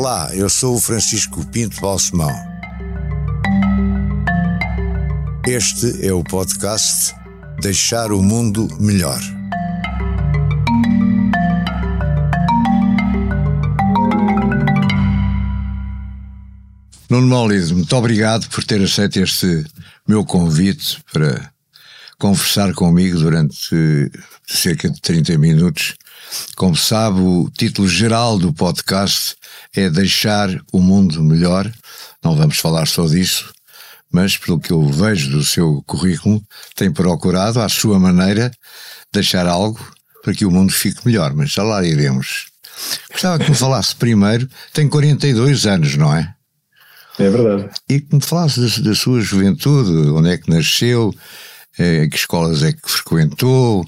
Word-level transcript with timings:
Olá, 0.00 0.30
eu 0.32 0.48
sou 0.48 0.76
o 0.76 0.80
Francisco 0.80 1.44
Pinto 1.48 1.80
Balsemão. 1.80 2.30
Este 5.44 6.06
é 6.06 6.12
o 6.12 6.22
podcast 6.22 7.12
Deixar 7.60 8.12
o 8.12 8.22
Mundo 8.22 8.68
Melhor. 8.78 9.20
Nuno 17.10 17.26
Maulido, 17.26 17.74
muito 17.74 17.96
obrigado 17.96 18.48
por 18.50 18.62
ter 18.62 18.80
aceito 18.80 19.18
este 19.18 19.64
meu 20.06 20.24
convite 20.24 21.02
para 21.12 21.50
conversar 22.20 22.72
comigo 22.72 23.18
durante 23.18 24.12
cerca 24.46 24.88
de 24.88 25.00
30 25.00 25.36
minutos. 25.38 25.96
Como 26.56 26.76
sabe, 26.76 27.20
o 27.20 27.50
título 27.50 27.88
geral 27.88 28.38
do 28.38 28.52
podcast 28.52 29.36
é 29.74 29.88
Deixar 29.88 30.48
o 30.72 30.80
Mundo 30.80 31.22
Melhor. 31.22 31.70
Não 32.22 32.36
vamos 32.36 32.58
falar 32.58 32.86
só 32.86 33.06
disso, 33.06 33.52
mas 34.10 34.36
pelo 34.36 34.60
que 34.60 34.72
eu 34.72 34.86
vejo 34.88 35.30
do 35.30 35.44
seu 35.44 35.82
currículo, 35.86 36.42
tem 36.74 36.92
procurado, 36.92 37.60
à 37.60 37.68
sua 37.68 37.98
maneira, 37.98 38.50
deixar 39.12 39.46
algo 39.46 39.80
para 40.22 40.34
que 40.34 40.44
o 40.44 40.50
mundo 40.50 40.72
fique 40.72 41.06
melhor. 41.06 41.32
Mas 41.34 41.50
já 41.50 41.62
lá 41.62 41.84
iremos. 41.84 42.46
Gostava 43.10 43.42
que 43.42 43.50
me 43.50 43.56
falasse 43.56 43.94
primeiro, 43.94 44.48
tem 44.72 44.88
42 44.88 45.66
anos, 45.66 45.96
não 45.96 46.14
é? 46.14 46.34
É 47.18 47.28
verdade. 47.28 47.70
E 47.88 48.00
que 48.00 48.14
me 48.14 48.22
falasse 48.22 48.60
da, 48.60 48.90
da 48.90 48.94
sua 48.94 49.20
juventude, 49.20 50.10
onde 50.10 50.30
é 50.30 50.38
que 50.38 50.50
nasceu, 50.50 51.12
eh, 51.78 52.06
que 52.08 52.16
escolas 52.16 52.62
é 52.62 52.72
que 52.72 52.88
frequentou, 52.88 53.84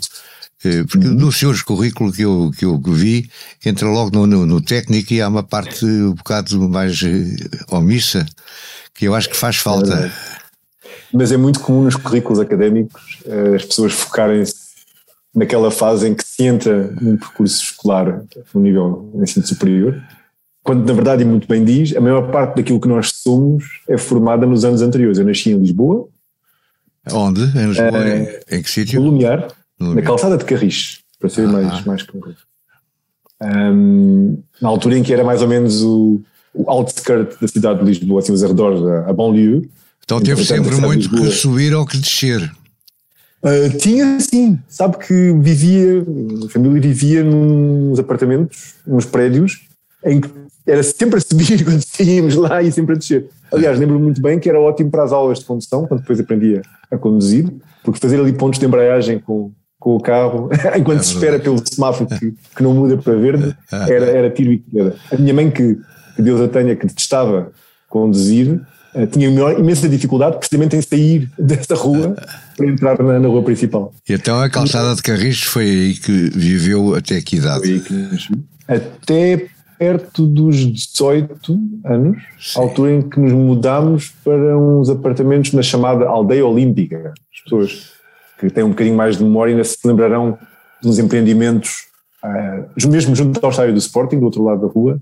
porque 0.88 1.06
uhum. 1.06 1.14
no 1.14 1.32
seu 1.32 1.52
currículo 1.64 2.12
que 2.12 2.22
eu, 2.22 2.50
que 2.56 2.64
eu 2.64 2.78
vi, 2.78 3.30
entra 3.64 3.88
logo 3.88 4.10
no, 4.10 4.26
no, 4.26 4.46
no, 4.46 4.60
técnico 4.60 5.12
e 5.12 5.20
há 5.20 5.28
uma 5.28 5.42
parte 5.42 5.84
um 5.84 6.14
bocado 6.14 6.68
mais 6.68 7.00
eh, 7.02 7.74
omissa, 7.74 8.26
que 8.94 9.06
eu 9.06 9.14
acho 9.14 9.30
que 9.30 9.36
faz 9.36 9.56
falta. 9.56 9.94
É 10.06 10.10
Mas 11.12 11.32
é 11.32 11.36
muito 11.36 11.60
comum 11.60 11.84
nos 11.84 11.96
currículos 11.96 12.38
académicos 12.38 13.18
as 13.54 13.64
pessoas 13.64 13.92
focarem-se 13.92 14.54
naquela 15.34 15.70
fase 15.70 16.08
em 16.08 16.14
que 16.14 16.24
se 16.24 16.44
entra 16.44 16.94
num 17.00 17.16
percurso 17.16 17.62
escolar 17.62 18.22
no 18.52 18.60
nível 18.60 19.10
ensino 19.14 19.46
superior 19.46 20.02
quando 20.62 20.86
na 20.86 20.92
verdade, 20.92 21.22
e 21.22 21.26
muito 21.26 21.48
bem 21.48 21.64
diz, 21.64 21.96
a 21.96 22.00
maior 22.00 22.30
parte 22.30 22.56
daquilo 22.56 22.80
que 22.80 22.88
nós 22.88 23.10
somos 23.14 23.80
é 23.88 23.96
formada 23.96 24.46
nos 24.46 24.64
anos 24.64 24.82
anteriores. 24.82 25.18
Eu 25.18 25.24
nasci 25.24 25.50
em 25.50 25.58
Lisboa. 25.58 26.08
Onde? 27.10 27.42
Em 27.58 27.66
Lisboa? 27.66 27.90
Uh, 27.90 28.54
em 28.54 28.62
que 28.62 28.70
sítio? 28.70 29.00
No 29.00 29.06
Lumiar, 29.06 29.48
na 29.80 30.02
calçada 30.02 30.36
de 30.36 30.44
Carris, 30.44 31.00
para 31.18 31.28
ser 31.28 31.46
ah. 31.46 31.52
mais, 31.52 31.84
mais 31.84 32.02
concreto. 32.02 32.42
Um, 33.42 34.38
na 34.60 34.68
altura 34.68 34.98
em 34.98 35.02
que 35.02 35.12
era 35.12 35.24
mais 35.24 35.40
ou 35.40 35.48
menos 35.48 35.82
o, 35.82 36.20
o 36.52 36.70
outskirt 36.70 37.40
da 37.40 37.48
cidade 37.48 37.80
de 37.80 37.86
Lisboa, 37.86 38.20
assim, 38.20 38.32
os 38.32 38.44
arredores, 38.44 38.82
a, 38.82 39.10
a 39.10 39.12
banlieue. 39.12 39.70
Então 40.04 40.20
teve 40.20 40.44
sempre 40.44 40.74
muito 40.76 41.08
que 41.08 41.30
subir 41.30 41.74
ou 41.74 41.86
que 41.86 41.96
descer. 41.96 42.50
Uh, 43.42 43.74
tinha 43.78 44.20
sim, 44.20 44.58
sabe 44.68 44.98
que 44.98 45.32
vivia, 45.40 46.04
a 46.44 46.50
família 46.50 46.80
vivia 46.80 47.24
nos 47.24 47.98
apartamentos, 47.98 48.74
nos 48.86 49.06
prédios, 49.06 49.62
em 50.04 50.20
que 50.20 50.28
era 50.66 50.82
sempre 50.82 51.16
a 51.16 51.20
subir 51.20 51.64
quando 51.64 51.82
saíamos 51.82 52.34
lá 52.34 52.62
e 52.62 52.70
sempre 52.70 52.94
a 52.94 52.98
descer. 52.98 53.28
Aliás, 53.50 53.78
lembro-me 53.78 54.04
muito 54.04 54.20
bem 54.20 54.38
que 54.38 54.48
era 54.48 54.60
ótimo 54.60 54.90
para 54.90 55.04
as 55.04 55.12
aulas 55.12 55.38
de 55.38 55.46
condução, 55.46 55.86
quando 55.86 56.00
depois 56.00 56.20
aprendia 56.20 56.60
a 56.90 56.98
conduzir, 56.98 57.50
porque 57.82 57.98
fazer 57.98 58.20
ali 58.20 58.32
pontos 58.32 58.60
de 58.60 58.66
embreagem 58.66 59.18
com, 59.18 59.50
com 59.80 59.96
o 59.96 60.00
carro, 60.00 60.50
enquanto 60.78 61.00
é 61.00 61.02
se 61.02 61.14
espera 61.14 61.40
pelo 61.40 61.56
semáforo 61.66 62.06
que, 62.06 62.34
que, 62.54 62.62
não 62.62 62.74
muda 62.74 62.98
para 62.98 63.14
verde, 63.14 63.56
era, 63.72 64.04
era 64.06 64.30
tiro 64.30 64.52
e 64.52 64.58
queda. 64.58 64.94
A 65.10 65.16
minha 65.16 65.32
mãe, 65.32 65.50
que, 65.50 65.78
que 66.14 66.22
Deus 66.22 66.40
a 66.40 66.46
tenha, 66.46 66.76
que 66.76 66.86
detestava 66.86 67.50
conduzir, 67.88 68.60
eh, 68.94 69.06
tinha 69.06 69.28
imensa 69.28 69.88
dificuldade 69.88 70.36
precisamente 70.36 70.76
em 70.76 70.82
sair 70.82 71.30
dessa 71.38 71.74
rua 71.74 72.14
para 72.56 72.66
entrar 72.66 73.02
na, 73.02 73.18
na, 73.18 73.28
rua 73.28 73.42
principal. 73.42 73.92
E 74.06 74.12
então 74.12 74.38
a 74.38 74.50
calçada 74.50 74.94
de 74.94 75.02
Carris 75.02 75.42
foi 75.42 75.64
aí 75.64 75.94
que 75.94 76.30
viveu 76.30 76.94
até 76.94 77.20
que 77.22 77.36
idade? 77.36 77.82
Até 78.68 79.48
perto 79.78 80.26
dos 80.26 80.56
18 80.56 81.58
anos, 81.86 82.22
Sim. 82.38 82.60
altura 82.60 82.92
em 82.92 83.02
que 83.02 83.18
nos 83.18 83.32
mudámos 83.32 84.12
para 84.22 84.58
uns 84.58 84.90
apartamentos 84.90 85.52
na 85.52 85.62
chamada 85.62 86.06
Aldeia 86.06 86.44
Olímpica. 86.44 87.14
As 87.32 87.42
pessoas 87.44 87.99
que 88.40 88.48
têm 88.48 88.64
um 88.64 88.70
bocadinho 88.70 88.96
mais 88.96 89.18
de 89.18 89.22
memória 89.22 89.52
ainda 89.52 89.64
se 89.64 89.76
lembrarão 89.84 90.38
dos 90.82 90.98
empreendimentos, 90.98 91.86
uh, 92.24 92.88
mesmo 92.88 93.14
junto 93.14 93.44
ao 93.44 93.50
estádio 93.50 93.74
do 93.74 93.78
Sporting, 93.78 94.18
do 94.18 94.24
outro 94.24 94.42
lado 94.42 94.66
da 94.66 94.72
rua, 94.72 94.98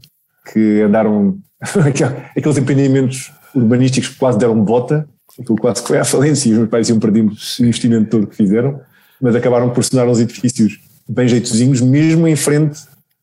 que 0.53 0.83
andaram, 0.83 1.39
aqueles 2.37 2.59
empreendimentos 2.59 3.33
urbanísticos 3.55 4.11
que 4.11 4.17
quase 4.17 4.39
deram 4.39 4.61
bota, 4.61 5.09
aquilo 5.39 5.57
quase 5.57 5.83
que 5.83 5.89
foi 5.89 5.99
à 5.99 6.05
falência 6.05 6.49
e 6.49 6.53
os 6.53 6.59
meus 6.59 6.71
pais 6.71 6.89
iam 6.89 6.99
perdendo 6.99 7.31
o 7.31 7.63
investimento 7.63 8.11
todo 8.11 8.27
que 8.27 8.35
fizeram, 8.35 8.81
mas 9.21 9.37
acabaram 9.37 9.71
por 9.71 9.85
se 9.85 9.91
tornar 9.91 10.11
uns 10.11 10.19
edifícios 10.19 10.81
bem 11.09 11.29
jeitozinhos, 11.29 11.81
mesmo 11.81 12.27
em 12.27 12.37
frente 12.37 12.81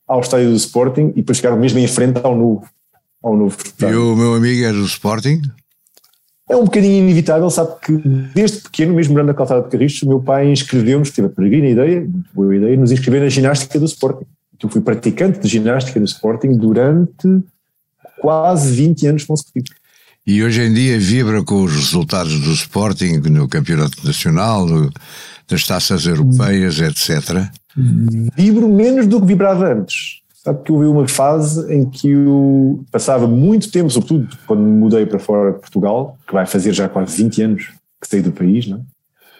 ao 0.08 0.22
estádio 0.22 0.50
do 0.50 0.56
Sporting 0.56 1.09
e 1.09 1.22
depois 1.22 1.38
chegaram 1.38 1.58
mesmo 1.58 1.80
em 1.80 1.88
frente 1.88 2.20
ao 2.24 2.36
novo, 2.36 2.66
ao 3.22 3.36
novo 3.36 3.56
estádio. 3.58 3.94
E 3.94 3.97
o 3.97 4.16
meu 4.16 4.34
amigo 4.34 4.64
é 4.64 4.72
do 4.72 4.86
Sporting? 4.86 5.42
É 6.47 6.56
um 6.56 6.66
bocadinho 6.66 7.03
inevitável, 7.03 7.50
sabe 7.50 7.72
que 7.81 7.97
desde 8.33 8.61
pequeno, 8.61 8.94
mesmo 8.94 9.13
morando 9.13 9.28
na 9.28 9.33
calçada 9.33 9.63
de 9.63 9.69
Carriços, 9.69 10.03
o 10.03 10.07
meu 10.07 10.19
pai 10.19 10.51
inscreveu-nos, 10.51 11.09
teve 11.09 11.28
a 11.28 11.31
peregrina 11.31 11.67
ideia, 11.67 12.07
boa 12.33 12.56
ideia, 12.56 12.78
nos 12.78 12.91
inscrever 12.91 13.22
na 13.22 13.29
ginástica 13.29 13.79
do 13.79 13.85
Sporting. 13.85 14.25
Eu 14.61 14.69
fui 14.69 14.81
praticante 14.81 15.39
de 15.39 15.47
ginástica 15.47 16.00
do 16.00 16.05
Sporting 16.05 16.53
durante 16.53 17.44
quase 18.19 18.75
20 18.75 19.07
anos 19.07 19.23
consecutivos. 19.23 19.72
E 20.25 20.44
hoje 20.44 20.61
em 20.61 20.73
dia 20.73 21.00
vibra 21.00 21.44
com 21.44 21.63
os 21.63 21.73
resultados 21.73 22.39
do 22.39 22.51
Sporting 22.51 23.22
no 23.29 23.47
Campeonato 23.47 24.05
Nacional, 24.05 24.67
das 25.47 25.66
taças 25.66 26.05
europeias, 26.05 26.79
etc. 26.79 27.47
Vibro 28.35 28.67
menos 28.67 29.07
do 29.07 29.19
que 29.19 29.28
vibrava 29.28 29.72
antes. 29.72 30.22
Sabe 30.45 30.61
que 30.61 30.72
houve 30.72 30.85
uma 30.85 31.07
fase 31.07 31.73
em 31.73 31.89
que 31.89 32.07
eu 32.07 32.85
passava 32.91 33.25
muito 33.25 33.72
tempo, 33.72 33.89
sobretudo 33.89 34.28
quando 34.45 34.61
me 34.61 34.79
mudei 34.79 35.03
para 35.03 35.17
fora 35.17 35.53
de 35.53 35.59
Portugal, 35.59 36.19
que 36.28 36.33
vai 36.33 36.45
fazer 36.45 36.72
já 36.72 36.88
quase 36.88 37.17
20 37.23 37.41
anos 37.41 37.73
que 38.00 38.07
saí 38.07 38.22
do 38.22 38.31
país, 38.31 38.67
não 38.67 38.85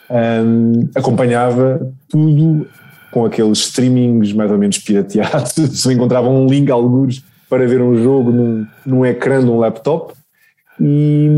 é? 0.10 0.42
um, 0.42 0.90
acompanhava 0.96 1.94
tudo 2.10 2.68
com 3.12 3.24
aqueles 3.24 3.60
streamings 3.60 4.34
mais 4.34 4.50
ou 4.50 4.58
menos 4.58 4.80
pirateados, 4.80 5.52
se 5.80 5.94
encontrava 5.94 6.28
um 6.28 6.48
link 6.48 6.72
alguns 6.72 7.24
para 7.48 7.68
ver 7.68 7.84
um 7.84 7.96
jogo 7.96 8.32
num, 8.32 8.66
num 8.84 9.06
ecrã 9.06 9.40
de 9.40 9.46
um 9.46 9.60
laptop, 9.60 10.12
e, 10.80 11.30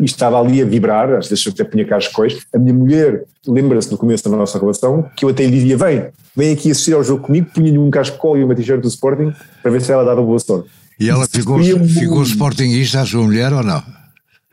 e, 0.00 0.04
estava 0.04 0.40
ali 0.40 0.62
a 0.62 0.64
vibrar, 0.64 1.12
às 1.14 1.28
vezes 1.28 1.44
eu 1.44 1.52
até 1.52 1.64
punha 1.64 1.84
cascóis. 1.84 2.38
A 2.54 2.58
minha 2.58 2.74
mulher 2.74 3.24
lembra-se 3.46 3.90
no 3.90 3.98
começo 3.98 4.28
da 4.28 4.36
nossa 4.36 4.58
relação 4.58 5.08
que 5.16 5.24
eu 5.24 5.28
até 5.28 5.44
lhe 5.44 5.50
dizia: 5.50 5.76
vem, 5.76 6.06
vem 6.36 6.52
aqui 6.52 6.70
assistir 6.70 6.94
ao 6.94 7.02
jogo 7.02 7.24
comigo, 7.24 7.48
punha-lhe 7.52 7.78
um 7.78 7.90
cascol 7.90 8.38
e 8.38 8.44
uma 8.44 8.54
t-shirt 8.54 8.80
do 8.80 8.88
Sporting 8.88 9.32
para 9.62 9.70
ver 9.70 9.80
se 9.80 9.90
ela 9.90 10.04
dava 10.04 10.22
boa 10.22 10.38
sorte. 10.38 10.68
E 10.98 11.10
ela 11.10 11.26
ficou, 11.26 11.58
ficou 11.60 12.22
Sportingista, 12.22 13.00
a 13.00 13.06
sua 13.06 13.22
mulher 13.22 13.52
ou 13.52 13.62
não? 13.62 13.82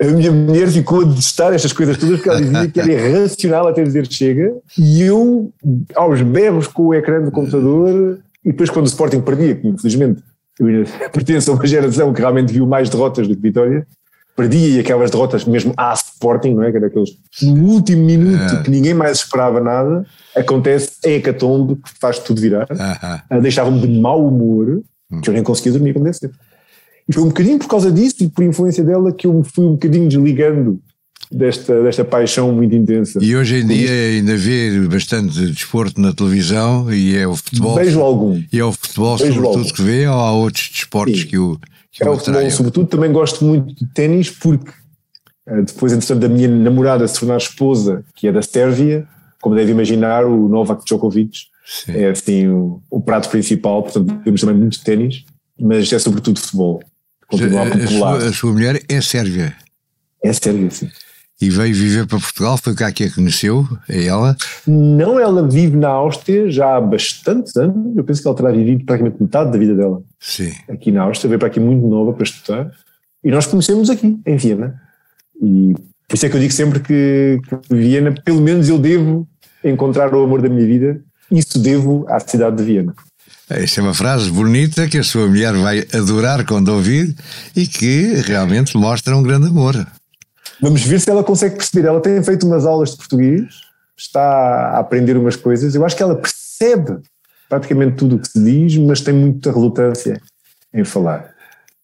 A 0.01 0.05
minha 0.05 0.31
mulher 0.31 0.67
ficou 0.67 1.01
a 1.01 1.05
detestar 1.05 1.53
estas 1.53 1.71
coisas 1.71 1.95
todas 1.97 2.15
porque 2.15 2.29
ela 2.29 2.41
dizia 2.41 2.67
que 2.67 2.79
era 2.79 2.91
irracional 2.91 3.67
até 3.67 3.83
dizer 3.83 4.11
chega 4.11 4.53
e 4.77 5.03
eu, 5.03 5.53
aos 5.95 6.21
berros 6.21 6.67
com 6.67 6.87
o 6.87 6.93
ecrã 6.93 7.21
do 7.21 7.31
computador, 7.31 8.19
e 8.43 8.51
depois 8.51 8.69
quando 8.69 8.85
o 8.85 8.89
Sporting 8.89 9.21
perdia, 9.21 9.55
que 9.55 9.67
infelizmente 9.67 10.21
eu 10.59 10.83
pertenço 11.13 11.51
a 11.51 11.53
uma 11.53 11.65
geração 11.65 12.11
que 12.11 12.19
realmente 12.19 12.51
viu 12.51 12.67
mais 12.67 12.89
derrotas 12.89 13.27
do 13.27 13.35
que 13.35 13.41
vitórias, 13.41 13.85
perdia 14.35 14.77
e 14.77 14.79
aquelas 14.79 15.11
derrotas 15.11 15.45
mesmo 15.45 15.73
à 15.77 15.93
Sporting, 15.93 16.53
não 16.53 16.63
é? 16.63 16.71
Que 16.71 16.77
era 16.77 16.87
aqueles 16.87 17.11
no 17.41 17.67
último 17.69 18.03
minuto 18.03 18.55
é. 18.55 18.63
que 18.63 18.71
ninguém 18.71 18.93
mais 18.93 19.17
esperava 19.17 19.59
nada, 19.59 20.05
acontece 20.35 20.97
a 21.05 21.09
hecatombe 21.09 21.75
que 21.75 21.91
faz 21.99 22.19
tudo 22.19 22.41
virar, 22.41 22.67
uh 22.71 22.75
-huh. 22.75 23.41
deixava-me 23.41 23.79
de 23.79 23.87
mau 23.87 24.25
humor, 24.27 24.81
que 25.21 25.29
eu 25.29 25.33
nem 25.33 25.43
conseguia 25.43 25.73
dormir 25.73 25.93
deve 25.93 26.13
ser. 26.13 26.31
E 27.07 27.13
foi 27.13 27.23
um 27.23 27.27
bocadinho 27.27 27.59
por 27.59 27.67
causa 27.67 27.91
disso 27.91 28.15
e 28.21 28.29
por 28.29 28.43
influência 28.43 28.83
dela 28.83 29.11
que 29.11 29.27
eu 29.27 29.33
me 29.33 29.43
fui 29.43 29.65
um 29.65 29.73
bocadinho 29.73 30.07
desligando 30.07 30.79
desta, 31.31 31.83
desta 31.83 32.05
paixão 32.05 32.51
muito 32.53 32.73
intensa. 32.75 33.19
E 33.21 33.35
hoje 33.35 33.57
em 33.57 33.67
dia 33.67 33.91
ainda 33.91 34.37
vê 34.37 34.79
bastante 34.87 35.47
desporto 35.47 35.99
na 35.99 36.13
televisão 36.13 36.91
e 36.93 37.15
é 37.15 37.27
o 37.27 37.35
futebol. 37.35 37.75
Vejo 37.75 37.99
algum. 37.99 38.41
E 38.51 38.59
é 38.59 38.63
o 38.63 38.71
futebol 38.71 39.17
Vejo 39.17 39.33
sobretudo 39.33 39.59
algum. 39.59 39.73
que 39.73 39.81
vê 39.81 40.07
ou 40.07 40.13
há 40.13 40.31
outros 40.31 40.69
desportos 40.69 41.21
Sim. 41.21 41.27
que 41.27 41.37
o 41.37 41.59
é 42.01 42.09
o 42.09 42.17
futebol, 42.17 42.49
sobretudo. 42.51 42.87
Também 42.87 43.11
gosto 43.11 43.43
muito 43.43 43.73
de 43.73 43.85
ténis 43.93 44.29
porque 44.29 44.71
eh, 45.45 45.61
depois, 45.61 45.93
entretanto, 45.93 46.19
da 46.21 46.29
minha 46.29 46.47
namorada 46.47 47.07
se 47.07 47.19
tornar 47.19 47.37
esposa, 47.37 48.03
que 48.15 48.27
é 48.27 48.31
da 48.31 48.41
Sérvia, 48.41 49.07
como 49.41 49.55
deve 49.55 49.71
imaginar, 49.71 50.25
o 50.25 50.47
Novak 50.47 50.85
Djokovic 50.85 51.37
Sim. 51.65 51.97
é 51.97 52.09
assim 52.09 52.47
o, 52.47 52.81
o, 52.89 53.01
prato 53.01 53.29
principal, 53.29 53.83
portanto 53.83 54.21
temos 54.23 54.41
também 54.41 54.55
muito 54.55 54.81
ténis, 54.83 55.25
mas 55.59 55.91
é 55.91 55.99
sobretudo 55.99 56.39
futebol. 56.39 56.81
Continua 57.27 57.61
a, 57.61 57.67
a, 57.67 57.87
sua, 57.87 58.17
a 58.17 58.33
sua 58.33 58.53
mulher 58.53 58.81
é 58.87 59.01
sérvia? 59.01 59.55
É 60.23 60.31
sérvia, 60.31 60.71
sim. 60.71 60.89
E 61.43 61.49
veio 61.49 61.75
viver 61.75 62.07
para 62.07 62.19
Portugal. 62.19 62.57
Foi 62.57 62.73
cá 62.73 62.91
que 62.91 63.03
a 63.03 63.11
conheceu, 63.11 63.67
é 63.89 64.05
ela? 64.05 64.35
Não, 64.65 65.19
ela 65.19 65.47
vive 65.47 65.75
na 65.75 65.89
Áustria 65.89 66.49
já 66.49 66.77
há 66.77 66.81
bastantes 66.81 67.55
anos. 67.57 67.97
Eu 67.97 68.03
penso 68.03 68.21
que 68.21 68.27
ela 68.27 68.37
terá 68.37 68.51
vivido 68.51 68.85
praticamente 68.85 69.21
metade 69.21 69.51
da 69.51 69.57
vida 69.57 69.75
dela. 69.75 70.01
Sim. 70.19 70.53
Aqui 70.69 70.91
na 70.91 71.03
Áustria, 71.03 71.29
veio 71.29 71.39
para 71.39 71.49
aqui 71.49 71.59
muito 71.59 71.85
nova 71.85 72.13
para 72.13 72.23
estudar. 72.23 72.71
E 73.23 73.29
nós 73.29 73.45
conhecemos 73.45 73.89
aqui, 73.89 74.17
em 74.25 74.37
Viena. 74.37 74.79
E 75.41 75.73
por 76.07 76.15
isso 76.15 76.25
é 76.25 76.29
que 76.29 76.35
eu 76.37 76.39
digo 76.39 76.53
sempre 76.53 76.79
que, 76.79 77.39
que 77.67 77.75
Viena, 77.75 78.13
pelo 78.23 78.41
menos 78.41 78.69
eu 78.69 78.79
devo 78.79 79.27
encontrar 79.63 80.13
o 80.13 80.23
amor 80.23 80.41
da 80.41 80.47
minha 80.47 80.65
vida. 80.65 81.01
Isso 81.29 81.59
devo 81.59 82.05
à 82.07 82.19
cidade 82.19 82.57
de 82.57 82.63
Viena. 82.63 82.93
Esta 83.49 83.81
é 83.81 83.83
uma 83.83 83.93
frase 83.93 84.31
bonita 84.31 84.87
que 84.87 84.97
a 84.97 85.03
sua 85.03 85.27
mulher 85.27 85.53
vai 85.53 85.85
adorar 85.93 86.45
quando 86.45 86.69
ouvir 86.69 87.13
e 87.55 87.67
que 87.67 88.13
realmente 88.25 88.77
mostra 88.77 89.17
um 89.17 89.23
grande 89.23 89.47
amor. 89.47 89.75
Vamos 90.61 90.83
ver 90.83 90.99
se 90.99 91.09
ela 91.09 91.23
consegue 91.23 91.55
perceber. 91.55 91.87
Ela 91.87 91.99
tem 91.99 92.21
feito 92.23 92.45
umas 92.45 92.65
aulas 92.65 92.91
de 92.91 92.97
português, 92.97 93.61
está 93.97 94.21
a 94.21 94.79
aprender 94.79 95.17
umas 95.17 95.35
coisas. 95.35 95.75
Eu 95.75 95.85
acho 95.85 95.95
que 95.95 96.03
ela 96.03 96.15
percebe 96.15 96.99
praticamente 97.49 97.95
tudo 97.95 98.15
o 98.15 98.19
que 98.19 98.27
se 98.27 98.43
diz, 98.43 98.77
mas 98.77 99.01
tem 99.01 99.13
muita 99.13 99.51
relutância 99.51 100.19
em 100.73 100.83
falar. 100.83 101.33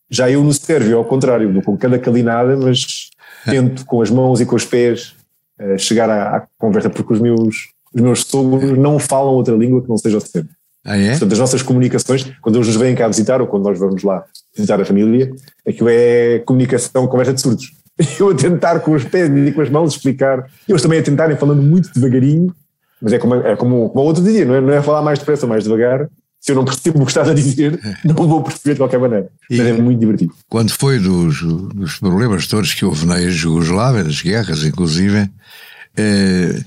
Já 0.09 0.29
eu 0.29 0.43
no 0.43 0.53
sérvio, 0.53 0.97
ao 0.97 1.05
contrário, 1.05 1.51
dou 1.53 1.61
com 1.61 1.77
cada 1.77 1.99
calinada, 1.99 2.57
mas 2.57 3.09
tento 3.45 3.85
com 3.85 4.01
as 4.01 4.09
mãos 4.09 4.41
e 4.41 4.45
com 4.45 4.55
os 4.55 4.65
pés 4.65 5.15
eh, 5.59 5.77
chegar 5.77 6.09
à, 6.09 6.37
à 6.37 6.47
conversa, 6.57 6.89
porque 6.89 7.13
os 7.13 7.19
meus, 7.19 7.69
os 7.93 8.01
meus 8.01 8.21
sogros 8.21 8.77
não 8.77 8.97
falam 8.97 9.33
outra 9.33 9.55
língua 9.55 9.81
que 9.81 9.89
não 9.89 9.97
seja 9.97 10.17
o 10.17 10.21
sérvio. 10.21 10.51
Ah, 10.83 10.97
é? 10.97 11.11
Portanto, 11.11 11.33
as 11.33 11.39
nossas 11.39 11.61
comunicações, 11.61 12.25
quando 12.41 12.55
eles 12.55 12.67
nos 12.67 12.77
vêm 12.77 12.95
cá 12.95 13.07
visitar 13.07 13.41
ou 13.41 13.47
quando 13.47 13.65
nós 13.65 13.77
vamos 13.77 14.01
lá 14.01 14.23
visitar 14.55 14.81
a 14.81 14.85
família, 14.85 15.31
aquilo 15.67 15.89
é 15.89 16.39
comunicação, 16.39 17.05
conversa 17.07 17.33
de 17.33 17.41
surdos. 17.41 17.73
Eu 18.19 18.29
a 18.29 18.35
tentar 18.35 18.79
com 18.79 18.91
os 18.91 19.03
pés 19.03 19.29
e 19.29 19.51
com 19.51 19.61
as 19.61 19.69
mãos 19.69 19.93
explicar, 19.93 20.45
eles 20.67 20.81
também 20.81 20.99
a 20.99 21.03
tentarem 21.03 21.35
falando 21.35 21.61
muito 21.61 21.91
devagarinho, 21.93 22.53
mas 23.01 23.13
é 23.13 23.19
como, 23.19 23.35
é 23.35 23.55
como, 23.55 23.89
como 23.89 24.03
o 24.03 24.07
outro 24.07 24.23
dia, 24.23 24.45
não 24.45 24.55
é, 24.55 24.61
não 24.61 24.73
é 24.73 24.81
falar 24.81 25.01
mais 25.01 25.19
depressa 25.19 25.45
ou 25.45 25.49
mais 25.49 25.63
devagar. 25.63 26.09
Se 26.39 26.53
eu 26.53 26.55
não 26.55 26.63
percebo 26.63 27.01
o 27.01 27.05
que 27.05 27.11
estás 27.11 27.27
a 27.27 27.33
dizer, 27.33 27.77
não 28.05 28.15
vou 28.15 28.41
perceber 28.41 28.73
de 28.73 28.79
qualquer 28.79 28.99
maneira. 28.99 29.27
Mas 29.49 29.59
é 29.59 29.73
muito 29.73 29.99
divertido. 29.99 30.33
Quando 30.47 30.71
foi 30.71 30.97
dos, 30.97 31.41
dos 31.41 31.99
problemas 31.99 32.47
todos 32.47 32.73
que 32.73 32.85
houve 32.85 33.05
na 33.05 33.19
Jugoslávia, 33.29 34.05
das 34.05 34.21
guerras, 34.21 34.63
inclusive, 34.63 35.29
eh, 35.97 36.63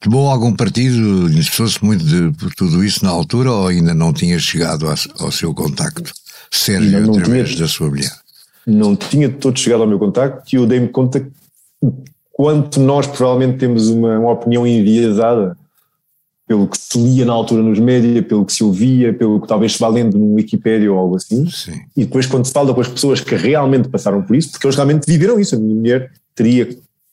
Tomou 0.00 0.30
algum 0.30 0.54
partido, 0.54 1.28
interessou-se 1.28 1.84
muito 1.84 2.04
de, 2.04 2.30
por 2.38 2.54
tudo 2.54 2.84
isso 2.84 3.04
na 3.04 3.10
altura 3.10 3.50
ou 3.50 3.66
ainda 3.66 3.92
não 3.92 4.12
tinha 4.12 4.38
chegado 4.38 4.86
ao, 4.86 4.94
ao 5.18 5.32
seu 5.32 5.52
contacto? 5.52 6.12
Não 7.00 7.14
através 7.14 7.50
tinha, 7.50 7.60
da 7.60 7.68
sua 7.68 7.88
mulher? 7.88 8.12
Não 8.70 8.94
tinha 8.94 9.30
todo 9.30 9.58
chegado 9.58 9.80
ao 9.80 9.86
meu 9.86 9.98
contacto 9.98 10.44
e 10.52 10.56
eu 10.56 10.66
dei-me 10.66 10.88
conta 10.88 11.26
quanto 12.30 12.78
nós 12.78 13.06
provavelmente 13.06 13.58
temos 13.58 13.88
uma, 13.88 14.18
uma 14.18 14.32
opinião 14.32 14.66
enviesada 14.66 15.56
pelo 16.46 16.66
que 16.66 16.78
se 16.78 16.98
lia 16.98 17.24
na 17.24 17.32
altura 17.32 17.62
nos 17.62 17.78
médias, 17.78 18.24
pelo 18.26 18.44
que 18.44 18.52
se 18.52 18.64
ouvia, 18.64 19.12
pelo 19.12 19.40
que 19.40 19.46
talvez 19.46 19.72
se 19.72 19.78
vá 19.78 19.88
lendo 19.88 20.18
no 20.18 20.34
Wikipédia 20.34 20.90
ou 20.90 20.98
algo 20.98 21.16
assim. 21.16 21.48
Sim. 21.50 21.78
E 21.96 22.04
depois 22.04 22.26
quando 22.26 22.46
se 22.46 22.52
fala 22.52 22.72
com 22.72 22.80
as 22.80 22.88
pessoas 22.88 23.20
que 23.20 23.34
realmente 23.34 23.88
passaram 23.88 24.22
por 24.22 24.34
isso, 24.34 24.50
porque 24.50 24.66
eles 24.66 24.76
realmente 24.76 25.04
viveram 25.06 25.38
isso. 25.38 25.54
A 25.54 25.58
minha 25.58 25.74
mulher 25.74 26.12
teria 26.34 26.68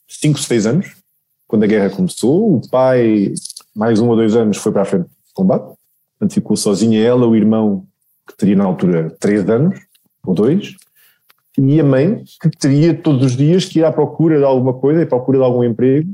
5, 0.08 0.40
6 0.40 0.66
anos 0.66 0.96
quando 1.48 1.64
a 1.64 1.68
guerra 1.68 1.90
começou. 1.90 2.56
O 2.56 2.70
pai, 2.70 3.34
mais 3.76 4.00
um 4.00 4.08
ou 4.08 4.16
dois 4.16 4.36
anos, 4.36 4.58
foi 4.58 4.72
para 4.72 4.84
a 4.84 4.86
frente 4.86 5.06
de 5.06 5.34
combate. 5.34 5.76
Portanto, 6.18 6.34
ficou 6.34 6.56
sozinha 6.56 7.02
ela, 7.02 7.28
o 7.28 7.36
irmão, 7.36 7.86
que 8.28 8.38
teria 8.38 8.56
na 8.56 8.64
altura 8.64 9.16
três 9.20 9.48
anos, 9.50 9.80
ou 10.24 10.34
dois, 10.34 10.76
e 11.58 11.80
a 11.80 11.84
mãe, 11.84 12.24
que 12.42 12.50
teria 12.50 12.94
todos 12.94 13.24
os 13.24 13.38
dias 13.38 13.66
que 13.66 13.80
ir 13.80 13.86
à 13.86 13.92
procura 13.92 14.38
de 14.38 14.44
alguma 14.44 14.74
coisa, 14.74 15.04
à 15.04 15.06
procura 15.06 15.38
de 15.38 15.44
algum 15.44 15.64
emprego. 15.64 16.10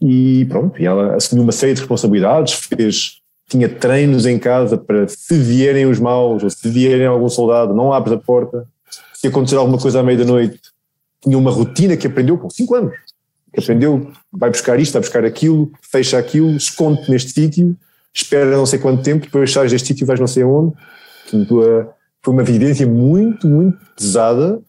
E 0.00 0.44
pronto, 0.46 0.80
e 0.80 0.86
ela 0.86 1.16
assumiu 1.16 1.42
uma 1.42 1.52
série 1.52 1.74
de 1.74 1.80
responsabilidades, 1.80 2.54
fez, 2.54 3.20
tinha 3.48 3.68
treinos 3.68 4.26
em 4.26 4.38
casa 4.38 4.76
para 4.76 5.06
se 5.08 5.36
vierem 5.38 5.86
os 5.86 6.00
maus, 6.00 6.42
ou 6.42 6.50
se 6.50 6.68
vierem 6.68 7.06
algum 7.06 7.28
soldado, 7.28 7.74
não 7.74 7.92
abres 7.92 8.14
a 8.14 8.18
porta. 8.18 8.66
Se 9.14 9.28
acontecer 9.28 9.56
alguma 9.56 9.78
coisa 9.78 10.00
à 10.00 10.02
meia 10.02 10.18
da 10.18 10.24
noite, 10.24 10.58
tinha 11.22 11.38
uma 11.38 11.50
rotina 11.50 11.96
que 11.96 12.06
aprendeu 12.06 12.36
com 12.36 12.50
cinco 12.50 12.74
anos 12.74 12.94
que 13.52 13.60
aprendeu, 13.60 14.10
vai 14.32 14.50
buscar 14.50 14.80
isto, 14.80 14.92
vai 14.94 15.02
buscar 15.02 15.24
aquilo, 15.24 15.70
fecha 15.82 16.18
aquilo, 16.18 16.56
esconde 16.56 17.08
neste 17.10 17.32
sítio, 17.32 17.76
espera 18.12 18.56
não 18.56 18.64
sei 18.64 18.78
quanto 18.78 19.02
tempo, 19.02 19.26
depois 19.26 19.52
sais 19.52 19.70
deste 19.70 19.88
sítio 19.88 20.04
e 20.04 20.06
vais 20.06 20.18
não 20.18 20.26
sei 20.26 20.42
aonde. 20.42 20.72
Portanto, 21.22 21.62
eh, 21.62 21.86
foi 22.24 22.34
uma 22.34 22.44
vivência 22.44 22.86
muito, 22.86 23.46
muito 23.46 23.78
pesada 23.96 24.60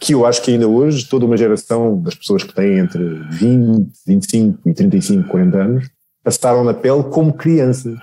que 0.00 0.14
eu 0.14 0.24
acho 0.24 0.42
que 0.42 0.52
ainda 0.52 0.68
hoje 0.68 1.08
toda 1.08 1.26
uma 1.26 1.36
geração 1.36 2.00
das 2.00 2.14
pessoas 2.14 2.44
que 2.44 2.54
têm 2.54 2.78
entre 2.78 3.02
20, 3.30 3.88
25 4.06 4.68
e 4.68 4.74
35, 4.74 5.28
40 5.28 5.58
anos 5.58 5.90
passaram 6.22 6.62
na 6.62 6.74
pele 6.74 7.02
como 7.04 7.32
crianças. 7.32 7.98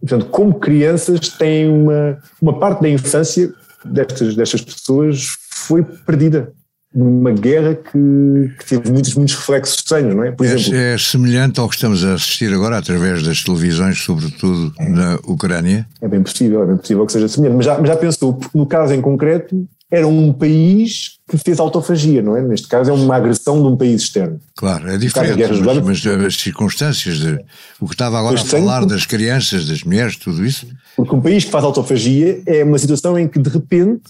Portanto, 0.00 0.26
como 0.30 0.58
crianças 0.58 1.28
têm 1.30 1.68
uma, 1.68 2.18
uma 2.40 2.58
parte 2.58 2.82
da 2.82 2.88
infância 2.88 3.52
destas, 3.84 4.34
destas 4.34 4.62
pessoas 4.62 5.36
foi 5.50 5.82
perdida 5.82 6.52
numa 6.94 7.32
guerra 7.32 7.74
que, 7.74 8.52
que, 8.58 8.66
teve 8.66 8.90
muitos, 8.90 9.14
muitos 9.14 9.34
reflexos 9.34 9.76
estranhos, 9.76 10.14
não 10.14 10.24
é? 10.24 10.30
Por 10.30 10.46
exemplo, 10.46 10.74
é, 10.74 10.94
é, 10.94 10.98
semelhante 10.98 11.58
ao 11.58 11.68
que 11.68 11.74
estamos 11.74 12.04
a 12.04 12.14
assistir 12.14 12.52
agora 12.54 12.78
através 12.78 13.22
das 13.22 13.42
televisões, 13.42 13.98
sobretudo 13.98 14.72
é. 14.78 14.88
na 14.88 15.18
Ucrânia? 15.24 15.86
É 16.00 16.06
bem 16.06 16.22
possível, 16.22 16.62
é 16.62 16.66
bem 16.66 16.76
possível 16.76 17.04
que 17.04 17.12
seja 17.12 17.26
semelhante, 17.26 17.56
mas 17.56 17.66
já, 17.66 17.78
mas 17.78 17.88
já 17.88 17.96
pensou, 17.96 18.34
porque 18.34 18.56
no 18.56 18.66
caso 18.66 18.94
em 18.94 19.00
concreto 19.00 19.66
era 19.90 20.06
um 20.06 20.32
país 20.32 21.18
que 21.28 21.38
fez 21.38 21.60
autofagia, 21.60 22.20
não 22.20 22.36
é? 22.36 22.42
Neste 22.42 22.66
caso 22.66 22.90
é 22.90 22.92
uma 22.92 23.16
agressão 23.16 23.60
de 23.62 23.68
um 23.68 23.76
país 23.76 24.02
externo. 24.02 24.40
Claro, 24.56 24.90
é 24.90 24.98
diferente, 24.98 25.60
mas, 25.62 26.02
mas, 26.02 26.24
as 26.26 26.36
circunstâncias, 26.36 27.18
de, 27.18 27.38
o 27.80 27.86
que 27.86 27.94
estava 27.94 28.18
agora 28.18 28.34
a 28.40 28.44
falar 28.44 28.80
tem, 28.80 28.88
das 28.88 29.06
crianças, 29.06 29.66
das 29.66 29.82
mulheres, 29.82 30.16
tudo 30.16 30.44
isso... 30.44 30.66
Porque 30.96 31.14
um 31.14 31.20
país 31.20 31.44
que 31.44 31.50
faz 31.50 31.64
autofagia 31.64 32.42
é 32.46 32.64
uma 32.64 32.78
situação 32.78 33.18
em 33.18 33.28
que 33.28 33.38
de 33.38 33.50
repente 33.50 34.02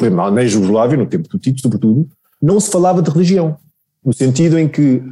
na 0.00 0.44
Jugoslávia, 0.44 0.96
no 0.96 1.06
tempo 1.06 1.28
do 1.28 1.38
Tito, 1.38 1.60
sobretudo, 1.60 2.08
não 2.40 2.58
se 2.60 2.70
falava 2.70 3.00
de 3.00 3.10
religião, 3.10 3.56
no 4.04 4.12
sentido 4.12 4.58
em 4.58 4.68
que 4.68 5.02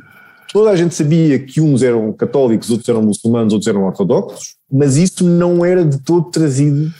toda 0.53 0.71
a 0.71 0.77
gente 0.77 0.95
sabia 0.95 1.39
que 1.39 1.61
uns 1.61 1.83
eram 1.83 2.13
católicos, 2.13 2.71
outros 2.71 2.89
eram 2.89 3.03
muçulmanos, 3.03 3.53
outros 3.53 3.69
eram 3.69 3.85
ortodoxos, 3.85 4.57
mas 4.71 4.97
isso 4.97 5.25
não 5.25 5.65
era 5.65 5.85
de 5.85 5.99
todo 5.99 6.31
trazido 6.31 6.93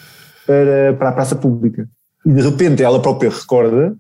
para, 0.47 0.95
para 0.95 1.09
a 1.11 1.13
praça 1.13 1.37
pública. 1.37 1.89
E 2.25 2.33
de 2.33 2.41
repente 2.41 2.83
ela 2.83 3.03
própria 3.03 3.31
recorda 3.31 3.95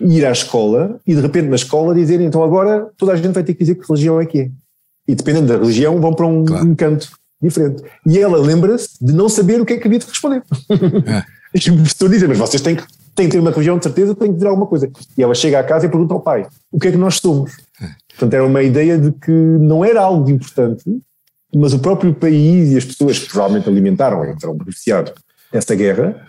ir 0.00 0.24
à 0.24 0.32
escola 0.32 0.98
e 1.06 1.14
de 1.14 1.20
repente 1.20 1.48
na 1.48 1.56
escola 1.56 1.94
dizer 1.94 2.20
então 2.20 2.42
agora 2.42 2.88
toda 2.96 3.12
a 3.12 3.16
gente 3.16 3.32
vai 3.32 3.44
ter 3.44 3.54
que 3.54 3.60
dizer 3.60 3.74
que 3.76 3.86
religião 3.86 4.20
é 4.20 4.26
que 4.26 4.38
é. 4.40 4.50
E 5.06 5.14
dependendo 5.14 5.46
da 5.46 5.56
religião 5.56 6.00
vão 6.00 6.12
para 6.12 6.26
um, 6.26 6.44
claro. 6.44 6.66
um 6.66 6.74
canto 6.74 7.10
diferente. 7.40 7.82
E 8.06 8.18
ela 8.18 8.38
lembra-se 8.38 8.88
de 9.00 9.12
não 9.12 9.28
saber 9.28 9.60
o 9.60 9.66
que 9.66 9.74
é 9.74 9.78
que 9.78 9.86
havia 9.86 9.98
de 9.98 10.06
responder. 10.06 10.42
É. 11.06 11.24
e 11.54 11.70
o 11.70 11.76
professor 11.76 12.08
diz, 12.08 12.22
mas 12.22 12.38
vocês 12.38 12.62
têm 12.62 12.76
que 12.76 12.84
tem 13.20 13.28
que 13.28 13.32
ter 13.32 13.40
uma 13.40 13.50
religião 13.50 13.76
de 13.76 13.84
certeza, 13.84 14.14
tem 14.14 14.28
que 14.28 14.34
dizer 14.34 14.48
alguma 14.48 14.66
coisa. 14.66 14.90
E 15.16 15.22
ela 15.22 15.34
chega 15.34 15.60
à 15.60 15.64
casa 15.64 15.86
e 15.86 15.88
pergunta 15.90 16.14
ao 16.14 16.20
pai: 16.20 16.46
o 16.72 16.78
que 16.78 16.88
é 16.88 16.90
que 16.90 16.96
nós 16.96 17.16
somos? 17.16 17.52
Portanto, 18.08 18.34
era 18.34 18.46
uma 18.46 18.62
ideia 18.62 18.98
de 18.98 19.12
que 19.12 19.30
não 19.30 19.84
era 19.84 20.00
algo 20.00 20.28
importante, 20.30 20.84
mas 21.54 21.74
o 21.74 21.78
próprio 21.78 22.14
país 22.14 22.72
e 22.72 22.78
as 22.78 22.84
pessoas 22.84 23.18
que 23.18 23.28
provavelmente 23.30 23.68
alimentaram 23.68 24.24
e 24.24 24.36
terão 24.36 24.56
beneficiado 24.56 25.12
guerra 25.76 26.26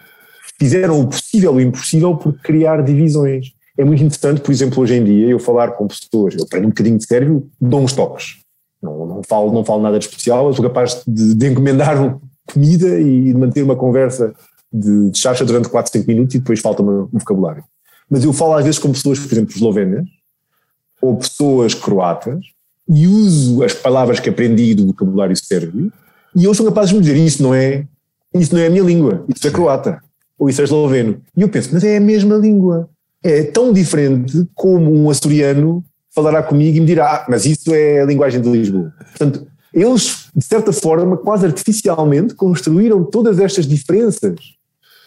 fizeram 0.59 0.99
o 0.99 1.07
possível 1.07 1.59
e 1.59 1.63
o 1.63 1.67
impossível 1.67 2.15
por 2.15 2.33
criar 2.39 2.81
divisões. 2.83 3.53
É 3.77 3.85
muito 3.85 4.03
interessante, 4.03 4.41
por 4.41 4.51
exemplo, 4.51 4.81
hoje 4.81 4.95
em 4.95 5.03
dia, 5.03 5.27
eu 5.27 5.39
falar 5.39 5.71
com 5.71 5.87
pessoas, 5.87 6.35
eu 6.37 6.45
prendo 6.45 6.65
um 6.65 6.69
bocadinho 6.69 6.97
de 6.97 7.05
sérvio, 7.05 7.49
dou 7.59 7.81
uns 7.81 7.93
toques. 7.93 8.41
Não, 8.81 9.05
não, 9.05 9.21
falo, 9.27 9.53
não 9.53 9.63
falo 9.63 9.81
nada 9.81 9.97
de 9.97 10.05
especial, 10.05 10.47
eu 10.47 10.53
sou 10.53 10.63
capaz 10.63 11.03
de, 11.07 11.35
de 11.35 11.47
encomendar 11.47 12.19
comida 12.51 12.99
e 12.99 13.25
de 13.25 13.33
manter 13.33 13.63
uma 13.63 13.75
conversa 13.75 14.33
de, 14.71 15.09
de 15.09 15.45
durante 15.45 15.69
4, 15.69 15.91
5 15.91 16.07
minutos 16.07 16.35
e 16.35 16.39
depois 16.39 16.59
falta 16.59 16.81
um 16.81 17.07
vocabulário. 17.11 17.63
Mas 18.09 18.23
eu 18.23 18.33
falo 18.33 18.53
às 18.53 18.63
vezes 18.63 18.79
com 18.79 18.91
pessoas, 18.91 19.19
por 19.19 19.31
exemplo, 19.31 19.53
eslovenas 19.53 20.05
ou 21.01 21.17
pessoas 21.17 21.73
croatas 21.73 22.43
e 22.87 23.07
uso 23.07 23.63
as 23.63 23.73
palavras 23.73 24.19
que 24.19 24.29
aprendi 24.29 24.75
do 24.75 24.87
vocabulário 24.87 25.35
sérvio 25.35 25.91
e 26.35 26.45
eles 26.45 26.57
são 26.57 26.65
capazes 26.65 26.89
de 26.89 26.95
me 26.95 27.01
dizer 27.01 27.17
isso 27.17 27.43
não 27.43 27.53
é, 27.53 27.85
isso 28.33 28.53
não 28.53 28.61
é 28.61 28.67
a 28.67 28.69
minha 28.69 28.83
língua, 28.83 29.25
isso 29.27 29.47
é 29.47 29.51
croata 29.51 30.01
ou 30.37 30.49
isso 30.49 30.61
é 30.61 30.63
esloveno. 30.63 31.21
E 31.35 31.41
eu 31.41 31.49
penso, 31.49 31.69
mas 31.73 31.83
é 31.83 31.97
a 31.97 32.01
mesma 32.01 32.35
língua. 32.35 32.89
É 33.23 33.43
tão 33.43 33.71
diferente 33.71 34.47
como 34.55 34.91
um 34.91 35.09
açoriano 35.09 35.83
falará 36.13 36.41
comigo 36.43 36.77
e 36.77 36.79
me 36.79 36.85
dirá, 36.85 37.15
ah, 37.15 37.25
mas 37.29 37.45
isso 37.45 37.73
é 37.73 38.01
a 38.01 38.05
linguagem 38.05 38.41
de 38.41 38.49
Lisboa. 38.49 38.91
Portanto, 39.11 39.47
eles, 39.73 40.27
de 40.35 40.43
certa 40.43 40.73
forma, 40.73 41.15
quase 41.15 41.45
artificialmente, 41.45 42.33
construíram 42.35 43.03
todas 43.03 43.39
estas 43.39 43.65
diferenças 43.65 44.35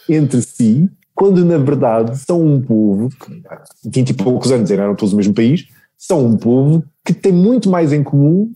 entre 0.09 0.43
si, 0.43 0.91
quando 1.15 1.45
na 1.45 1.59
verdade 1.59 2.19
são 2.19 2.45
um 2.45 2.61
povo, 2.61 3.09
que 3.09 3.43
há 3.49 3.63
20 3.85 4.11
e 4.11 4.15
poucos 4.15 4.51
anos 4.51 4.71
eram 4.71 4.95
todos 4.95 5.13
o 5.13 5.17
mesmo 5.17 5.35
país, 5.35 5.67
são 5.97 6.25
um 6.25 6.37
povo 6.37 6.85
que 7.05 7.13
tem 7.13 7.33
muito 7.33 7.71
mais 7.71 7.93
em 7.93 8.03
comum 8.03 8.53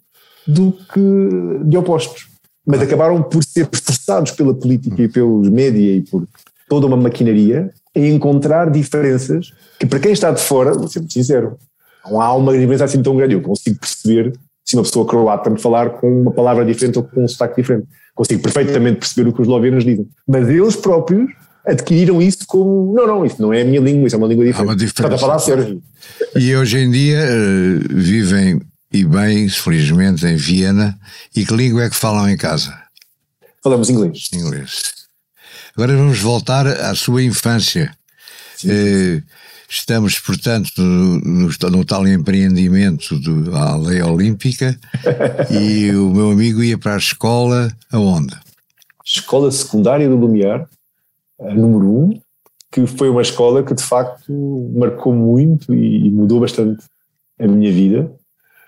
do 0.46 0.72
que 0.72 1.64
de 1.64 1.76
opostos. 1.76 2.28
Mas 2.66 2.82
acabaram 2.82 3.22
por 3.22 3.42
ser 3.44 3.68
forçados 3.72 4.32
pela 4.32 4.54
política 4.54 5.02
e 5.02 5.08
pelos 5.08 5.48
média 5.48 5.96
e 5.96 6.02
por 6.02 6.26
toda 6.68 6.86
uma 6.86 6.96
maquinaria 6.96 7.70
a 7.96 8.00
encontrar 8.00 8.70
diferenças 8.70 9.52
que, 9.78 9.86
para 9.86 10.00
quem 10.00 10.12
está 10.12 10.30
de 10.30 10.42
fora, 10.42 10.72
vou 10.72 10.88
ser 10.88 11.00
muito 11.00 11.12
sincero, 11.12 11.56
Não 12.04 12.20
há 12.20 12.34
uma 12.34 12.52
diferença 12.52 12.84
assim 12.84 13.02
tão 13.02 13.16
grande. 13.16 13.34
Eu 13.34 13.42
consigo 13.42 13.78
perceber 13.78 14.32
se 14.64 14.76
uma 14.76 14.82
pessoa 14.82 15.06
croata 15.06 15.48
me 15.48 15.58
falar 15.58 15.90
com 15.98 16.22
uma 16.22 16.30
palavra 16.30 16.64
diferente 16.64 16.98
ou 16.98 17.04
com 17.04 17.24
um 17.24 17.28
sotaque 17.28 17.62
diferente. 17.62 17.86
Consigo 18.14 18.42
perfeitamente 18.42 18.98
perceber 18.98 19.30
o 19.30 19.32
que 19.32 19.40
os 19.40 19.46
eslovenos 19.46 19.84
dizem. 19.84 20.06
Mas 20.26 20.48
eles 20.48 20.76
próprios 20.76 21.30
adquiriram 21.68 22.20
isso 22.20 22.46
como, 22.46 22.94
não, 22.94 23.06
não, 23.06 23.26
isso 23.26 23.40
não 23.40 23.52
é 23.52 23.62
a 23.62 23.64
minha 23.64 23.80
língua, 23.80 24.06
isso 24.06 24.16
é 24.16 24.18
uma 24.18 24.26
língua 24.26 24.44
diferente. 24.44 24.68
Há 24.68 24.72
uma 24.72 24.76
diferença. 24.76 25.14
Está 25.14 25.14
a 25.14 25.18
falar 25.18 25.38
sério. 25.38 25.82
E 26.34 26.56
hoje 26.56 26.78
em 26.78 26.90
dia 26.90 27.20
uh, 27.20 27.94
vivem 27.94 28.60
e 28.92 29.04
bem, 29.04 29.48
felizmente, 29.48 30.26
em 30.26 30.36
Viena. 30.36 30.98
E 31.36 31.44
que 31.44 31.54
língua 31.54 31.84
é 31.84 31.90
que 31.90 31.96
falam 31.96 32.28
em 32.28 32.36
casa? 32.36 32.74
Falamos 33.62 33.90
inglês. 33.90 34.28
Inglês. 34.32 34.92
Agora 35.76 35.96
vamos 35.96 36.18
voltar 36.20 36.66
à 36.66 36.94
sua 36.94 37.22
infância. 37.22 37.94
Uh, 38.64 39.22
estamos, 39.68 40.18
portanto, 40.18 40.70
no, 40.78 41.18
no, 41.20 41.48
no 41.70 41.84
tal 41.84 42.06
empreendimento 42.08 43.18
da 43.50 43.72
Aldeia 43.72 44.06
Olímpica 44.06 44.78
e 45.50 45.90
o 45.92 46.10
meu 46.10 46.30
amigo 46.30 46.62
ia 46.62 46.78
para 46.78 46.94
a 46.94 46.98
escola 46.98 47.70
aonde? 47.92 48.34
Escola 49.04 49.50
Secundária 49.50 50.08
do 50.08 50.16
Lumiar, 50.16 50.66
número 51.40 51.86
1, 51.86 52.04
um, 52.04 52.20
que 52.70 52.86
foi 52.86 53.08
uma 53.08 53.22
escola 53.22 53.62
que 53.62 53.74
de 53.74 53.82
facto 53.82 54.32
marcou 54.74 55.12
muito 55.14 55.74
e 55.74 56.10
mudou 56.10 56.40
bastante 56.40 56.84
a 57.38 57.46
minha 57.46 57.72
vida. 57.72 58.10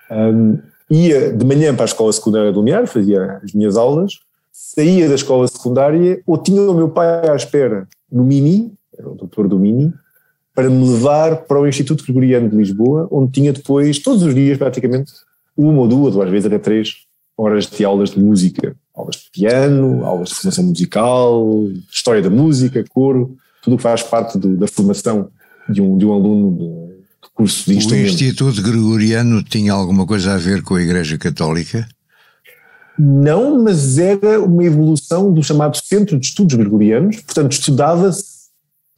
Um, 0.09 0.59
ia 0.89 1.31
de 1.31 1.45
manhã 1.45 1.73
para 1.73 1.83
a 1.83 1.85
escola 1.85 2.11
secundária 2.11 2.51
do 2.51 2.59
Lumiar, 2.59 2.87
fazia 2.87 3.39
as 3.43 3.53
minhas 3.53 3.77
aulas, 3.77 4.19
saía 4.51 5.07
da 5.07 5.15
escola 5.15 5.47
secundária 5.47 6.21
ou 6.25 6.37
tinha 6.37 6.61
o 6.61 6.73
meu 6.73 6.89
pai 6.89 7.29
à 7.29 7.35
espera 7.35 7.87
no 8.11 8.23
Mini, 8.23 8.73
era 8.97 9.09
o 9.09 9.15
doutor 9.15 9.47
do 9.47 9.57
Mini, 9.57 9.93
para 10.53 10.69
me 10.69 10.85
levar 10.85 11.43
para 11.43 11.59
o 11.59 11.67
Instituto 11.67 12.03
Gregoriano 12.03 12.49
de 12.49 12.57
Lisboa, 12.57 13.07
onde 13.09 13.31
tinha 13.31 13.53
depois, 13.53 13.99
todos 13.99 14.21
os 14.23 14.35
dias 14.35 14.57
praticamente, 14.57 15.13
uma 15.55 15.79
ou 15.79 15.87
duas, 15.87 16.15
ou 16.15 16.21
às 16.21 16.29
vezes 16.29 16.45
até 16.45 16.59
três 16.59 17.05
horas 17.37 17.67
de 17.67 17.85
aulas 17.85 18.11
de 18.11 18.19
música. 18.19 18.75
Aulas 18.93 19.15
de 19.15 19.31
piano, 19.31 20.05
aulas 20.05 20.29
de 20.29 20.35
formação 20.35 20.63
musical, 20.65 21.67
história 21.91 22.21
da 22.21 22.29
música, 22.29 22.83
coro, 22.89 23.37
tudo 23.61 23.73
o 23.73 23.77
que 23.77 23.83
faz 23.83 24.03
parte 24.03 24.37
do, 24.37 24.57
da 24.57 24.67
formação 24.67 25.29
de 25.69 25.81
um, 25.81 25.97
de 25.97 26.05
um 26.05 26.13
aluno 26.13 26.57
de, 26.57 26.95
de 27.23 27.33
curso 27.33 27.69
de 27.69 27.77
instrumentos. 27.77 28.11
O 28.11 28.15
Instituto 28.15 28.61
Gregoriano 28.61 29.43
tinha 29.43 29.73
alguma 29.73 30.05
coisa 30.05 30.33
a 30.33 30.37
ver 30.37 30.61
com 30.61 30.75
a 30.75 30.81
Igreja 30.81 31.17
Católica? 31.17 31.87
Não, 32.99 33.63
mas 33.63 33.97
era 33.97 34.41
uma 34.41 34.63
evolução 34.63 35.33
do 35.33 35.41
chamado 35.41 35.77
Centro 35.77 36.19
de 36.19 36.25
Estudos 36.25 36.55
Gregorianos, 36.55 37.17
portanto 37.21 37.53
estudava-se 37.53 38.41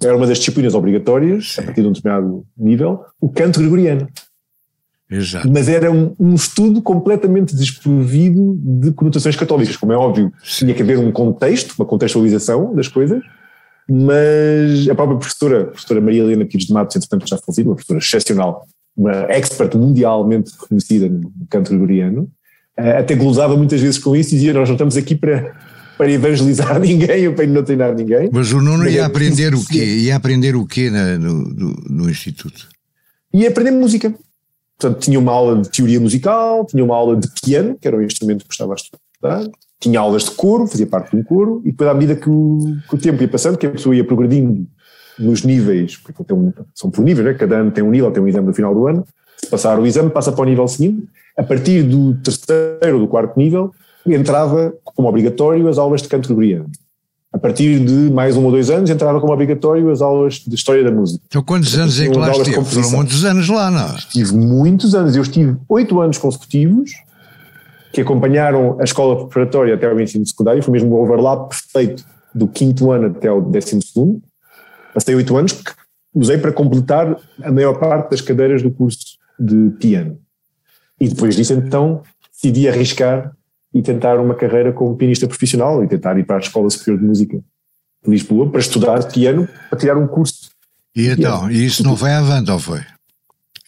era 0.01 0.15
uma 0.17 0.27
das 0.27 0.37
disciplinas 0.37 0.73
obrigatórias, 0.73 1.53
Sim. 1.53 1.61
a 1.61 1.63
partir 1.65 1.81
de 1.81 1.87
um 1.87 1.91
determinado 1.91 2.45
nível, 2.57 3.05
o 3.19 3.29
canto 3.29 3.59
gregoriano. 3.59 4.07
Exato. 5.13 5.49
Mas 5.51 5.69
era 5.69 5.91
um, 5.91 6.15
um, 6.19 6.33
estudo 6.33 6.81
completamente 6.81 7.55
desprovido 7.55 8.57
de 8.59 8.91
conotações 8.91 9.35
católicas, 9.35 9.77
como 9.77 9.93
é 9.93 9.97
óbvio. 9.97 10.33
Sim. 10.43 10.65
Tinha 10.65 10.75
que 10.75 10.81
haver 10.81 10.97
um 10.97 11.11
contexto, 11.11 11.75
uma 11.77 11.85
contextualização 11.85 12.73
das 12.73 12.87
coisas, 12.87 13.21
mas 13.87 14.89
a 14.89 14.95
própria 14.95 15.17
professora, 15.17 15.61
a 15.61 15.65
professora 15.65 16.01
Maria 16.01 16.23
Helena 16.23 16.45
Pires 16.45 16.65
de 16.65 16.73
Matos, 16.73 16.95
entretanto 16.95 17.27
já 17.27 17.37
falecida, 17.37 17.69
uma 17.69 17.75
professora 17.75 17.99
excepcional, 17.99 18.65
uma 18.97 19.31
expert 19.31 19.75
mundialmente 19.77 20.51
reconhecida 20.59 21.07
no 21.07 21.31
canto 21.47 21.69
gregoriano, 21.69 22.29
eh, 22.75 22.97
até 22.97 23.13
glosava 23.13 23.55
muitas 23.55 23.81
vezes 23.81 23.99
com 23.99 24.15
isso 24.15 24.29
e 24.29 24.37
dizia: 24.37 24.53
Nós 24.53 24.67
não 24.67 24.75
estamos 24.75 24.97
aqui 24.97 25.15
para, 25.15 25.55
para 25.95 26.11
evangelizar 26.11 26.79
ninguém 26.81 27.27
ou 27.27 27.35
para 27.35 27.45
não 27.45 27.63
treinar 27.63 27.93
ninguém. 27.93 28.29
Mas 28.31 28.51
o 28.51 28.61
Nuno 28.61 28.89
ia 28.89 29.05
aprender 29.05 29.53
o 29.53 29.63
quê? 29.63 29.83
Ia 29.83 30.15
aprender 30.15 30.55
o 30.55 30.65
quê 30.65 30.89
na, 30.89 31.19
no, 31.19 31.33
no, 31.33 31.75
no 31.87 32.09
Instituto? 32.09 32.67
Ia 33.31 33.49
aprender 33.49 33.71
música. 33.71 34.13
Portanto, 34.83 34.99
tinha 34.99 35.17
uma 35.17 35.31
aula 35.31 35.61
de 35.61 35.69
teoria 35.69 35.97
musical, 35.97 36.65
tinha 36.65 36.83
uma 36.83 36.93
aula 36.93 37.15
de 37.15 37.29
piano, 37.41 37.77
que 37.79 37.87
era 37.87 37.95
o 37.95 38.03
instrumento 38.03 38.41
que 38.41 38.47
gostava 38.47 38.75
de 38.75 38.81
estudar, 38.81 39.49
tinha 39.79 39.97
aulas 39.97 40.25
de 40.25 40.31
coro, 40.31 40.67
fazia 40.67 40.85
parte 40.85 41.11
de 41.11 41.15
um 41.15 41.23
coro, 41.23 41.61
e 41.63 41.71
depois 41.71 41.89
à 41.89 41.93
medida 41.93 42.17
que 42.17 42.29
o, 42.29 42.59
que 42.89 42.95
o 42.95 42.97
tempo 42.97 43.21
ia 43.21 43.27
passando, 43.29 43.57
que 43.57 43.65
a 43.65 43.69
pessoa 43.69 43.95
ia 43.95 44.03
progredindo 44.03 44.67
nos 45.17 45.43
níveis, 45.43 45.95
porque 45.95 46.33
um, 46.33 46.51
são 46.75 46.91
por 46.91 47.01
níveis, 47.01 47.25
né? 47.25 47.33
cada 47.33 47.59
ano 47.59 47.71
tem 47.71 47.81
um 47.81 47.91
nível, 47.91 48.11
tem 48.11 48.21
um 48.21 48.27
exame 48.27 48.47
no 48.47 48.53
final 48.53 48.75
do 48.75 48.85
ano, 48.85 49.05
se 49.37 49.47
passar 49.47 49.79
o 49.79 49.87
exame 49.87 50.09
passa 50.09 50.33
para 50.33 50.41
o 50.41 50.45
nível 50.45 50.67
seguinte, 50.67 51.07
a 51.37 51.43
partir 51.43 51.83
do 51.83 52.15
terceiro 52.15 52.97
ou 52.97 52.99
do 52.99 53.07
quarto 53.07 53.37
nível 53.39 53.71
entrava 54.05 54.73
como 54.83 55.07
obrigatório 55.07 55.65
as 55.69 55.77
aulas 55.77 56.01
de 56.01 56.09
canto 56.09 56.27
gregoriano. 56.27 56.69
A 57.33 57.39
partir 57.39 57.83
de 57.83 58.11
mais 58.11 58.37
um 58.37 58.45
ou 58.45 58.51
dois 58.51 58.69
anos 58.69 58.91
entrava 58.91 59.19
como 59.19 59.33
obrigatório 59.33 59.89
as 59.89 60.01
aulas 60.01 60.35
de 60.35 60.53
História 60.53 60.83
da 60.83 60.91
Música. 60.91 61.23
Então 61.27 61.41
quantos 61.41 61.75
anos 61.75 61.99
é 61.99 62.07
que 62.07 62.15
lá 62.15 62.29
estive? 62.29 62.63
Foram 62.63 62.91
muitos 62.91 63.25
anos 63.25 63.49
lá, 63.49 63.71
não? 63.71 63.95
Estive 63.95 64.35
muitos 64.35 64.93
anos. 64.93 65.15
Eu 65.15 65.23
estive 65.23 65.57
oito 65.67 65.99
anos 65.99 66.19
consecutivos 66.19 66.91
que 67.91 68.01
acompanharam 68.01 68.77
a 68.79 68.83
escola 68.83 69.27
preparatória 69.27 69.73
até 69.73 69.91
o 69.91 69.99
ensino 69.99 70.25
secundário. 70.27 70.61
Foi 70.61 70.71
mesmo 70.71 70.93
o 70.93 71.03
overlap 71.03 71.49
perfeito 71.49 72.05
do 72.35 72.47
quinto 72.47 72.91
ano 72.91 73.07
até 73.07 73.31
o 73.31 73.41
décimo 73.41 73.81
segundo. 73.81 74.21
Passei 74.93 75.15
oito 75.15 75.35
anos 75.35 75.53
que 75.53 75.71
usei 76.13 76.37
para 76.37 76.51
completar 76.51 77.17
a 77.41 77.51
maior 77.51 77.79
parte 77.79 78.11
das 78.11 78.21
cadeiras 78.21 78.61
do 78.61 78.69
curso 78.69 79.17
de 79.39 79.71
piano. 79.79 80.19
E 80.99 81.07
depois 81.07 81.35
disso 81.35 81.53
então 81.53 82.03
decidi 82.31 82.69
arriscar 82.69 83.31
e 83.73 83.81
tentar 83.81 84.19
uma 84.19 84.35
carreira 84.35 84.71
como 84.71 84.95
pianista 84.95 85.27
profissional 85.27 85.83
e 85.83 85.87
tentar 85.87 86.17
ir 86.17 86.25
para 86.25 86.37
a 86.37 86.39
Escola 86.39 86.69
Superior 86.69 86.99
de 86.99 87.07
Música 87.07 87.37
de 88.03 88.11
Lisboa 88.11 88.49
para 88.49 88.59
estudar 88.59 89.03
piano, 89.11 89.47
para 89.69 89.79
tirar 89.79 89.97
um 89.97 90.07
curso. 90.07 90.49
E 90.95 91.07
então, 91.07 91.49
e 91.49 91.65
isso 91.65 91.83
não 91.83 91.97
foi 91.97 92.11
avante 92.11 92.51
ou 92.51 92.59
foi? 92.59 92.81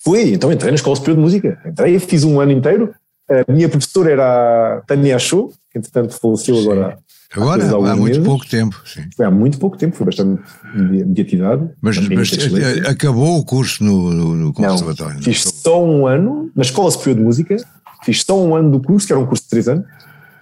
Fui, 0.03 0.33
então 0.33 0.51
entrei 0.51 0.71
na 0.71 0.75
Escola 0.75 0.95
Superior 0.95 1.17
de 1.17 1.23
Música. 1.23 1.61
Entrei, 1.65 1.97
fiz 1.99 2.23
um 2.23 2.39
ano 2.39 2.51
inteiro. 2.51 2.93
A 3.27 3.51
minha 3.51 3.67
professora 3.67 4.11
era 4.11 4.77
a 4.77 4.81
Tânia 4.81 5.15
Achou, 5.15 5.51
que 5.71 5.79
entretanto 5.79 6.13
faleceu 6.19 6.55
sim. 6.55 6.61
agora. 6.61 6.99
Agora, 7.35 7.63
há, 7.63 7.91
há 7.91 7.95
muito 7.95 8.13
meses. 8.13 8.23
pouco 8.23 8.47
tempo. 8.47 8.81
Sim. 8.85 9.01
Foi 9.15 9.25
há 9.25 9.31
muito 9.31 9.57
pouco 9.57 9.77
tempo, 9.77 9.95
foi 9.95 10.05
bastante 10.05 10.41
mediatizado. 10.73 11.71
Mas, 11.81 11.97
mas 12.07 12.31
eh, 12.31 12.87
acabou 12.87 13.39
o 13.39 13.43
curso 13.43 13.83
no, 13.83 14.11
no, 14.11 14.35
no 14.35 14.53
Conservatório? 14.53 15.15
Não, 15.15 15.23
fiz 15.23 15.41
só 15.41 15.83
um 15.83 16.05
ano 16.05 16.51
na 16.55 16.61
Escola 16.61 16.91
Superior 16.91 17.17
de 17.17 17.23
Música, 17.23 17.57
fiz 18.05 18.21
só 18.23 18.39
um 18.39 18.55
ano 18.55 18.71
do 18.71 18.79
curso, 18.79 19.07
que 19.07 19.13
era 19.13 19.19
um 19.19 19.25
curso 19.25 19.43
de 19.43 19.49
três 19.49 19.67
anos, 19.67 19.85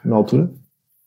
na 0.04 0.16
altura, 0.18 0.50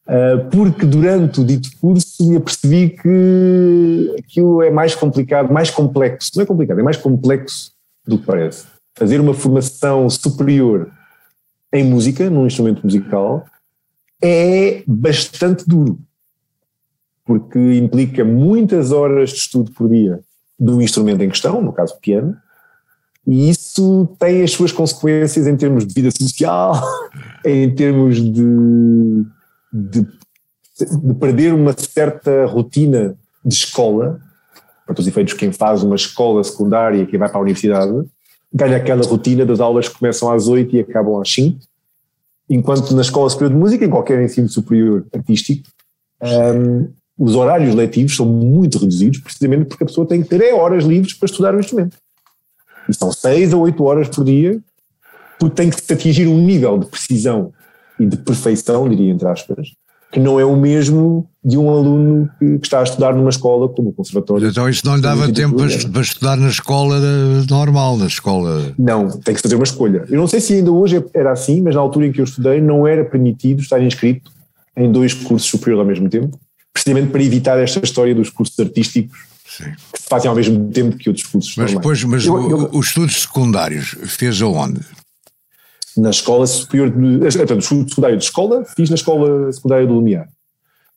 uh, 0.06 0.50
porque 0.50 0.86
durante 0.86 1.40
o 1.40 1.44
dito 1.44 1.68
curso 1.78 2.32
eu 2.32 2.40
percebi 2.40 2.90
que 2.90 4.16
aquilo 4.18 4.62
é 4.62 4.70
mais 4.70 4.94
complicado, 4.94 5.52
mais 5.52 5.70
complexo, 5.70 6.32
não 6.34 6.42
é 6.42 6.46
complicado, 6.46 6.80
é 6.80 6.82
mais 6.82 6.96
complexo 6.96 7.72
do 8.06 8.18
que 8.18 8.24
parece. 8.24 8.66
Fazer 8.96 9.20
uma 9.20 9.34
formação 9.34 10.08
superior 10.08 10.90
em 11.72 11.84
música, 11.84 12.30
num 12.30 12.46
instrumento 12.46 12.82
musical, 12.82 13.44
é 14.22 14.82
bastante 14.86 15.68
duro, 15.68 15.98
porque 17.24 17.58
implica 17.74 18.24
muitas 18.24 18.92
horas 18.92 19.30
de 19.30 19.36
estudo 19.36 19.70
por 19.72 19.90
dia 19.90 20.20
do 20.58 20.80
instrumento 20.80 21.22
em 21.22 21.28
questão, 21.28 21.60
no 21.60 21.70
caso 21.70 21.98
piano, 22.00 22.34
e 23.26 23.50
isso 23.50 24.08
tem 24.18 24.42
as 24.42 24.52
suas 24.52 24.70
consequências 24.70 25.46
em 25.46 25.56
termos 25.56 25.84
de 25.84 25.92
vida 25.92 26.10
social, 26.10 26.80
em 27.44 27.74
termos 27.74 28.16
de, 28.16 29.24
de, 29.72 30.00
de 30.00 31.14
perder 31.18 31.52
uma 31.52 31.74
certa 31.76 32.46
rotina 32.46 33.16
de 33.44 33.54
escola. 33.54 34.20
Para 34.86 35.00
os 35.00 35.06
efeitos, 35.08 35.34
quem 35.34 35.50
faz 35.50 35.82
uma 35.82 35.96
escola 35.96 36.44
secundária, 36.44 37.04
quem 37.04 37.18
vai 37.18 37.28
para 37.28 37.38
a 37.38 37.42
universidade, 37.42 38.06
ganha 38.54 38.76
aquela 38.76 39.04
rotina 39.04 39.44
das 39.44 39.58
aulas 39.58 39.88
que 39.88 39.98
começam 39.98 40.30
às 40.30 40.46
8 40.46 40.76
e 40.76 40.80
acabam 40.80 41.20
às 41.20 41.32
5. 41.32 41.58
Enquanto 42.48 42.94
na 42.94 43.02
escola 43.02 43.28
superior 43.28 43.52
de 43.52 43.58
música, 43.58 43.84
em 43.84 43.90
qualquer 43.90 44.22
ensino 44.22 44.48
superior 44.48 45.04
artístico, 45.12 45.68
um, 46.22 46.88
os 47.18 47.34
horários 47.34 47.74
letivos 47.74 48.14
são 48.14 48.24
muito 48.24 48.78
reduzidos, 48.78 49.18
precisamente 49.18 49.64
porque 49.64 49.82
a 49.82 49.86
pessoa 49.86 50.06
tem 50.06 50.22
que 50.22 50.28
ter 50.28 50.40
é 50.40 50.54
horas 50.54 50.84
livres 50.84 51.14
para 51.14 51.26
estudar 51.26 51.54
o 51.56 51.58
instrumento. 51.58 51.96
E 52.88 52.94
são 52.94 53.12
seis 53.12 53.52
a 53.52 53.56
oito 53.56 53.84
horas 53.84 54.08
por 54.08 54.24
dia, 54.24 54.58
porque 55.38 55.54
tem 55.54 55.70
que 55.70 55.92
atingir 55.92 56.26
um 56.26 56.38
nível 56.38 56.78
de 56.78 56.86
precisão 56.86 57.52
e 57.98 58.06
de 58.06 58.16
perfeição, 58.16 58.88
diria 58.88 59.12
entre 59.12 59.26
aspas, 59.28 59.68
que 60.12 60.20
não 60.20 60.38
é 60.38 60.44
o 60.44 60.56
mesmo 60.56 61.28
de 61.44 61.58
um 61.58 61.68
aluno 61.68 62.30
que, 62.38 62.58
está 62.62 62.80
a 62.80 62.82
estudar 62.82 63.14
numa 63.14 63.30
escola 63.30 63.68
como 63.68 63.90
o 63.90 63.92
conservatório. 63.92 64.48
Então 64.48 64.68
isso 64.68 64.82
não 64.84 64.96
lhe 64.96 65.02
dava 65.02 65.30
tempo 65.32 65.56
para, 65.56 66.00
estudar 66.00 66.36
na 66.36 66.48
escola 66.48 66.98
normal, 67.48 67.96
na 67.96 68.06
escola... 68.06 68.72
Não, 68.78 69.08
tem 69.08 69.34
que 69.34 69.42
fazer 69.42 69.56
uma 69.56 69.64
escolha. 69.64 70.04
Eu 70.08 70.18
não 70.18 70.26
sei 70.26 70.40
se 70.40 70.54
ainda 70.54 70.72
hoje 70.72 71.04
era 71.12 71.32
assim, 71.32 71.60
mas 71.60 71.74
na 71.74 71.80
altura 71.80 72.06
em 72.06 72.12
que 72.12 72.20
eu 72.20 72.24
estudei 72.24 72.60
não 72.60 72.86
era 72.86 73.04
permitido 73.04 73.60
estar 73.60 73.82
inscrito 73.82 74.30
em 74.76 74.90
dois 74.90 75.12
cursos 75.14 75.48
superiores 75.48 75.80
ao 75.80 75.86
mesmo 75.86 76.08
tempo, 76.08 76.38
precisamente 76.72 77.10
para 77.10 77.22
evitar 77.22 77.58
esta 77.58 77.80
história 77.84 78.14
dos 78.14 78.30
cursos 78.30 78.58
artísticos 78.58 79.18
se 79.18 79.35
fazem 80.08 80.28
ao 80.28 80.34
mesmo 80.34 80.70
tempo 80.70 80.96
que 80.96 81.08
outros 81.08 81.26
cursos. 81.26 81.56
Mas 81.56 81.72
depois, 81.72 82.02
mas 82.04 82.24
eu, 82.24 82.50
eu, 82.50 82.70
os 82.72 82.88
estudos 82.88 83.22
secundários 83.22 83.96
fez 84.06 84.40
aonde? 84.42 84.80
Na 85.96 86.10
escola 86.10 86.46
superior, 86.46 86.90
de, 86.90 87.18
portanto, 87.38 87.60
estudo 87.60 87.88
secundário 87.88 88.18
de 88.18 88.24
escola 88.24 88.64
fiz 88.76 88.90
na 88.90 88.96
escola 88.96 89.52
secundária 89.52 89.86
do 89.86 89.94
Lumiar. 89.94 90.28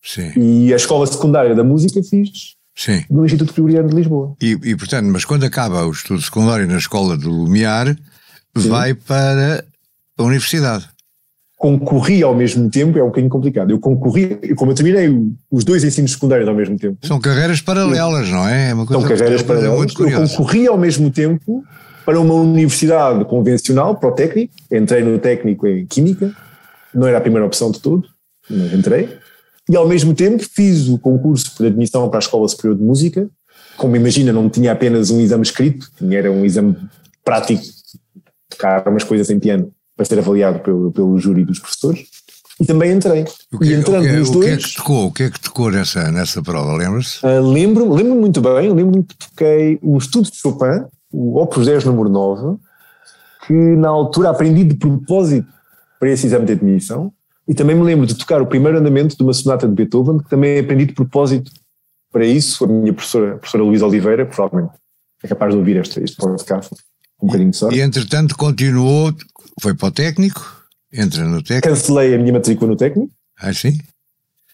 Sim. 0.04 0.32
E 0.36 0.74
a 0.74 0.76
escola 0.76 1.06
secundária 1.08 1.56
da 1.56 1.64
música 1.64 2.02
fiz 2.04 2.56
Sim. 2.76 3.04
no 3.10 3.26
Instituto 3.26 3.54
Gregoriano 3.54 3.90
de 3.90 3.96
Lisboa. 3.96 4.36
E, 4.42 4.58
e, 4.64 4.76
portanto, 4.76 5.08
mas 5.08 5.26
quando 5.26 5.44
acaba 5.44 5.86
o 5.86 5.92
estudo 5.92 6.22
secundário 6.22 6.68
na 6.68 6.78
escola 6.78 7.18
do 7.18 7.30
Lumiar, 7.30 7.96
vai 8.54 8.94
para 8.94 9.66
a 10.18 10.24
universidade. 10.24 10.88
Concorri 11.60 12.24
ao 12.24 12.34
mesmo 12.34 12.70
tempo, 12.70 12.98
é 12.98 13.04
um 13.04 13.08
bocadinho 13.08 13.30
complicado. 13.30 13.72
Eu 13.72 13.80
concorri, 13.82 14.56
como 14.56 14.72
eu 14.72 14.76
terminei 14.76 15.14
os 15.52 15.66
dois 15.66 15.84
ensinos 15.84 16.14
secundários 16.14 16.48
ao 16.48 16.56
mesmo 16.56 16.78
tempo. 16.78 17.06
São 17.06 17.20
carreiras 17.20 17.60
paralelas, 17.60 18.30
não 18.30 18.48
é? 18.48 18.70
é 18.70 18.74
uma 18.74 18.86
coisa, 18.86 19.02
São 19.02 19.10
carreiras 19.10 19.44
paralelas. 19.44 19.94
Eu 20.00 20.22
concorri 20.22 20.68
ao 20.68 20.78
mesmo 20.78 21.12
tempo 21.12 21.62
para 22.06 22.18
uma 22.18 22.34
universidade 22.34 23.26
convencional, 23.26 23.98
para 23.98 24.08
o 24.08 24.14
técnico. 24.14 24.54
Entrei 24.72 25.04
no 25.04 25.20
técnico 25.20 25.68
em 25.68 25.86
Química, 25.86 26.34
não 26.96 27.06
era 27.06 27.18
a 27.18 27.22
primeira 27.22 27.46
opção 27.46 27.72
de 27.72 27.82
tudo, 27.82 28.08
mas 28.50 28.72
entrei. 28.72 29.18
E 29.70 29.76
ao 29.76 29.86
mesmo 29.86 30.14
tempo 30.14 30.42
fiz 30.50 30.88
o 30.88 30.98
concurso 30.98 31.52
de 31.60 31.68
admissão 31.68 32.08
para 32.08 32.20
a 32.20 32.22
Escola 32.22 32.48
Superior 32.48 32.78
de 32.78 32.84
Música. 32.84 33.30
Como 33.76 33.98
imagina, 33.98 34.32
não 34.32 34.50
tinha 34.50 34.72
apenas 34.72 35.12
um 35.12 35.20
exame 35.20 35.44
escrito, 35.44 35.92
tinha 35.98 36.20
era 36.20 36.32
um 36.32 36.46
exame 36.46 36.78
prático, 37.22 37.62
tocar 38.50 38.88
umas 38.88 39.04
coisas 39.04 39.30
em 39.30 39.38
piano 39.38 39.74
para 40.00 40.06
ser 40.06 40.18
avaliado 40.18 40.60
pelo, 40.60 40.94
pelo 40.94 41.20
júri 41.20 41.44
dos 41.44 41.60
professores. 41.60 42.06
E 42.58 42.66
também 42.66 42.94
entrei. 42.94 43.26
O 43.52 43.60
que, 43.60 43.66
e 43.66 43.74
entrando 43.74 44.06
o 44.06 44.08
que, 44.08 44.16
nos 44.16 44.30
o 44.30 44.32
dois. 44.32 44.46
O 44.46 44.48
que 44.48 44.54
é 44.54 44.58
que 44.58 44.76
tocou? 44.76 45.06
O 45.08 45.12
que 45.12 45.24
é 45.24 45.30
que 45.30 45.40
tocou 45.42 45.70
nessa, 45.70 46.10
nessa 46.10 46.42
prova? 46.42 46.74
Lembras-se? 46.78 47.26
Uh, 47.26 47.46
lembro-me 47.46 47.94
lembro 47.94 48.16
muito 48.16 48.40
bem. 48.40 48.72
Lembro-me 48.72 49.04
que 49.04 49.16
toquei 49.18 49.78
um 49.84 49.98
estudo 49.98 50.32
de 50.32 50.38
Chopin, 50.38 50.86
o 51.12 51.38
Opus 51.38 51.66
10 51.66 51.84
número 51.84 52.08
9, 52.08 52.58
que 53.46 53.54
na 53.54 53.90
altura 53.90 54.30
aprendi 54.30 54.64
de 54.64 54.76
propósito 54.76 55.50
para 56.00 56.10
esse 56.10 56.28
exame 56.28 56.46
de 56.46 56.54
admissão. 56.54 57.12
E 57.46 57.54
também 57.54 57.76
me 57.76 57.84
lembro 57.84 58.06
de 58.06 58.16
tocar 58.16 58.42
o 58.42 58.48
primeiro 58.48 58.78
andamento 58.78 59.18
de 59.18 59.24
uma 59.24 59.34
sonata 59.34 59.68
de 59.68 59.74
Beethoven, 59.74 60.20
que 60.20 60.30
também 60.30 60.60
aprendi 60.60 60.86
de 60.86 60.94
propósito 60.94 61.52
para 62.10 62.26
isso. 62.26 62.64
A 62.64 62.68
minha 62.68 62.94
professora, 62.94 63.34
a 63.34 63.38
professora 63.38 63.64
Luísa 63.66 63.86
Oliveira, 63.86 64.26
provavelmente 64.26 64.72
é 65.22 65.28
capaz 65.28 65.52
de 65.52 65.60
ouvir 65.60 65.76
este, 65.76 66.02
este 66.02 66.16
podcast, 66.16 66.74
um 67.22 67.28
bocadinho 67.28 67.52
de 67.52 67.58
sorte. 67.58 67.78
E 67.78 67.82
entretanto 67.82 68.38
continuou 68.38 69.14
foi 69.60 69.74
para 69.74 69.88
o 69.88 69.92
técnico? 69.92 70.66
Entra 70.92 71.24
no 71.24 71.44
técnico? 71.44 71.70
Cancelei 71.70 72.16
a 72.16 72.18
minha 72.18 72.34
matrícula 72.34 72.72
no 72.72 72.78
técnico. 72.78 73.12
Ah, 73.38 73.54
sim? 73.54 73.78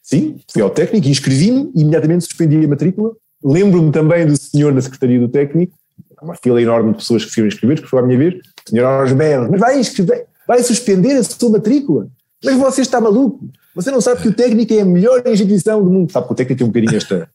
Sim, 0.03 0.39
fui 0.51 0.61
ao 0.61 0.69
técnico, 0.69 1.07
inscrevi-me 1.07 1.71
e 1.75 1.81
imediatamente 1.81 2.25
suspendi 2.25 2.63
a 2.63 2.67
matrícula. 2.67 3.11
Lembro-me 3.43 3.91
também 3.91 4.25
do 4.25 4.37
senhor 4.37 4.73
na 4.73 4.81
secretaria 4.81 5.19
do 5.19 5.27
técnico, 5.27 5.75
uma 6.21 6.35
fila 6.35 6.61
enorme 6.61 6.91
de 6.91 6.97
pessoas 6.97 7.25
que 7.25 7.31
se 7.31 7.39
iam 7.39 7.47
inscrever, 7.47 7.81
que 7.81 7.87
foi 7.87 7.99
à 7.99 8.03
minha 8.03 8.17
vez, 8.17 8.35
o 8.35 8.69
senhor 8.69 9.03
Osberg, 9.03 9.49
mas 9.51 9.59
vai 9.59 9.79
inscrever, 9.79 10.25
vai 10.47 10.61
suspender 10.63 11.13
a 11.13 11.23
sua 11.23 11.49
matrícula. 11.49 12.07
Mas 12.43 12.55
você 12.55 12.81
está 12.81 13.01
maluco. 13.01 13.49
Você 13.73 13.91
não 13.91 13.99
sabe 13.99 14.21
que 14.21 14.27
o 14.27 14.33
técnico 14.33 14.73
é 14.73 14.81
a 14.81 14.85
melhor 14.85 15.23
instituição 15.25 15.83
do 15.83 15.89
mundo. 15.89 16.11
Sabe 16.11 16.27
que 16.27 16.33
o 16.33 16.35
técnico 16.35 16.59
tem 16.59 16.65
um 16.65 16.69
bocadinho 16.69 16.97
esta, 16.97 17.29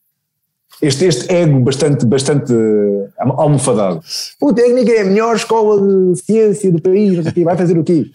este, 0.82 1.04
este 1.06 1.32
ego 1.32 1.60
bastante, 1.60 2.06
bastante 2.06 2.52
uh, 2.52 3.08
almofadado. 3.38 4.00
O 4.40 4.52
técnico 4.52 4.90
é 4.90 5.02
a 5.02 5.04
melhor 5.04 5.36
escola 5.36 5.80
de 5.80 6.20
ciência 6.20 6.72
do 6.72 6.80
país, 6.80 7.22
vai 7.42 7.56
fazer 7.56 7.78
o 7.78 7.84
quê? 7.84 8.06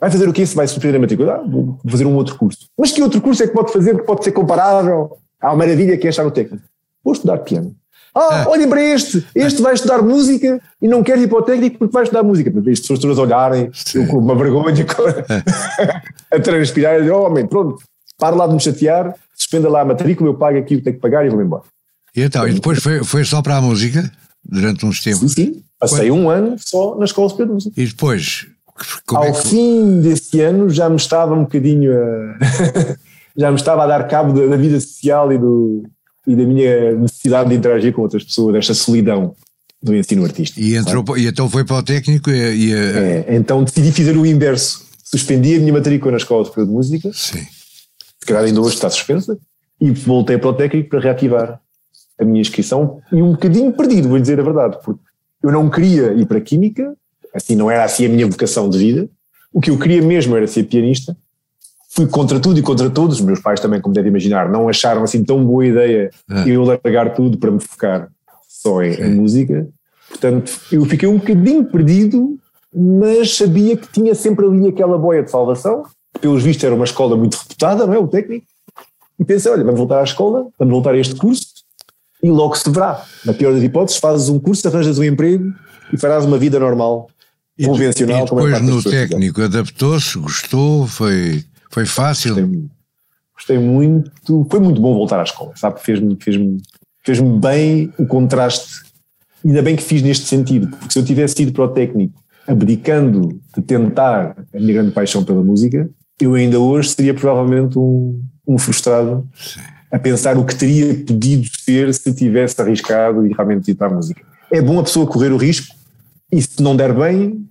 Vai 0.00 0.10
fazer 0.10 0.28
o 0.28 0.32
quê 0.32 0.44
se 0.44 0.56
vai 0.56 0.66
suprir 0.66 0.94
a 0.94 0.98
matrícula? 0.98 1.34
Ah, 1.34 1.44
vou 1.48 1.78
fazer 1.88 2.04
um 2.04 2.14
outro 2.16 2.36
curso. 2.36 2.68
Mas 2.76 2.90
que 2.90 3.02
outro 3.02 3.20
curso 3.20 3.42
é 3.42 3.46
que 3.46 3.52
pode 3.52 3.72
fazer 3.72 3.96
que 3.96 4.02
pode 4.02 4.24
ser 4.24 4.32
comparável 4.32 5.16
à 5.40 5.54
maravilha 5.54 5.96
que 5.96 6.06
é 6.06 6.10
estar 6.10 6.24
no 6.24 6.30
técnico? 6.30 6.64
Vou 7.02 7.12
estudar 7.12 7.38
piano. 7.38 7.74
Ah, 8.14 8.44
é. 8.46 8.48
olhem 8.48 8.68
para 8.68 8.80
este, 8.82 9.26
este 9.34 9.60
vai 9.60 9.74
estudar 9.74 10.00
música 10.00 10.60
e 10.80 10.86
não 10.86 11.02
quer 11.02 11.18
ir 11.18 11.28
para 11.28 11.38
o 11.38 11.42
técnico 11.42 11.78
porque 11.78 11.92
vai 11.92 12.04
estudar 12.04 12.22
música. 12.22 12.50
As 12.50 12.80
pessoas 12.80 12.98
todas 13.00 13.18
olharem, 13.18 13.70
eu 13.94 14.06
com 14.06 14.18
uma 14.18 14.36
vergonha 14.36 14.86
a 16.30 16.40
transpirar, 16.40 16.96
e 16.96 16.98
dizer, 17.00 17.12
oh, 17.12 17.24
homem, 17.24 17.46
pronto, 17.46 17.82
para 18.16 18.36
lá 18.36 18.46
de 18.46 18.54
me 18.54 18.60
chatear, 18.60 19.14
suspenda 19.34 19.68
lá 19.68 19.80
a 19.80 19.84
matrícula, 19.84 20.30
eu 20.30 20.34
pago 20.34 20.58
aqui, 20.58 20.74
eu 20.74 20.82
tenho 20.82 20.94
que 20.94 21.02
pagar 21.02 21.26
e 21.26 21.28
vou 21.28 21.42
embora. 21.42 21.64
E 22.14 22.22
então, 22.22 22.46
e 22.46 22.54
depois 22.54 22.82
foi, 22.82 23.02
foi 23.02 23.24
só 23.24 23.42
para 23.42 23.56
a 23.56 23.60
música? 23.60 24.10
Durante 24.44 24.86
uns 24.86 25.00
tempos? 25.00 25.32
Sim, 25.32 25.54
sim. 25.54 25.62
Passei 25.78 26.10
um 26.10 26.30
ano 26.30 26.56
só 26.58 26.96
na 26.96 27.04
Escola 27.04 27.28
Superior 27.28 27.48
de 27.48 27.54
Música. 27.54 27.80
E 27.80 27.86
depois? 27.86 28.46
Ao 29.08 29.24
é 29.24 29.32
que... 29.32 29.48
fim 29.48 30.00
desse 30.00 30.40
ano 30.40 30.68
já 30.70 30.88
me 30.88 30.96
estava 30.96 31.34
um 31.34 31.42
bocadinho 31.42 31.92
a... 31.92 32.38
já 33.36 33.50
me 33.50 33.56
estava 33.56 33.84
a 33.84 33.86
dar 33.86 34.06
cabo 34.08 34.32
da, 34.32 34.46
da 34.46 34.56
vida 34.56 34.78
social 34.80 35.32
e, 35.32 35.38
do, 35.38 35.82
e 36.26 36.36
da 36.36 36.44
minha 36.44 36.94
necessidade 36.94 37.50
de 37.50 37.56
interagir 37.56 37.92
com 37.92 38.02
outras 38.02 38.24
pessoas, 38.24 38.54
desta 38.54 38.74
solidão 38.74 39.34
do 39.82 39.94
ensino 39.94 40.24
artístico. 40.24 40.60
E, 40.60 40.76
entrou, 40.76 41.04
e 41.16 41.26
então 41.26 41.48
foi 41.48 41.64
para 41.64 41.76
o 41.76 41.82
técnico 41.82 42.30
e, 42.30 42.68
e 42.68 42.74
a... 42.74 42.78
é, 42.78 43.36
então 43.36 43.62
decidi 43.62 43.92
fazer 43.92 44.16
o 44.16 44.24
inverso. 44.24 44.84
Suspendi 45.02 45.56
a 45.56 45.58
minha 45.58 45.72
matrícula 45.72 46.12
na 46.12 46.18
Escola 46.18 46.44
Superior 46.44 46.68
de 46.68 46.72
Música. 46.72 47.10
Sim. 47.12 47.44
Se 48.18 48.26
calhar 48.26 48.44
ainda 48.44 48.60
hoje 48.60 48.74
está 48.74 48.88
suspensa. 48.88 49.38
E 49.80 49.90
voltei 49.90 50.38
para 50.38 50.50
o 50.50 50.54
técnico 50.54 50.88
para 50.88 51.00
reativar 51.00 51.60
a 52.18 52.24
minha 52.24 52.40
inscrição 52.40 53.00
e 53.12 53.22
um 53.22 53.32
bocadinho 53.32 53.72
perdido, 53.72 54.08
vou 54.08 54.18
dizer 54.18 54.38
a 54.38 54.42
verdade, 54.42 54.78
porque 54.84 55.00
eu 55.42 55.52
não 55.52 55.68
queria 55.68 56.12
ir 56.12 56.26
para 56.26 56.38
a 56.38 56.40
Química, 56.40 56.94
assim 57.34 57.56
não 57.56 57.70
era 57.70 57.84
assim 57.84 58.06
a 58.06 58.08
minha 58.08 58.26
vocação 58.26 58.68
de 58.68 58.78
vida, 58.78 59.08
o 59.52 59.60
que 59.60 59.70
eu 59.70 59.78
queria 59.78 60.02
mesmo 60.02 60.36
era 60.36 60.46
ser 60.46 60.64
pianista, 60.64 61.16
fui 61.90 62.06
contra 62.06 62.40
tudo 62.40 62.58
e 62.58 62.62
contra 62.62 62.90
todos, 62.90 63.20
os 63.20 63.24
meus 63.24 63.40
pais 63.40 63.60
também, 63.60 63.80
como 63.80 63.94
deve 63.94 64.08
imaginar, 64.08 64.48
não 64.48 64.68
acharam 64.68 65.02
assim 65.02 65.22
tão 65.22 65.44
boa 65.44 65.66
ideia 65.66 66.10
ah. 66.28 66.48
eu 66.48 66.64
largar 66.64 67.14
tudo 67.14 67.38
para 67.38 67.50
me 67.50 67.60
focar 67.60 68.08
só 68.48 68.82
em, 68.82 68.94
em 68.94 69.14
música, 69.14 69.68
portanto 70.08 70.52
eu 70.72 70.84
fiquei 70.84 71.08
um 71.08 71.18
bocadinho 71.18 71.64
perdido, 71.64 72.38
mas 72.74 73.36
sabia 73.36 73.76
que 73.76 73.90
tinha 73.92 74.14
sempre 74.14 74.46
ali 74.46 74.68
aquela 74.68 74.98
boia 74.98 75.22
de 75.22 75.30
salvação, 75.30 75.84
que 76.12 76.20
pelos 76.20 76.42
vistos 76.42 76.64
era 76.64 76.74
uma 76.74 76.84
escola 76.84 77.16
muito 77.16 77.34
reputada, 77.34 77.86
não 77.86 77.94
é, 77.94 77.98
o 77.98 78.08
técnico, 78.08 78.46
e 79.18 79.24
pensei, 79.24 79.50
olha, 79.50 79.62
vamos 79.62 79.78
voltar 79.78 80.00
à 80.00 80.04
escola, 80.04 80.48
vamos 80.58 80.72
voltar 80.72 80.94
a 80.94 80.98
este 80.98 81.14
curso, 81.14 81.46
e 82.24 82.30
logo 82.30 82.56
se 82.56 82.70
verá. 82.70 83.04
Na 83.22 83.34
pior 83.34 83.52
das 83.52 83.62
hipóteses, 83.62 84.00
fazes 84.00 84.30
um 84.30 84.40
curso, 84.40 84.66
arranjas 84.66 84.98
um 84.98 85.04
emprego 85.04 85.52
e 85.92 85.98
farás 85.98 86.24
uma 86.24 86.38
vida 86.38 86.58
normal, 86.58 87.10
e 87.58 87.66
convencional. 87.66 88.20
E 88.20 88.24
depois 88.24 88.60
no 88.62 88.82
técnico 88.82 89.42
adaptou-se, 89.42 90.18
gostou, 90.18 90.86
foi, 90.86 91.44
foi 91.70 91.84
fácil? 91.84 92.34
Gostei, 92.34 92.68
gostei, 93.34 93.58
muito, 93.58 94.46
foi 94.50 94.58
muito 94.58 94.80
bom 94.80 94.94
voltar 94.94 95.20
à 95.20 95.22
escola, 95.22 95.52
sabe? 95.54 95.80
Fez-me 95.82 96.16
fez 96.18 96.36
fez 97.04 97.20
bem 97.20 97.92
o 97.98 98.06
contraste. 98.06 98.82
Ainda 99.44 99.60
bem 99.60 99.76
que 99.76 99.82
fiz 99.82 100.00
neste 100.00 100.24
sentido, 100.26 100.68
porque 100.68 100.94
se 100.94 100.98
eu 100.98 101.04
tivesse 101.04 101.42
ido 101.42 101.52
para 101.52 101.64
o 101.64 101.68
técnico 101.68 102.18
abdicando 102.46 103.38
de 103.54 103.62
tentar 103.62 104.34
a 104.54 104.58
minha 104.58 104.72
grande 104.72 104.92
paixão 104.92 105.22
pela 105.22 105.42
música, 105.42 105.90
eu 106.18 106.34
ainda 106.34 106.58
hoje 106.58 106.88
seria 106.88 107.12
provavelmente 107.12 107.78
um, 107.78 108.22
um 108.46 108.56
frustrado 108.56 109.28
Sim 109.34 109.73
a 109.94 109.98
pensar 110.00 110.36
o 110.36 110.44
que 110.44 110.56
teria 110.56 110.92
podido 111.04 111.46
ser 111.56 111.94
se 111.94 112.12
tivesse 112.12 112.60
arriscado 112.60 113.24
e 113.24 113.32
realmente 113.32 113.76
a 113.78 113.88
música. 113.88 114.26
É 114.50 114.60
bom 114.60 114.80
a 114.80 114.82
pessoa 114.82 115.06
correr 115.06 115.30
o 115.30 115.36
risco 115.36 115.72
e 116.32 116.42
se 116.42 116.60
não 116.60 116.74
der 116.74 116.92
bem, 116.92 117.48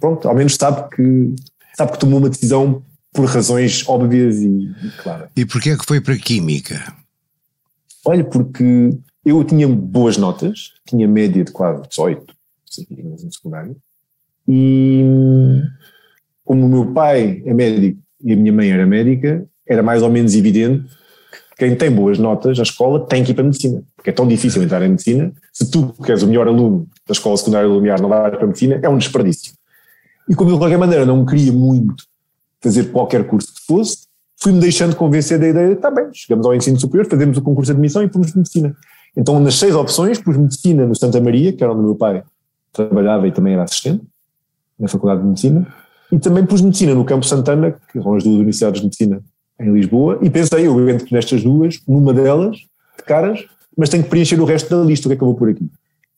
pronto, 0.00 0.26
ao 0.26 0.34
menos 0.34 0.54
sabe 0.54 0.88
que, 0.88 1.34
sabe 1.76 1.92
que 1.92 1.98
tomou 1.98 2.18
uma 2.18 2.30
decisão 2.30 2.82
por 3.12 3.26
razões 3.26 3.86
óbvias 3.86 4.38
e, 4.40 4.74
e 4.82 4.90
claras. 5.02 5.28
E 5.36 5.44
porquê 5.44 5.68
é 5.68 5.76
que 5.76 5.84
foi 5.84 6.00
para 6.00 6.16
Química? 6.16 6.96
Olha, 8.06 8.24
porque 8.24 8.96
eu 9.22 9.44
tinha 9.44 9.68
boas 9.68 10.16
notas, 10.16 10.72
tinha 10.88 11.06
média 11.06 11.44
de 11.44 11.52
quase 11.52 11.86
18, 11.90 12.24
no 13.04 13.30
secundário, 13.30 13.76
e 14.48 15.04
como 16.42 16.64
o 16.64 16.68
meu 16.70 16.86
pai 16.94 17.42
é 17.44 17.52
médico 17.52 18.00
e 18.24 18.32
a 18.32 18.36
minha 18.36 18.52
mãe 18.52 18.70
era 18.70 18.86
médica, 18.86 19.46
era 19.68 19.82
mais 19.82 20.02
ou 20.02 20.10
menos 20.10 20.34
evidente 20.34 21.01
quem 21.56 21.76
tem 21.76 21.90
boas 21.90 22.18
notas 22.18 22.56
na 22.56 22.62
escola 22.62 23.06
tem 23.06 23.22
que 23.22 23.32
ir 23.32 23.34
para 23.34 23.42
a 23.42 23.46
medicina, 23.46 23.82
porque 23.96 24.10
é 24.10 24.12
tão 24.12 24.26
difícil 24.26 24.62
entrar 24.62 24.82
em 24.82 24.90
medicina. 24.90 25.32
Se 25.52 25.70
tu, 25.70 25.94
que 26.04 26.10
és 26.10 26.22
o 26.22 26.26
melhor 26.26 26.48
aluno 26.48 26.86
da 27.06 27.12
escola 27.12 27.36
secundária 27.36 27.68
Lumiar, 27.68 28.00
não 28.00 28.08
vais 28.08 28.34
para 28.34 28.44
a 28.44 28.46
medicina, 28.46 28.80
é 28.82 28.88
um 28.88 28.98
desperdício. 28.98 29.52
E 30.28 30.34
como 30.34 30.50
eu, 30.50 30.54
de 30.54 30.60
qualquer 30.60 30.78
maneira, 30.78 31.04
não 31.04 31.24
queria 31.24 31.52
muito 31.52 32.04
fazer 32.60 32.90
qualquer 32.92 33.26
curso 33.26 33.52
que 33.54 33.60
fosse, 33.66 34.06
fui-me 34.40 34.60
deixando 34.60 34.96
convencer 34.96 35.38
da 35.38 35.48
ideia 35.48 35.68
de, 35.68 35.74
está 35.74 35.90
bem, 35.90 36.06
chegamos 36.12 36.46
ao 36.46 36.54
ensino 36.54 36.78
superior, 36.78 37.08
fazemos 37.08 37.36
o 37.36 37.42
concurso 37.42 37.72
de 37.72 37.76
admissão 37.76 38.02
e 38.02 38.08
pomos 38.08 38.34
medicina. 38.34 38.74
Então, 39.16 39.38
nas 39.38 39.56
seis 39.56 39.74
opções, 39.74 40.18
pus 40.18 40.36
medicina 40.36 40.86
no 40.86 40.96
Santa 40.96 41.20
Maria, 41.20 41.52
que 41.52 41.62
era 41.62 41.72
onde 41.72 41.82
o 41.82 41.84
meu 41.84 41.94
pai 41.94 42.22
trabalhava 42.72 43.28
e 43.28 43.32
também 43.32 43.52
era 43.54 43.64
assistente, 43.64 44.02
na 44.78 44.88
Faculdade 44.88 45.20
de 45.20 45.28
Medicina, 45.28 45.66
e 46.10 46.18
também 46.18 46.46
pus 46.46 46.62
medicina 46.62 46.94
no 46.94 47.04
Campo 47.04 47.26
Santana, 47.26 47.76
que 47.92 48.00
são 48.00 48.14
as 48.14 48.24
duas 48.24 48.36
universidades 48.36 48.80
de 48.80 48.86
medicina 48.86 49.22
em 49.60 49.72
Lisboa, 49.72 50.18
e 50.22 50.30
pensei, 50.30 50.66
eu 50.66 50.88
entro 50.88 51.06
nestas 51.10 51.42
duas, 51.42 51.80
numa 51.86 52.12
delas, 52.12 52.56
de 52.56 53.04
caras, 53.06 53.44
mas 53.76 53.88
tenho 53.88 54.02
que 54.02 54.10
preencher 54.10 54.40
o 54.40 54.44
resto 54.44 54.76
da 54.76 54.84
lista, 54.84 55.06
o 55.06 55.10
que 55.10 55.14
é 55.14 55.16
que 55.16 55.22
eu 55.22 55.28
vou 55.28 55.36
por 55.36 55.48
aqui? 55.48 55.68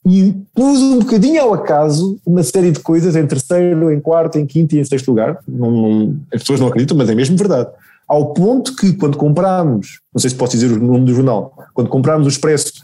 E 0.06 0.34
pus 0.54 0.80
um 0.82 0.98
bocadinho 0.98 1.40
ao 1.40 1.54
acaso 1.54 2.18
uma 2.26 2.42
série 2.42 2.70
de 2.70 2.80
coisas 2.80 3.16
em 3.16 3.26
terceiro, 3.26 3.90
em 3.90 3.98
quarto, 3.98 4.38
em 4.38 4.44
quinto 4.44 4.74
e 4.74 4.78
em 4.78 4.84
sexto 4.84 5.08
lugar. 5.08 5.38
Não, 5.48 5.70
não, 5.70 6.16
as 6.32 6.42
pessoas 6.42 6.60
não 6.60 6.66
acreditam, 6.66 6.96
mas 6.96 7.08
é 7.08 7.14
mesmo 7.14 7.36
verdade. 7.36 7.70
Ao 8.06 8.34
ponto 8.34 8.76
que 8.76 8.92
quando 8.92 9.16
comprámos, 9.16 10.00
não 10.12 10.20
sei 10.20 10.28
se 10.28 10.36
posso 10.36 10.52
dizer 10.52 10.70
o 10.70 10.78
nome 10.78 11.06
do 11.06 11.14
jornal, 11.14 11.56
quando 11.72 11.88
comprámos 11.88 12.26
o 12.26 12.28
Expresso, 12.28 12.82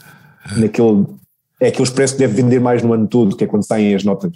naquele, 0.57 1.05
é 1.59 1.67
aquele 1.67 1.83
Expresso 1.83 2.13
que 2.15 2.19
deve 2.19 2.41
vender 2.41 2.59
mais 2.59 2.81
no 2.81 2.91
ano 2.91 3.07
todo, 3.07 3.35
que 3.35 3.43
é 3.43 3.47
quando 3.47 3.63
saem 3.63 3.93
as 3.93 4.03
notas 4.03 4.31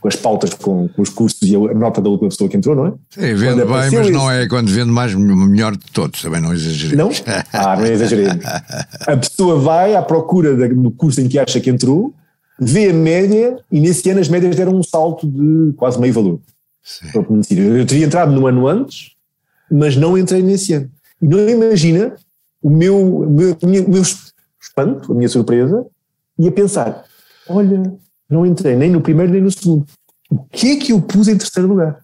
com 0.00 0.08
as 0.08 0.16
pautas, 0.16 0.54
com, 0.54 0.88
com, 0.88 1.02
os 1.02 1.10
cursos 1.10 1.42
e 1.42 1.54
a 1.54 1.74
nota 1.74 2.00
da 2.00 2.08
última 2.08 2.28
pessoa 2.28 2.48
que 2.48 2.56
entrou, 2.56 2.74
não 2.74 2.86
é? 2.86 2.92
Sim, 3.10 3.34
vende 3.34 3.56
bem, 3.56 3.66
mas 3.66 3.92
isso, 3.92 4.10
não 4.10 4.30
é 4.30 4.48
quando 4.48 4.68
vende 4.68 4.90
mais, 4.90 5.14
melhor 5.14 5.76
de 5.76 5.84
todos, 5.92 6.22
também 6.22 6.40
não 6.40 6.52
exagerei. 6.52 6.96
Não? 6.96 7.10
Ah, 7.52 7.76
não 7.76 7.84
é 7.84 7.92
exagerei. 7.92 8.26
a 9.06 9.16
pessoa 9.16 9.58
vai 9.58 9.94
à 9.94 10.02
procura 10.02 10.54
do 10.68 10.90
curso 10.90 11.20
em 11.20 11.28
que 11.28 11.38
acha 11.38 11.60
que 11.60 11.70
entrou 11.70 12.14
vê 12.58 12.90
a 12.90 12.92
média 12.92 13.58
e 13.70 13.80
nesse 13.80 14.08
ano 14.10 14.20
as 14.20 14.28
médias 14.28 14.56
deram 14.56 14.74
um 14.74 14.82
salto 14.82 15.26
de 15.28 15.72
quase 15.74 16.00
meio 16.00 16.12
valor. 16.12 16.40
Eu 17.50 17.86
teria 17.86 18.06
entrado 18.06 18.32
no 18.32 18.46
ano 18.46 18.66
antes, 18.66 19.12
mas 19.70 19.96
não 19.96 20.16
entrei 20.16 20.42
nesse 20.42 20.72
ano. 20.72 20.90
E 21.20 21.26
não 21.26 21.48
imagina 21.48 22.14
o 22.62 22.70
meu, 22.70 23.22
o 23.22 23.30
meu, 23.30 23.56
o 23.60 23.90
meu 23.90 24.02
espanto, 24.60 25.12
a 25.12 25.14
minha 25.14 25.28
surpresa, 25.28 25.84
e 26.38 26.46
a 26.46 26.52
pensar: 26.52 27.04
olha, 27.48 27.94
não 28.28 28.44
entrei 28.44 28.76
nem 28.76 28.90
no 28.90 29.00
primeiro 29.00 29.32
nem 29.32 29.40
no 29.40 29.50
segundo. 29.50 29.86
O 30.30 30.44
que 30.44 30.72
é 30.72 30.76
que 30.76 30.92
eu 30.92 31.00
pus 31.00 31.28
em 31.28 31.36
terceiro 31.36 31.68
lugar? 31.68 32.00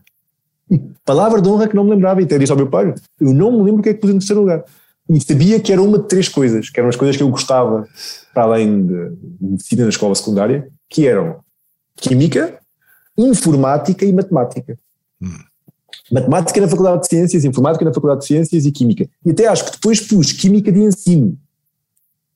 E 0.71 0.79
palavra 1.05 1.43
de 1.43 1.49
honra 1.49 1.69
que 1.69 1.77
não 1.77 1.85
me 1.85 1.91
lembrava, 1.91 2.21
e 2.21 2.25
até 2.25 2.39
disse 2.39 2.53
ao 2.53 2.59
meu 2.59 2.69
pai: 2.69 2.95
eu 3.21 3.35
não 3.35 3.53
me 3.53 3.63
lembro 3.65 3.81
o 3.81 3.83
que 3.83 3.91
é 3.91 3.95
que 3.95 4.01
pus 4.01 4.11
em 4.11 4.19
terceiro 4.19 4.41
lugar. 4.41 4.65
E 5.11 5.21
sabia 5.21 5.61
que 5.61 5.73
era 5.73 5.83
uma 5.83 5.99
de 5.99 6.09
três 6.09 6.29
coisas, 6.29 6.71
que 6.71 6.79
eram 6.79 6.89
as 6.89 6.97
coisas 6.97 7.17
que 7.17 7.23
eu 7.23 7.29
gostava, 7.29 7.87
para 8.33 8.45
além 8.45 8.87
de 8.87 9.13
medicina 9.41 9.83
na 9.83 9.89
escola 9.89 10.15
secundária, 10.15 10.69
que 10.89 11.07
eram 11.07 11.41
química, 11.97 12.59
informática 13.19 14.05
e 14.05 14.13
matemática. 14.13 14.79
Hum. 15.21 15.39
Matemática 16.11 16.61
na 16.61 16.69
Faculdade 16.69 17.03
de 17.03 17.09
Ciências, 17.09 17.45
informática 17.45 17.85
na 17.85 17.93
Faculdade 17.93 18.21
de 18.21 18.27
Ciências 18.27 18.65
e 18.65 18.73
Química. 18.73 19.09
E 19.25 19.31
até 19.31 19.47
acho 19.47 19.65
que 19.65 19.73
depois 19.73 20.01
pus 20.01 20.33
Química 20.33 20.71
de 20.71 20.81
Ensino, 20.81 21.37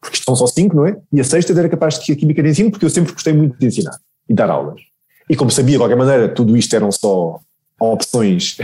porque 0.01 0.19
são 0.25 0.37
só 0.37 0.47
cinco, 0.47 0.77
não 0.77 0.87
é? 0.87 0.97
E 1.13 1.21
a 1.21 1.25
sexta 1.25 1.53
era 1.53 1.69
capaz 1.69 1.99
de 1.99 2.07
ser 2.07 2.17
Química 2.17 2.43
de 2.43 2.51
Ensino, 2.51 2.71
porque 2.71 2.85
eu 2.85 2.91
sempre 2.91 3.13
gostei 3.13 3.33
muito 3.33 3.59
de 3.59 3.67
ensinar 3.67 3.97
e 4.29 4.35
dar 4.35 4.51
aulas. 4.51 4.81
E 5.29 5.37
como 5.37 5.51
sabia, 5.51 5.73
de 5.73 5.79
qualquer 5.79 5.97
maneira, 5.97 6.29
tudo 6.29 6.57
isto 6.57 6.75
eram 6.75 6.91
só 6.93 7.41
opções, 7.81 8.57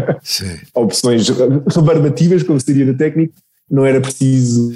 opções 0.74 1.28
rebarbativas, 1.74 2.42
como 2.42 2.60
seria 2.60 2.84
no 2.84 2.96
técnico, 2.96 3.34
não 3.70 3.86
era 3.86 4.00
preciso, 4.00 4.72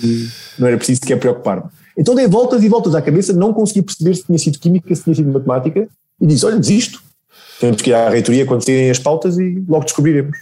não 0.59 0.69
era 0.69 0.77
preciso 0.77 1.01
sequer 1.01 1.19
preocupar-me. 1.19 1.65
Então 1.97 2.15
dei 2.15 2.27
voltas 2.27 2.63
e 2.63 2.69
voltas 2.69 2.95
à 2.95 3.03
cabeça, 3.03 3.33
não 3.33 3.53
consegui 3.53 3.83
perceber 3.83 4.15
se 4.15 4.25
tinha 4.25 4.39
sido 4.39 4.59
química, 4.59 4.95
se 4.95 5.03
tinha 5.03 5.17
sido 5.17 5.33
matemática, 5.33 5.89
e 6.21 6.27
disse, 6.27 6.47
olha, 6.47 6.59
desisto. 6.59 7.03
Temos 7.61 7.83
que 7.83 7.91
ir 7.91 7.95
à 7.95 8.09
reitoria 8.09 8.47
quando 8.47 8.65
saírem 8.65 8.91
as 8.91 9.01
pautas 9.01 9.37
e 9.37 9.65
logo 9.69 9.85
descobriremos. 9.85 10.39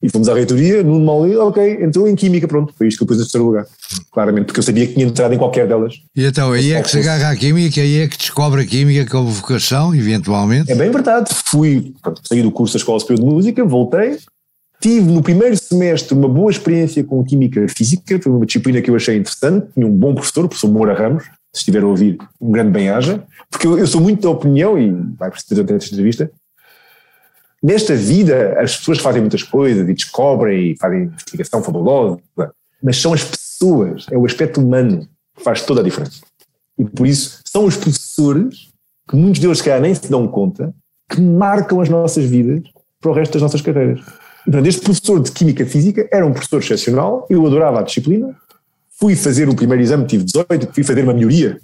E 0.00 0.08
fomos 0.08 0.28
à 0.28 0.34
reitoria, 0.34 0.82
Nuno 0.84 1.04
Mauli, 1.04 1.36
ok, 1.36 1.82
entrou 1.82 2.06
em 2.06 2.14
Química, 2.14 2.46
pronto, 2.46 2.72
foi 2.78 2.86
isto 2.86 2.98
que 2.98 3.02
eu 3.02 3.06
pus 3.08 3.16
em 3.16 3.20
terceiro 3.20 3.46
lugar, 3.46 3.66
claramente, 4.12 4.46
porque 4.46 4.60
eu 4.60 4.62
sabia 4.62 4.86
que 4.86 4.94
tinha 4.94 5.06
entrado 5.06 5.34
em 5.34 5.38
qualquer 5.38 5.66
delas. 5.66 5.94
E 6.14 6.24
então, 6.24 6.52
aí 6.52 6.72
é 6.72 6.80
que 6.80 6.88
se 6.88 7.00
agarra 7.00 7.30
à 7.30 7.36
Química, 7.36 7.80
aí 7.80 8.02
é 8.02 8.08
que 8.08 8.16
descobre 8.16 8.62
a 8.62 8.66
Química 8.66 9.10
como 9.10 9.28
vocação, 9.28 9.92
eventualmente? 9.92 10.70
É 10.70 10.74
bem 10.76 10.90
verdade, 10.90 11.30
fui, 11.46 11.92
pronto, 12.00 12.20
saí 12.24 12.42
do 12.42 12.52
curso 12.52 12.74
da 12.74 12.78
Escola 12.78 13.00
Superior 13.00 13.26
de 13.26 13.34
Música, 13.34 13.64
voltei, 13.64 14.18
tive 14.80 15.10
no 15.10 15.20
primeiro 15.20 15.56
semestre 15.56 16.14
uma 16.14 16.28
boa 16.28 16.50
experiência 16.50 17.02
com 17.02 17.24
Química 17.24 17.66
Física, 17.68 18.20
foi 18.22 18.30
uma 18.30 18.46
disciplina 18.46 18.80
que 18.80 18.90
eu 18.90 18.94
achei 18.94 19.16
interessante, 19.16 19.66
tinha 19.74 19.86
um 19.86 19.92
bom 19.92 20.14
professor, 20.14 20.44
o 20.44 20.48
professor 20.48 20.70
Moura 20.70 20.94
Ramos, 20.94 21.24
se 21.52 21.62
estiver 21.62 21.82
a 21.82 21.86
ouvir, 21.86 22.18
um 22.40 22.52
grande 22.52 22.70
bem-aja, 22.70 23.24
porque 23.50 23.66
eu, 23.66 23.76
eu, 23.76 23.86
sou 23.86 24.00
muito 24.00 24.22
da 24.22 24.30
opinião, 24.30 24.78
e 24.78 24.92
vai 25.18 25.28
precisar 25.28 25.64
ter 25.64 25.74
esta 25.74 25.92
entrevista, 25.92 26.30
Nesta 27.62 27.94
vida, 27.94 28.56
as 28.60 28.76
pessoas 28.76 28.98
fazem 28.98 29.20
muitas 29.20 29.42
coisas 29.42 29.88
e 29.88 29.94
descobrem 29.94 30.72
e 30.72 30.76
fazem 30.76 31.04
investigação 31.04 31.62
fabulosa, 31.62 32.20
mas 32.82 33.00
são 33.00 33.12
as 33.12 33.24
pessoas, 33.24 34.06
é 34.10 34.16
o 34.16 34.24
aspecto 34.24 34.60
humano 34.60 35.08
que 35.36 35.42
faz 35.42 35.62
toda 35.62 35.80
a 35.80 35.84
diferença. 35.84 36.20
E 36.78 36.84
por 36.84 37.06
isso 37.06 37.40
são 37.44 37.64
os 37.64 37.76
professores, 37.76 38.68
que 39.08 39.16
muitos 39.16 39.40
deles 39.40 39.58
se 39.58 39.80
nem 39.80 39.94
se 39.94 40.08
dão 40.08 40.28
conta, 40.28 40.72
que 41.08 41.20
marcam 41.20 41.80
as 41.80 41.88
nossas 41.88 42.24
vidas 42.24 42.62
para 43.00 43.10
o 43.10 43.14
resto 43.14 43.32
das 43.32 43.42
nossas 43.42 43.60
carreiras. 43.60 44.00
Portanto, 44.44 44.66
este 44.66 44.80
professor 44.80 45.20
de 45.20 45.32
Química 45.32 45.66
Física 45.66 46.08
era 46.12 46.24
um 46.24 46.32
professor 46.32 46.60
excepcional, 46.60 47.26
eu 47.28 47.44
adorava 47.44 47.80
a 47.80 47.82
disciplina, 47.82 48.36
fui 48.90 49.16
fazer 49.16 49.48
o 49.48 49.54
primeiro 49.54 49.82
exame, 49.82 50.06
tive 50.06 50.24
18, 50.24 50.72
fui 50.72 50.84
fazer 50.84 51.02
uma 51.02 51.12
melhoria, 51.12 51.60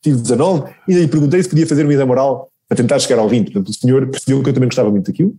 tive 0.00 0.20
19, 0.20 0.72
e 0.86 0.94
lhe 0.94 1.08
perguntei 1.08 1.42
se 1.42 1.48
podia 1.48 1.66
fazer 1.66 1.84
um 1.84 1.90
exame 1.90 2.10
oral 2.12 2.51
a 2.72 2.74
tentar 2.74 2.98
chegar 2.98 3.20
ao 3.20 3.28
20. 3.28 3.52
Portanto, 3.52 3.68
o 3.68 3.74
senhor 3.74 4.06
percebeu 4.06 4.42
que 4.42 4.48
eu 4.48 4.54
também 4.54 4.68
gostava 4.68 4.90
muito 4.90 5.06
daquilo. 5.06 5.34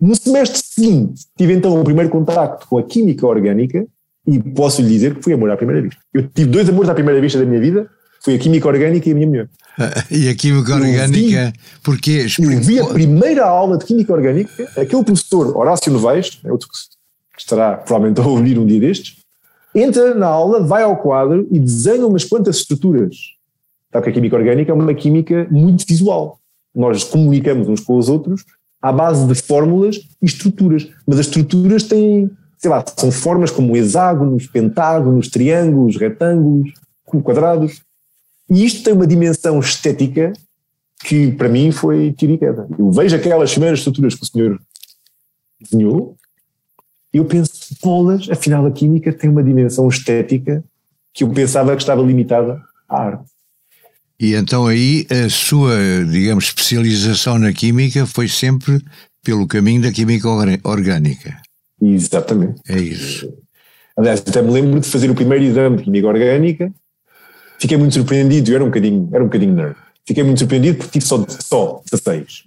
No 0.00 0.16
semestre 0.16 0.60
seguinte, 0.64 1.26
tive 1.36 1.52
então 1.52 1.78
o 1.78 1.84
primeiro 1.84 2.08
contacto 2.08 2.66
com 2.66 2.78
a 2.78 2.82
química 2.82 3.26
orgânica 3.26 3.86
e 4.26 4.38
posso 4.38 4.80
lhe 4.80 4.88
dizer 4.88 5.14
que 5.14 5.22
foi 5.22 5.34
amor 5.34 5.50
à 5.50 5.56
primeira 5.56 5.82
vista. 5.82 6.00
Eu 6.14 6.26
tive 6.28 6.50
dois 6.50 6.68
amores 6.68 6.88
à 6.88 6.94
primeira 6.94 7.20
vista 7.20 7.38
da 7.38 7.44
minha 7.44 7.60
vida, 7.60 7.88
foi 8.24 8.36
a 8.36 8.38
química 8.38 8.66
orgânica 8.68 9.08
e 9.08 9.12
a 9.12 9.14
minha 9.14 9.26
mulher. 9.26 9.48
e 10.10 10.28
a 10.28 10.34
química 10.34 10.74
orgânica, 10.74 11.52
porquê? 11.82 12.26
Eu 12.38 12.60
vi 12.60 12.80
a 12.80 12.86
primeira 12.86 13.44
aula 13.44 13.76
de 13.76 13.84
química 13.84 14.12
orgânica, 14.12 14.50
aquele 14.76 15.04
professor 15.04 15.56
Horácio 15.56 15.92
Novaes, 15.92 16.40
é 16.44 16.50
outro 16.50 16.68
que 16.68 17.40
estará 17.40 17.76
provavelmente 17.76 18.20
a 18.20 18.26
ouvir 18.26 18.58
um 18.58 18.66
dia 18.66 18.80
destes, 18.80 19.16
entra 19.74 20.14
na 20.14 20.26
aula, 20.26 20.64
vai 20.64 20.82
ao 20.82 20.96
quadro 20.96 21.46
e 21.50 21.58
desenha 21.58 22.06
umas 22.06 22.24
quantas 22.24 22.56
estruturas. 22.56 23.16
Sabe 23.92 24.04
que 24.04 24.10
a 24.10 24.12
química 24.14 24.36
orgânica 24.36 24.70
é 24.70 24.74
uma 24.74 24.94
química 24.94 25.46
muito 25.50 25.84
visual 25.86 26.41
nós 26.74 27.04
comunicamos 27.04 27.68
uns 27.68 27.80
com 27.80 27.96
os 27.96 28.08
outros 28.08 28.44
à 28.80 28.92
base 28.92 29.26
de 29.26 29.34
fórmulas 29.34 29.96
e 30.20 30.26
estruturas. 30.26 30.88
Mas 31.06 31.20
as 31.20 31.26
estruturas 31.26 31.84
têm, 31.84 32.30
sei 32.58 32.70
lá, 32.70 32.84
são 32.96 33.10
formas 33.10 33.50
como 33.50 33.76
hexágonos, 33.76 34.46
pentágonos, 34.46 35.28
triângulos, 35.28 35.96
retângulos, 35.96 36.72
quadrados. 37.22 37.82
E 38.50 38.64
isto 38.64 38.82
tem 38.82 38.92
uma 38.92 39.06
dimensão 39.06 39.60
estética 39.60 40.32
que 41.04 41.32
para 41.32 41.48
mim 41.48 41.70
foi 41.70 42.12
tiro 42.12 42.32
e 42.32 42.38
queda. 42.38 42.66
Eu 42.78 42.90
vejo 42.90 43.14
aquelas 43.14 43.50
primeiras 43.50 43.80
estruturas 43.80 44.14
que 44.14 44.22
o 44.22 44.26
senhor 44.26 44.60
desenhou 45.60 46.16
eu 47.12 47.26
penso, 47.26 47.52
bolas, 47.82 48.28
afinal 48.30 48.64
a 48.64 48.70
química 48.70 49.12
tem 49.12 49.28
uma 49.28 49.44
dimensão 49.44 49.86
estética 49.86 50.64
que 51.12 51.24
eu 51.24 51.30
pensava 51.30 51.76
que 51.76 51.82
estava 51.82 52.00
limitada 52.00 52.60
à 52.88 53.02
arte. 53.02 53.30
E 54.22 54.34
então 54.34 54.68
aí 54.68 55.04
a 55.10 55.28
sua, 55.28 55.76
digamos, 56.08 56.44
especialização 56.44 57.40
na 57.40 57.52
química 57.52 58.06
foi 58.06 58.28
sempre 58.28 58.80
pelo 59.24 59.48
caminho 59.48 59.82
da 59.82 59.90
química 59.90 60.28
orgânica. 60.62 61.36
Exatamente. 61.82 62.60
É 62.68 62.78
isso. 62.78 63.28
Aliás, 63.96 64.20
até 64.20 64.40
me 64.40 64.52
lembro 64.52 64.78
de 64.78 64.86
fazer 64.86 65.10
o 65.10 65.14
primeiro 65.16 65.44
exame 65.44 65.78
de 65.78 65.82
química 65.82 66.06
orgânica, 66.06 66.72
fiquei 67.58 67.76
muito 67.76 67.94
surpreendido, 67.94 68.52
eu 68.52 68.54
era 68.54 68.62
um 68.62 68.68
bocadinho, 68.68 69.08
era 69.12 69.24
um 69.24 69.26
bocadinho 69.26 69.54
nerd. 69.54 69.76
Fiquei 70.06 70.22
muito 70.22 70.38
surpreendido 70.38 70.78
porque 70.78 71.00
tive 71.00 71.04
só, 71.04 71.26
só 71.28 71.82
16 71.90 72.44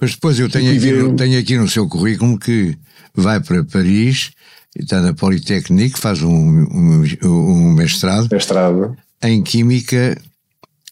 Mas 0.00 0.14
depois 0.14 0.40
eu 0.40 0.48
tenho 0.48 0.70
aqui, 0.70 0.78
ver... 0.78 1.14
tenho 1.14 1.38
aqui 1.38 1.58
no 1.58 1.68
seu 1.68 1.86
currículo 1.86 2.38
que 2.38 2.74
vai 3.14 3.38
para 3.38 3.62
Paris, 3.64 4.30
está 4.74 5.02
na 5.02 5.12
Politécnique, 5.12 5.98
faz 5.98 6.22
um, 6.22 6.30
um, 6.30 7.04
um 7.22 7.74
mestrado, 7.74 8.30
mestrado 8.32 8.96
em 9.22 9.42
Química 9.42 10.16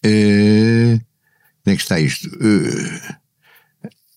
Uh, 0.07 1.01
como 1.64 1.75
é 1.75 1.77
que 1.77 1.83
está 1.83 1.99
isto? 1.99 2.29
Uh, 2.29 3.16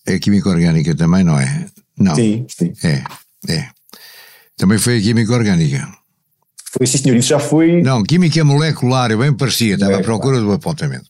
é 0.06 0.18
química 0.18 0.48
orgânica 0.48 0.94
também, 0.94 1.24
não 1.24 1.38
é? 1.38 1.66
Não. 1.98 2.14
Sim, 2.14 2.46
sim. 2.48 2.72
É, 2.84 3.02
é. 3.52 3.68
Também 4.56 4.78
foi 4.78 4.98
a 4.98 5.00
química 5.00 5.32
orgânica. 5.32 5.88
Foi, 6.72 6.86
sim, 6.86 6.98
senhor. 6.98 7.16
Isso 7.16 7.28
já 7.28 7.38
foi. 7.38 7.82
Não, 7.82 8.02
química 8.02 8.44
molecular, 8.44 9.10
eu 9.10 9.18
bem 9.18 9.32
parecia, 9.32 9.74
estava 9.74 9.96
à 9.96 10.02
procura 10.02 10.38
do 10.38 10.52
apontamento. 10.52 11.06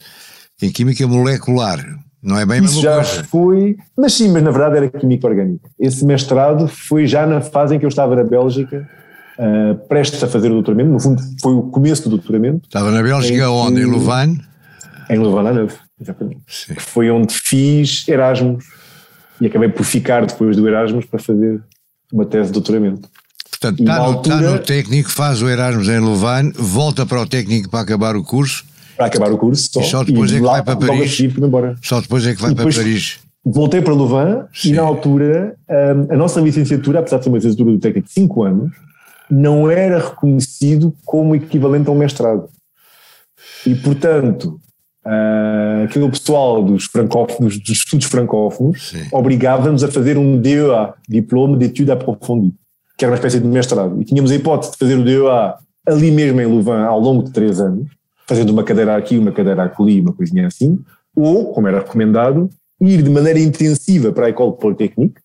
Em 0.62 0.70
química 0.70 1.06
molecular, 1.06 1.84
não 2.22 2.38
é 2.38 2.46
bem 2.46 2.60
mesma 2.60 2.80
já 2.80 2.94
coisa. 2.96 3.24
foi. 3.24 3.76
Mas 3.96 4.14
sim, 4.14 4.30
mas 4.30 4.42
na 4.42 4.50
verdade 4.50 4.76
era 4.76 4.88
química 4.88 5.26
orgânica. 5.26 5.68
Esse 5.78 6.04
mestrado 6.04 6.68
foi 6.68 7.06
já 7.06 7.26
na 7.26 7.40
fase 7.40 7.74
em 7.74 7.78
que 7.78 7.84
eu 7.84 7.88
estava 7.88 8.16
na 8.16 8.24
Bélgica 8.24 8.88
Uh, 9.40 9.74
prestes 9.88 10.22
a 10.22 10.28
fazer 10.28 10.48
o 10.48 10.54
doutoramento, 10.54 10.90
no 10.90 11.00
fundo 11.00 11.22
foi 11.40 11.54
o 11.54 11.62
começo 11.62 12.02
do 12.02 12.10
doutoramento. 12.10 12.66
Estava 12.66 12.90
na 12.90 13.02
Bélgica, 13.02 13.48
onde? 13.48 13.80
Em 13.80 13.86
Louvain? 13.86 14.38
Em 15.10 15.18
Louvain-la-Neuve, 15.18 15.74
exatamente. 16.00 16.42
Sim. 16.46 16.74
Que 16.74 16.82
foi 16.82 17.10
onde 17.10 17.34
fiz 17.34 18.06
Erasmus 18.06 18.64
e 19.40 19.46
acabei 19.46 19.68
por 19.68 19.84
ficar 19.84 20.24
depois 20.24 20.56
do 20.56 20.68
Erasmus 20.68 21.04
para 21.04 21.18
fazer 21.18 21.60
uma 22.12 22.24
tese 22.24 22.46
de 22.46 22.52
doutoramento. 22.52 23.08
Portanto, 23.50 23.80
está 23.80 23.96
no, 23.96 24.02
altura, 24.02 24.36
está 24.36 24.50
no 24.50 24.58
técnico, 24.60 25.10
faz 25.10 25.42
o 25.42 25.48
Erasmus 25.48 25.88
em 25.88 25.98
Louvain, 25.98 26.52
volta 26.52 27.04
para 27.04 27.20
o 27.20 27.26
técnico 27.26 27.68
para 27.68 27.80
acabar 27.80 28.16
o 28.16 28.22
curso. 28.22 28.64
Para 28.96 29.06
acabar 29.06 29.32
o 29.32 29.38
curso, 29.38 29.68
só. 29.72 29.80
E 29.80 29.84
só 29.84 30.04
depois 30.04 30.30
e 30.30 30.36
é 30.36 30.38
que 30.38 30.44
lá, 30.44 30.52
vai 30.52 30.62
para 30.62 30.76
Paris. 30.76 31.18
Só 31.82 32.00
depois 32.00 32.26
é 32.26 32.34
que 32.34 32.40
vai 32.42 32.54
para 32.54 32.64
Paris. 32.72 33.18
Voltei 33.44 33.80
para 33.80 33.94
Louvain 33.94 34.44
Sim. 34.52 34.70
e 34.70 34.72
na 34.72 34.82
altura 34.82 35.56
a, 35.68 36.14
a 36.14 36.16
nossa 36.16 36.40
licenciatura, 36.40 37.00
apesar 37.00 37.18
de 37.18 37.24
ser 37.24 37.30
uma 37.30 37.38
licenciatura 37.38 37.72
do 37.72 37.80
técnico 37.80 38.06
de 38.06 38.12
5 38.12 38.42
anos, 38.44 38.70
não 39.30 39.70
era 39.70 39.98
reconhecido 39.98 40.94
como 41.04 41.34
equivalente 41.34 41.88
a 41.88 41.92
um 41.92 41.98
mestrado. 41.98 42.48
E, 43.66 43.74
portanto, 43.74 44.60
Uh, 45.04 45.84
aquele 45.84 46.08
pessoal 46.10 46.62
dos 46.62 46.84
francófonos, 46.84 47.58
dos 47.58 47.70
estudos 47.70 48.06
francófonos, 48.06 48.92
obrigava-nos 49.12 49.82
a 49.82 49.88
fazer 49.88 50.18
um 50.18 50.38
DEA, 50.38 50.92
Diploma 51.08 51.56
d'études 51.56 51.90
approfondies, 51.90 52.52
que 52.98 53.04
era 53.04 53.12
uma 53.12 53.16
espécie 53.16 53.40
de 53.40 53.48
mestrado. 53.48 54.00
E 54.00 54.04
tínhamos 54.04 54.30
a 54.30 54.34
hipótese 54.34 54.72
de 54.72 54.78
fazer 54.78 54.98
o 54.98 55.04
DEA 55.04 55.54
ali 55.86 56.10
mesmo 56.10 56.40
em 56.40 56.46
Louvain 56.46 56.84
ao 56.84 57.00
longo 57.00 57.24
de 57.24 57.32
três 57.32 57.60
anos, 57.60 57.88
fazendo 58.26 58.50
uma 58.50 58.62
cadeira 58.62 58.96
aqui, 58.96 59.16
uma 59.16 59.32
cadeira 59.32 59.72
ali, 59.78 60.00
uma 60.00 60.12
coisinha 60.12 60.46
assim, 60.46 60.78
ou, 61.16 61.52
como 61.52 61.66
era 61.66 61.78
recomendado, 61.78 62.50
ir 62.80 63.02
de 63.02 63.10
maneira 63.10 63.38
intensiva 63.38 64.12
para 64.12 64.26
a 64.26 64.28
École 64.28 64.56
Polytechnique, 64.56 65.20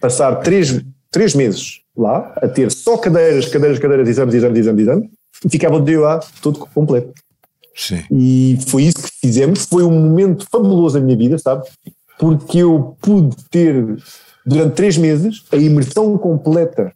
passar 0.00 0.36
três, 0.36 0.82
três 1.10 1.34
meses 1.34 1.80
lá, 1.96 2.32
a 2.36 2.48
ter 2.48 2.70
só 2.70 2.96
cadeiras, 2.96 3.46
cadeiras, 3.46 3.78
cadeiras, 3.78 4.08
exames, 4.08 4.34
exames, 4.34 4.58
exames, 4.58 4.82
exames, 4.82 5.08
e 5.44 5.48
ficava 5.48 5.76
o 5.76 5.80
DEA 5.80 6.20
todo 6.40 6.58
completo. 6.58 7.12
Sim. 7.74 8.02
E 8.10 8.58
foi 8.68 8.84
isso 8.84 9.02
que 9.02 9.10
fizemos. 9.20 9.66
Foi 9.66 9.82
um 9.82 9.90
momento 9.90 10.46
fabuloso 10.50 10.98
na 10.98 11.04
minha 11.04 11.16
vida, 11.16 11.38
sabe? 11.38 11.66
Porque 12.18 12.58
eu 12.58 12.96
pude 13.00 13.36
ter, 13.50 13.96
durante 14.46 14.74
três 14.74 14.96
meses, 14.96 15.44
a 15.52 15.56
imersão 15.56 16.16
completa 16.16 16.92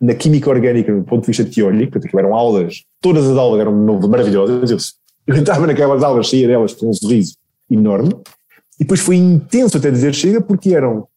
na 0.00 0.14
química 0.14 0.50
orgânica, 0.50 0.94
do 0.94 1.02
ponto 1.02 1.22
de 1.22 1.26
vista 1.28 1.44
teórico. 1.44 1.92
Portanto, 1.92 2.18
eram 2.18 2.34
aulas, 2.34 2.84
todas 3.00 3.26
as 3.26 3.36
aulas 3.36 3.60
eram 3.60 3.72
maravilhosas. 4.08 4.94
Eu 5.26 5.36
entrava 5.36 5.66
naquelas 5.66 6.02
aulas, 6.02 6.28
saía 6.28 6.46
delas 6.46 6.74
com 6.74 6.88
um 6.88 6.92
sorriso 6.92 7.36
enorme. 7.70 8.10
E 8.78 8.84
depois 8.84 9.00
foi 9.00 9.16
intenso 9.16 9.76
até 9.76 9.90
dizer 9.90 10.14
chega, 10.14 10.40
porque 10.40 10.74
eram 10.74 11.08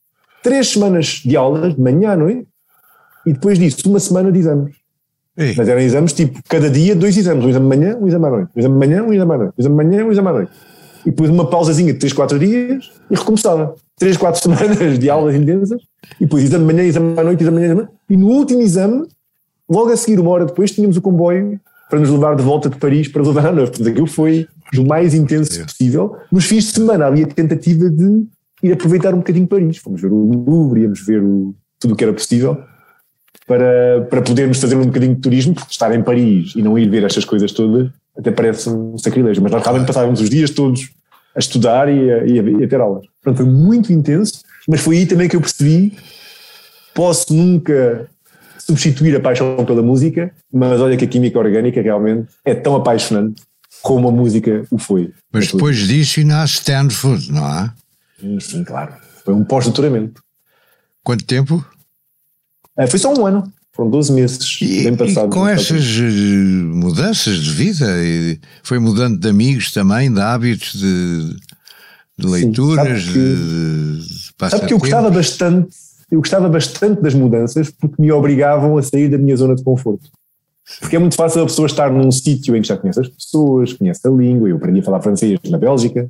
três 0.42 0.70
semanas 0.70 1.22
de 1.24 1.38
aulas, 1.38 1.76
de 1.76 1.82
manhã 1.82 2.12
à 2.12 2.18
noite, 2.18 2.48
e 3.26 3.34
depois 3.34 3.60
disso, 3.60 3.88
uma 3.88 4.00
semana 4.00 4.32
de 4.32 4.40
exames. 4.40 4.81
Ei. 5.38 5.54
Mas 5.58 5.68
eram 5.68 5.80
exames 5.80 6.14
tipo, 6.14 6.40
cada 6.48 6.70
dia, 6.70 6.96
dois 6.96 7.16
exames, 7.16 7.46
um 7.46 7.50
exame 7.50 7.70
de 7.70 7.78
manhã, 7.78 7.98
um 7.98 8.08
exame 8.08 8.26
à 8.26 8.30
noite, 8.30 8.50
um 8.56 8.60
exame 8.60 8.74
de 8.74 8.88
manhã, 8.88 9.04
um 9.04 9.14
exame 9.14 9.32
à 9.32 9.38
noite, 9.38 9.54
um 9.58 9.62
exame 9.62 9.78
de 9.78 9.84
manhã, 9.84 10.06
um 10.06 10.12
exame 10.12 10.28
à 10.28 10.34
noite. 10.34 10.52
E 11.06 11.10
depois 11.10 11.30
uma 11.30 11.50
pausazinha 11.50 11.94
de 11.94 12.00
3, 12.00 12.14
4 12.14 12.40
dias 12.40 12.92
e 13.10 13.16
recomeçava. 13.16 13.76
3, 13.98 14.18
4 14.18 14.42
semanas 14.44 15.00
de 15.00 15.10
aulas 15.10 15.36
intensas, 15.36 15.82
e 16.20 16.26
depois 16.26 16.44
exame 16.44 16.68
de 16.68 16.74
manhã, 16.74 16.88
exame 16.88 17.20
à 17.20 17.24
noite, 17.24 17.42
exame 17.42 17.58
de 17.58 17.62
manhã, 17.62 17.74
exame. 17.74 17.90
E 18.10 18.18
no 18.18 18.28
último 18.28 18.62
exame, 18.62 19.08
logo 19.70 19.92
a 19.92 19.98
seguir, 19.98 20.20
uma 20.20 20.32
hora 20.32 20.46
depois, 20.46 20.72
tínhamos 20.72 20.98
o 20.98 21.02
comboio 21.02 21.60
para 21.90 22.00
nos 22.00 22.10
levar 22.10 22.36
de 22.36 22.44
volta 22.44 22.70
de 22.70 22.78
Paris 22.78 23.08
para 23.08 23.22
levar 23.22 23.48
à 23.48 23.52
noite. 23.52 23.72
Portanto, 23.72 23.90
aquilo 23.90 24.08
foi 24.08 24.48
do 24.74 24.86
mais 24.86 25.14
intenso 25.14 25.64
possível. 25.64 26.16
Nos 26.32 26.46
fins 26.46 26.66
de 26.66 26.72
semana 26.72 27.06
havia 27.06 27.28
tentativa 27.28 27.90
de 27.90 28.26
ir 28.64 28.72
aproveitar 28.74 29.14
um 29.14 29.18
bocadinho 29.18 29.48
Paris. 29.48 29.78
Fomos 29.78 30.02
ver 30.02 30.12
o 30.12 30.16
Louvre, 30.16 30.82
íamos 30.82 31.06
ver 31.06 31.22
o, 31.22 31.54
tudo 31.80 31.94
o 31.94 31.98
que 31.98 32.04
era 32.04 32.14
possível 32.14 32.58
para, 33.48 34.02
para 34.10 34.22
podermos 34.22 34.60
fazer 34.60 34.76
um 34.76 34.86
bocadinho 34.86 35.16
de 35.16 35.22
turismo, 35.22 35.54
porque 35.54 35.72
estar 35.72 35.94
em 35.94 36.02
Paris 36.02 36.54
e 36.56 36.62
não 36.62 36.78
ir 36.78 36.90
ver 36.90 37.04
estas 37.04 37.26
coisas 37.26 37.52
todas 37.52 37.90
até 38.18 38.32
parece 38.32 38.70
um 38.70 38.98
sacrilégio. 38.98 39.42
Mas 39.42 39.52
nós 39.52 39.64
realmente 39.64 39.88
passávamos 39.88 40.22
os 40.22 40.30
dias 40.30 40.50
todos 40.52 40.90
a 41.36 41.40
estudar 41.40 41.90
e 41.90 42.12
a, 42.12 42.26
e 42.26 42.40
a, 42.40 42.44
e 42.44 42.64
a 42.64 42.68
ter 42.68 42.80
aulas. 42.80 43.06
Portanto, 43.22 43.46
foi 43.46 43.54
muito 43.54 43.92
intenso, 43.94 44.42
mas 44.68 44.82
foi 44.82 44.98
aí 44.98 45.06
também 45.06 45.30
que 45.30 45.36
eu 45.36 45.42
percebi 45.42 45.98
posso 46.94 47.34
nunca 47.34 48.10
substituir 48.60 49.16
a 49.16 49.20
paixão 49.20 49.64
pela 49.66 49.82
música, 49.82 50.32
mas 50.54 50.80
olha 50.80 50.96
que 50.98 51.06
a 51.06 51.08
química 51.08 51.40
orgânica 51.40 51.82
realmente 51.82 52.28
é 52.46 52.54
tão 52.54 52.76
apaixonante 52.76 53.42
como 53.82 54.10
a 54.10 54.12
música 54.12 54.64
o 54.70 54.78
foi. 54.78 55.12
Mas 55.32 55.52
depois 55.52 55.78
disso 55.78 56.20
e 56.20 56.24
nasce 56.24 56.56
Stanford, 56.56 57.32
não 57.32 57.48
é? 57.48 57.72
Sim, 58.20 58.40
sim, 58.40 58.64
claro. 58.64 58.94
Foi 59.24 59.34
um 59.34 59.44
pós-doutoramento. 59.44 60.22
Quanto 61.04 61.26
tempo? 61.26 61.66
Ah, 62.78 62.88
foi 62.88 63.00
só 63.00 63.14
um 63.14 63.26
ano. 63.26 63.52
Foram 63.74 63.90
12 63.90 64.12
meses, 64.12 64.58
E, 64.62 64.84
bem 64.84 64.94
e 64.94 64.98
passado. 64.98 65.30
com 65.30 65.48
essas 65.48 65.82
eh, 65.98 66.02
mudanças 66.04 67.38
de 67.40 67.50
vida, 67.52 67.86
e 68.04 68.38
foi 68.64 68.80
mudando 68.80 69.18
de 69.18 69.30
amigos 69.30 69.72
também, 69.72 70.12
de 70.14 70.20
hábitos, 70.20 70.74
de, 70.74 71.36
de 72.18 72.28
leituras, 72.28 72.76
sabe 73.04 73.14
que- 73.14 73.20
de, 73.20 73.98
de 74.08 74.50
Sabe 74.50 74.66
que 74.68 74.74
eu 74.74 74.80
gostava 74.80 75.10
bastante, 75.10 75.70
eu 76.12 76.20
gostava 76.20 76.50
bastante 76.50 77.02
das 77.02 77.14
mudanças 77.14 77.72
porque 77.72 78.02
me 78.02 78.12
obrigavam 78.12 78.78
a 78.78 78.84
sair 78.84 79.08
da 79.08 79.18
minha 79.18 79.38
zona 79.38 79.56
de 79.56 79.64
conforto. 79.64 80.10
Porque 80.80 80.96
é 80.96 81.00
muito 81.00 81.16
fácil 81.16 81.42
a 81.42 81.46
pessoa 81.46 81.66
estar 81.66 81.92
num 81.92 82.12
sítio 82.12 82.56
em 82.56 82.62
que 82.62 82.68
já 82.68 82.76
conhece 82.78 83.00
as 83.00 83.08
pessoas, 83.08 83.72
conhece 83.74 84.06
a 84.06 84.10
língua, 84.12 84.50
eu 84.50 84.58
aprendi 84.58 84.80
a 84.80 84.84
falar 84.84 85.02
francês 85.02 85.40
na 85.50 85.58
Bélgica, 85.58 86.10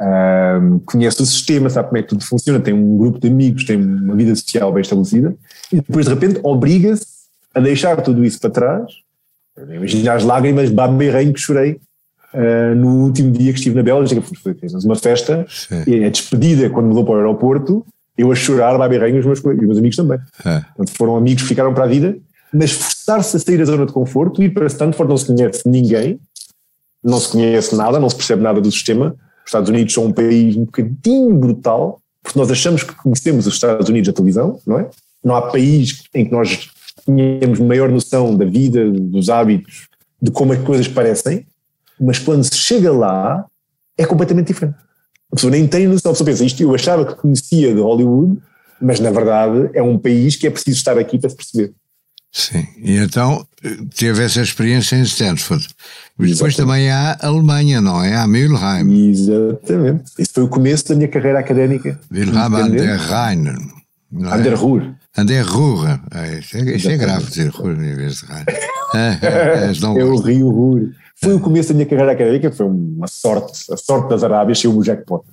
ahm, 0.00 0.78
conhece 0.84 1.22
o 1.22 1.26
sistema, 1.26 1.70
sabe 1.70 1.88
como 1.88 1.98
é 1.98 2.02
que 2.02 2.08
tudo 2.08 2.24
funciona, 2.24 2.60
tem 2.60 2.74
um 2.74 2.96
grupo 2.98 3.18
de 3.20 3.28
amigos, 3.28 3.64
tem 3.64 3.76
uma 3.76 4.14
vida 4.14 4.34
social 4.34 4.72
bem 4.72 4.82
estabelecida, 4.82 5.34
e 5.72 5.76
depois 5.76 6.06
de 6.06 6.12
repente 6.12 6.40
obriga-se 6.42 7.06
a 7.54 7.60
deixar 7.60 8.00
tudo 8.02 8.24
isso 8.24 8.40
para 8.40 8.50
trás. 8.50 8.92
Imagina 9.56 10.14
as 10.14 10.24
lágrimas 10.24 10.68
de 10.68 10.74
baberrenho 10.74 11.32
que 11.32 11.40
chorei 11.40 11.80
ah, 12.34 12.74
no 12.74 13.04
último 13.04 13.30
dia 13.30 13.52
que 13.52 13.58
estive 13.58 13.76
na 13.76 13.82
Bélgica, 13.82 14.20
fizemos 14.60 14.84
uma 14.84 14.96
festa 14.96 15.46
Sim. 15.48 15.84
e 15.86 16.04
a 16.04 16.10
despedida, 16.10 16.68
quando 16.68 16.86
me 16.86 16.90
levou 16.90 17.04
para 17.04 17.14
o 17.14 17.18
aeroporto, 17.18 17.86
eu 18.18 18.30
a 18.30 18.34
chorar, 18.34 18.74
os 18.80 19.26
meus, 19.26 19.40
colegas- 19.40 19.62
e 19.62 19.64
os 19.64 19.66
meus 19.66 19.78
amigos 19.78 19.96
também. 19.96 20.18
É. 20.44 20.60
Portanto, 20.60 20.96
foram 20.96 21.16
amigos 21.16 21.42
que 21.42 21.48
ficaram 21.48 21.72
para 21.72 21.84
a 21.84 21.86
vida, 21.86 22.16
mas 22.52 22.72
forçar-se 22.72 23.36
a 23.36 23.40
sair 23.40 23.58
da 23.58 23.64
zona 23.64 23.86
de 23.86 23.92
conforto, 23.92 24.42
ir 24.42 24.50
para 24.50 24.66
Stanford, 24.66 25.08
não 25.08 25.16
se 25.16 25.26
conhece 25.26 25.62
ninguém, 25.66 26.18
não 27.02 27.20
se 27.20 27.28
conhece 27.28 27.74
nada, 27.76 28.00
não 28.00 28.08
se 28.08 28.16
percebe 28.16 28.42
nada 28.42 28.60
do 28.60 28.70
sistema. 28.70 29.14
Os 29.44 29.48
Estados 29.48 29.68
Unidos 29.68 29.92
são 29.92 30.06
um 30.06 30.12
país 30.12 30.56
um 30.56 30.64
bocadinho 30.64 31.34
brutal, 31.36 32.00
porque 32.22 32.38
nós 32.38 32.50
achamos 32.50 32.82
que 32.82 32.94
conhecemos 32.94 33.46
os 33.46 33.54
Estados 33.54 33.88
Unidos 33.88 34.08
da 34.08 34.14
televisão, 34.14 34.58
não 34.66 34.78
é? 34.78 34.88
Não 35.22 35.36
há 35.36 35.42
país 35.42 36.02
em 36.14 36.24
que 36.24 36.32
nós 36.32 36.70
tenhamos 37.04 37.60
maior 37.60 37.90
noção 37.90 38.36
da 38.36 38.44
vida, 38.44 38.90
dos 38.90 39.28
hábitos, 39.28 39.88
de 40.20 40.30
como 40.30 40.52
as 40.52 40.58
coisas 40.60 40.88
parecem, 40.88 41.46
mas 42.00 42.18
quando 42.18 42.44
se 42.44 42.56
chega 42.56 42.90
lá, 42.90 43.44
é 43.96 44.06
completamente 44.06 44.48
diferente. 44.48 44.76
A 45.30 45.34
pessoa 45.34 45.50
nem 45.50 45.66
tem 45.66 45.86
noção, 45.86 46.10
a 46.10 46.14
pessoa 46.14 46.26
pensa, 46.26 46.44
isto 46.44 46.62
eu 46.62 46.74
achava 46.74 47.04
que 47.04 47.14
conhecia 47.14 47.74
de 47.74 47.80
Hollywood, 47.80 48.40
mas 48.80 49.00
na 49.00 49.10
verdade 49.10 49.70
é 49.74 49.82
um 49.82 49.98
país 49.98 50.36
que 50.36 50.46
é 50.46 50.50
preciso 50.50 50.78
estar 50.78 50.98
aqui 50.98 51.18
para 51.18 51.30
se 51.30 51.36
perceber. 51.36 51.74
Sim, 52.32 52.66
e 52.78 52.96
então 52.96 53.46
teve 53.96 54.22
essa 54.24 54.40
experiência 54.42 54.96
em 54.96 55.02
Stanford. 55.02 55.66
Mas 56.18 56.30
depois 56.32 56.56
também 56.56 56.90
há 56.90 57.16
a 57.20 57.26
Alemanha, 57.26 57.80
não 57.80 58.02
é? 58.02 58.14
Há 58.16 58.26
Mülheim. 58.26 59.10
Exatamente. 59.10 60.04
Isso 60.18 60.30
foi 60.34 60.44
o 60.44 60.48
começo 60.48 60.88
da 60.88 60.94
minha 60.94 61.08
carreira 61.08 61.38
académica. 61.40 61.98
Wilhelm 62.12 62.54
an 62.54 62.70
der 62.70 62.98
Rhein. 62.98 63.48
é? 63.48 64.34
An 64.34 64.42
der 64.42 64.54
Ruhr. 64.54 64.82
An 65.16 65.26
der 65.26 65.44
Ruhr. 65.44 65.88
É, 66.14 66.38
Isso 66.38 66.56
é, 66.56 66.76
isso 66.76 66.90
é 66.90 66.96
grave 66.96 67.26
dizer 67.26 67.48
Ruhr 67.50 67.72
em 67.72 67.94
vez 67.96 68.16
de 68.20 68.26
Rhein. 68.26 68.44
É, 68.94 69.18
é, 69.22 69.72
É 69.82 70.04
o. 70.04 70.20
Rio 70.20 70.50
Ruhr. 70.50 70.90
Foi 71.16 71.34
o 71.34 71.40
começo 71.40 71.70
da 71.70 71.74
minha 71.74 71.86
carreira 71.86 72.12
académica, 72.12 72.52
foi 72.52 72.66
uma 72.66 73.08
sorte. 73.08 73.72
A 73.72 73.76
sorte 73.76 74.08
das 74.08 74.22
Arábias 74.22 74.60
saiu 74.60 74.76
o 74.78 74.84
jackpot 74.84 75.24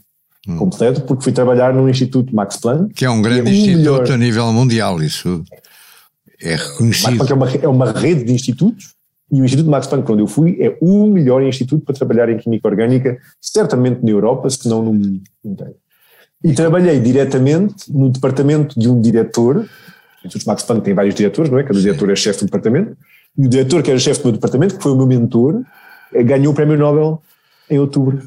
Hum. 0.48 0.58
completo, 0.58 1.02
porque 1.02 1.24
fui 1.26 1.32
trabalhar 1.32 1.72
no 1.72 1.88
Instituto 1.88 2.36
Max 2.36 2.58
Planck. 2.58 2.92
Que 2.96 3.06
é 3.06 3.10
um 3.12 3.22
grande 3.22 3.52
E 3.52 3.54
é 3.54 3.54
o 3.54 3.56
instituto 3.56 3.78
melhor. 4.02 4.12
a 4.12 4.18
nível 4.18 4.52
mundial, 4.52 5.04
isso 5.04 5.44
é 6.42 6.52
Max 6.52 6.70
reconhecido. 6.70 7.18
Planck 7.18 7.32
é 7.32 7.36
uma, 7.36 7.50
é 7.52 7.68
uma 7.68 7.92
rede 7.92 8.24
de 8.24 8.34
institutos 8.34 8.96
e 9.32 9.42
o 9.42 9.46
Instituto 9.46 9.70
Max 9.70 9.88
Planck, 9.88 10.04
para 10.04 10.14
onde 10.14 10.24
eu 10.24 10.28
fui, 10.28 10.58
é 10.60 10.78
o 10.82 11.08
melhor 11.08 11.42
instituto 11.42 11.86
para 11.86 11.96
trabalhar 11.96 12.28
em 12.28 12.38
química 12.38 12.68
orgânica, 12.68 13.18
certamente 13.40 14.04
na 14.04 14.10
Europa, 14.10 14.50
se 14.50 14.68
não 14.68 14.84
no 14.84 14.94
mundo 14.94 15.22
inteiro. 15.44 15.76
E 16.44 16.54
trabalhei 16.54 17.00
diretamente 17.00 17.92
no 17.94 18.10
departamento 18.10 18.78
de 18.78 18.90
um 18.90 19.00
diretor. 19.00 19.58
O 19.58 20.28
Instituto 20.28 20.48
Max 20.48 20.64
Planck 20.64 20.84
tem 20.84 20.94
vários 20.94 21.16
diretores, 21.16 21.50
não 21.50 21.60
é? 21.60 21.64
Cada 21.64 21.80
diretor 21.80 22.10
é 22.10 22.16
chefe 22.16 22.40
do 22.40 22.46
departamento. 22.46 22.98
E 23.38 23.46
o 23.46 23.50
diretor, 23.50 23.82
que 23.82 23.90
era 23.90 24.00
chefe 24.00 24.20
do 24.20 24.26
meu 24.26 24.34
departamento, 24.34 24.76
que 24.76 24.84
foi 24.84 24.92
o 24.92 24.98
meu 24.98 25.08
mentor, 25.08 25.62
ganhou 26.26 26.52
o 26.52 26.56
prémio 26.56 26.78
Nobel 26.78 27.22
em 27.70 27.80
outubro 27.80 28.22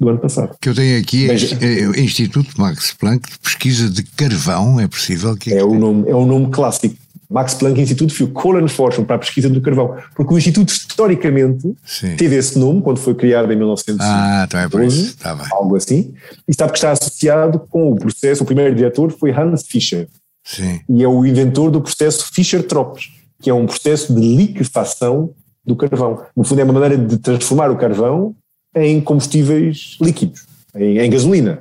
do 0.00 0.08
ano 0.08 0.18
passado. 0.18 0.56
que 0.60 0.68
eu 0.68 0.74
tenho 0.74 0.98
aqui 0.98 1.26
é, 1.26 1.28
Veja. 1.28 1.58
é 1.60 1.86
o 1.86 2.00
Instituto 2.00 2.58
Max 2.58 2.92
Planck 2.94 3.30
de 3.30 3.38
Pesquisa 3.38 3.88
de 3.90 4.02
Carvão, 4.02 4.80
é 4.80 4.88
possível 4.88 5.36
que 5.36 5.52
É 5.52 5.62
o 5.62 5.74
nome, 5.78 6.08
é 6.08 6.14
o 6.14 6.24
nome 6.24 6.48
clássico. 6.50 6.96
Max 7.28 7.54
Planck 7.54 7.80
Institute 7.80 8.12
für 8.12 8.26
Kohlenforschung 8.32 9.04
para 9.04 9.14
a 9.14 9.18
pesquisa 9.20 9.48
do 9.48 9.60
carvão. 9.60 9.94
Porque 10.16 10.34
o 10.34 10.36
Instituto, 10.36 10.70
historicamente, 10.70 11.76
Sim. 11.84 12.16
teve 12.16 12.34
esse 12.34 12.58
nome 12.58 12.82
quando 12.82 12.98
foi 12.98 13.14
criado 13.14 13.52
em 13.52 13.56
1900. 13.56 14.04
Ah, 14.04 14.44
então 14.48 14.58
é 14.58 14.68
por 14.68 14.82
isso, 14.82 15.10
está 15.10 15.32
bem. 15.36 15.46
Algo 15.52 15.76
assim. 15.76 16.12
E 16.48 16.52
sabe 16.52 16.72
que 16.72 16.78
está 16.78 16.90
associado 16.90 17.60
com 17.70 17.92
o 17.92 17.96
processo. 17.96 18.42
O 18.42 18.46
primeiro 18.46 18.74
diretor 18.74 19.12
foi 19.12 19.30
Hans 19.30 19.62
Fischer. 19.62 20.08
Sim, 20.44 20.80
E 20.88 21.04
é 21.04 21.06
o 21.08 21.24
inventor 21.24 21.70
do 21.70 21.80
processo 21.80 22.28
Fischer-Tropsch, 22.32 23.10
que 23.40 23.48
é 23.48 23.54
um 23.54 23.66
processo 23.66 24.12
de 24.12 24.20
liquefação 24.20 25.30
do 25.64 25.76
carvão. 25.76 26.22
No 26.36 26.42
fundo, 26.42 26.60
é 26.60 26.64
uma 26.64 26.72
maneira 26.72 26.98
de 26.98 27.16
transformar 27.18 27.70
o 27.70 27.76
carvão 27.76 28.34
em 28.74 29.00
combustíveis 29.00 29.96
líquidos, 30.00 30.46
em, 30.74 30.98
em 30.98 31.10
gasolina. 31.10 31.60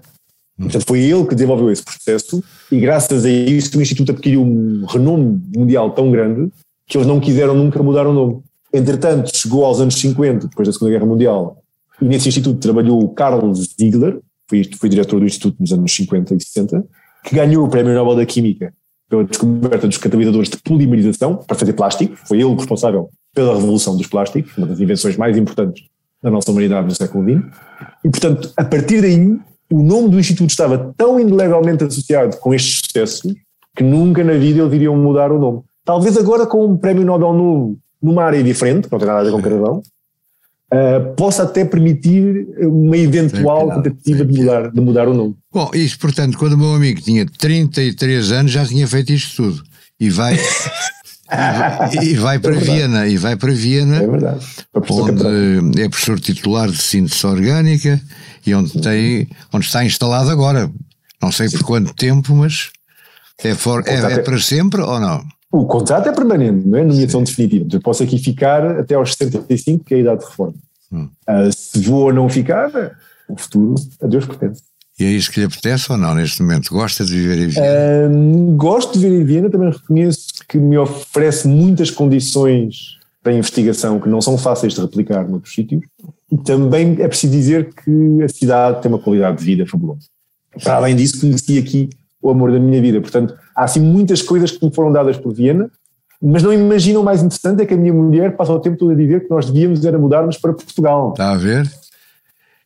Portanto, 0.58 0.86
foi 0.86 1.00
ele 1.00 1.26
que 1.26 1.36
desenvolveu 1.36 1.72
esse 1.72 1.84
processo 1.84 2.44
e, 2.72 2.80
graças 2.80 3.24
a 3.24 3.30
isso, 3.30 3.78
o 3.78 3.82
Instituto 3.82 4.12
adquiriu 4.12 4.42
um 4.42 4.86
renome 4.86 5.42
mundial 5.56 5.92
tão 5.92 6.12
grande 6.12 6.52
que 6.86 6.98
eles 6.98 7.08
não 7.08 7.20
quiseram 7.20 7.56
nunca 7.56 7.82
mudar 7.82 8.06
o 8.06 8.14
nome. 8.14 8.42
Entretanto, 8.74 9.36
chegou 9.36 9.64
aos 9.64 9.80
anos 9.80 9.96
50, 9.96 10.48
depois 10.48 10.68
da 10.68 10.74
Segunda 10.74 10.92
Guerra 10.92 11.06
Mundial, 11.06 11.64
e 12.02 12.06
nesse 12.06 12.28
instituto 12.28 12.60
trabalhou 12.60 13.02
o 13.02 13.10
Carl 13.10 13.54
Ziegler, 13.54 14.20
foi, 14.50 14.64
foi 14.78 14.90
diretor 14.90 15.20
do 15.20 15.26
instituto 15.26 15.58
nos 15.60 15.72
anos 15.72 15.94
50 15.96 16.36
e 16.36 16.42
60, 16.42 16.86
que 17.24 17.36
ganhou 17.36 17.66
o 17.66 17.70
Prémio 17.70 17.94
Nobel 17.94 18.16
da 18.16 18.26
Química 18.26 18.74
pela 19.10 19.24
descoberta 19.24 19.88
dos 19.88 19.98
catalisadores 19.98 20.50
de 20.50 20.58
polimerização 20.58 21.38
para 21.38 21.58
fazer 21.58 21.74
plástico. 21.74 22.16
Foi 22.26 22.40
ele 22.40 22.54
responsável 22.54 23.10
pela 23.34 23.56
revolução 23.56 23.96
dos 23.96 24.08
plásticos, 24.08 24.56
uma 24.58 24.68
das 24.68 24.80
invenções 24.80 25.18
mais 25.18 25.38
importantes 25.38 25.84
da 26.22 26.30
nossa 26.30 26.52
humanidade 26.52 26.88
no 26.88 26.96
século 26.96 27.24
XX. 27.24 27.46
E, 28.04 28.10
portanto, 28.10 28.52
a 28.56 28.64
partir 28.64 29.02
daí, 29.02 29.38
o 29.72 29.84
nome 29.84 30.10
do 30.10 30.20
Instituto 30.20 30.50
estava 30.50 30.94
tão 30.98 31.20
indelegalmente 31.20 31.84
associado 31.84 32.38
com 32.38 32.54
estes 32.54 32.82
sucessos 32.86 33.34
que 33.76 33.84
nunca 33.84 34.24
na 34.24 34.34
vida 34.34 34.62
eles 34.62 34.74
iriam 34.74 34.98
mudar 34.98 35.32
o 35.32 35.40
nome. 35.40 35.62
Talvez 35.86 36.18
agora 36.18 36.46
com 36.46 36.66
um 36.66 36.78
prémio 36.78 37.06
Nobel 37.06 37.34
novo 37.34 37.78
numa 38.02 38.24
área 38.24 38.44
diferente, 38.44 38.88
que 38.88 38.92
não 38.92 39.00
tem 39.00 39.08
nada 39.08 39.22
a 39.22 39.24
ver 39.24 39.32
com 39.32 39.42
carvão, 39.42 39.82
uh, 40.74 41.16
possa 41.16 41.44
até 41.44 41.66
permitir 41.66 42.48
uma 42.60 42.98
eventual 42.98 43.82
tentativa 43.82 44.26
de 44.26 44.40
mudar, 44.40 44.72
de 44.72 44.82
mudar 44.82 45.08
o 45.08 45.14
nome. 45.14 45.36
Bom, 45.52 45.70
isso, 45.74 46.00
portanto, 46.00 46.38
quando 46.38 46.54
o 46.54 46.58
meu 46.58 46.74
amigo 46.74 47.02
tinha 47.02 47.26
33 47.26 48.32
anos 48.32 48.52
já 48.52 48.66
tinha 48.66 48.88
feito 48.88 49.12
isto 49.12 49.36
tudo. 49.36 49.64
E 50.00 50.10
vai, 50.10 50.38
e, 52.02 52.16
vai 52.16 52.40
para 52.40 52.56
é 52.56 52.60
Viena, 52.60 53.08
e 53.08 53.18
vai 53.18 53.36
para 53.36 53.52
Viena, 53.52 53.98
é 53.98 54.08
verdade. 54.08 54.46
onde 54.74 55.82
é 55.82 55.90
professor 55.90 56.20
titular 56.20 56.70
de 56.70 56.82
síntese 56.82 57.26
orgânica 57.26 58.02
e 58.46 58.54
onde, 58.54 58.82
tem, 58.82 59.28
onde 59.54 59.66
está 59.66 59.84
instalado 59.84 60.30
agora. 60.30 60.70
Não 61.22 61.32
sei 61.32 61.50
por 61.50 61.64
quanto 61.64 61.94
tempo, 61.94 62.34
mas 62.34 62.72
é, 63.44 63.54
for, 63.54 63.84
é, 63.86 63.96
é, 63.96 64.20
para 64.20 64.40
sempre 64.40 64.82
ou 64.82 65.00
não? 65.00 65.24
O 65.52 65.66
contrato 65.66 66.08
é 66.08 66.12
permanente, 66.12 66.68
não 66.68 66.80
é 66.80 66.84
nomeação 66.84 67.24
definitiva. 67.24 67.68
Eu 67.72 67.82
posso 67.82 68.04
aqui 68.04 68.18
ficar 68.18 68.66
até 68.80 68.96
aos 68.96 69.14
75, 69.16 69.84
que 69.84 69.94
é 69.96 69.98
a 69.98 70.02
idade 70.02 70.20
de 70.22 70.26
reforma. 70.26 70.56
Hum. 70.92 71.10
Uh, 71.28 71.52
se 71.52 71.80
vou 71.82 72.06
ou 72.06 72.14
não 72.14 72.30
ficar, 72.30 72.70
o 73.28 73.38
futuro 73.38 73.76
a 74.02 74.08
Deus 74.08 74.26
pertence. 74.26 74.64
E 75.00 75.06
é 75.06 75.08
isso 75.08 75.32
que 75.32 75.40
lhe 75.40 75.46
apetece 75.46 75.90
ou 75.92 75.98
não 75.98 76.14
neste 76.14 76.42
momento? 76.42 76.74
Gosta 76.74 77.06
de 77.06 77.14
viver 77.14 77.40
em 77.40 77.48
Viena? 77.48 77.68
Uh, 78.12 78.56
gosto 78.58 78.94
de 78.94 79.00
viver 79.00 79.22
em 79.22 79.24
Viena, 79.24 79.50
também 79.50 79.72
reconheço 79.72 80.28
que 80.48 80.58
me 80.58 80.78
oferece 80.78 81.48
muitas 81.48 81.90
condições 81.90 82.98
para 83.24 83.32
investigação 83.32 84.00
que 84.00 84.10
não 84.10 84.20
são 84.22 84.38
fáceis 84.38 84.74
de 84.74 84.82
replicar 84.82 85.28
noutros 85.28 85.54
sítios. 85.54 85.82
E 86.30 86.38
também 86.38 86.98
é 87.00 87.08
preciso 87.08 87.32
dizer 87.32 87.74
que 87.74 88.24
a 88.24 88.28
cidade 88.28 88.82
tem 88.82 88.92
uma 88.92 89.00
qualidade 89.00 89.38
de 89.38 89.46
vida 89.46 89.66
fabulosa. 89.66 90.08
Para 90.62 90.76
além 90.76 90.96
disso, 90.96 91.22
conheci 91.22 91.58
aqui 91.58 91.90
o 92.22 92.30
amor 92.30 92.52
da 92.52 92.60
minha 92.60 92.82
vida. 92.82 93.00
Portanto, 93.00 93.34
há 93.56 93.64
assim 93.64 93.80
muitas 93.80 94.22
coisas 94.22 94.52
que 94.52 94.66
me 94.66 94.74
foram 94.74 94.92
dadas 94.92 95.16
por 95.18 95.34
Viena, 95.34 95.72
mas 96.22 96.44
não 96.44 96.52
imaginam 96.52 97.02
o 97.02 97.06
mais 97.06 97.24
interessante 97.24 97.62
é 97.62 97.66
que 97.66 97.74
a 97.74 97.78
minha 97.78 97.94
mulher 97.94 98.36
passa 98.36 98.52
o 98.52 98.60
tempo 98.60 98.76
todo 98.76 98.92
a 98.92 98.96
dizer 98.96 99.24
que 99.24 99.30
nós 99.30 99.46
devíamos 99.46 99.86
era 99.86 99.98
mudarmos 99.98 100.38
para 100.38 100.52
Portugal. 100.52 101.12
Está 101.12 101.32
a 101.32 101.38
ver? 101.38 101.70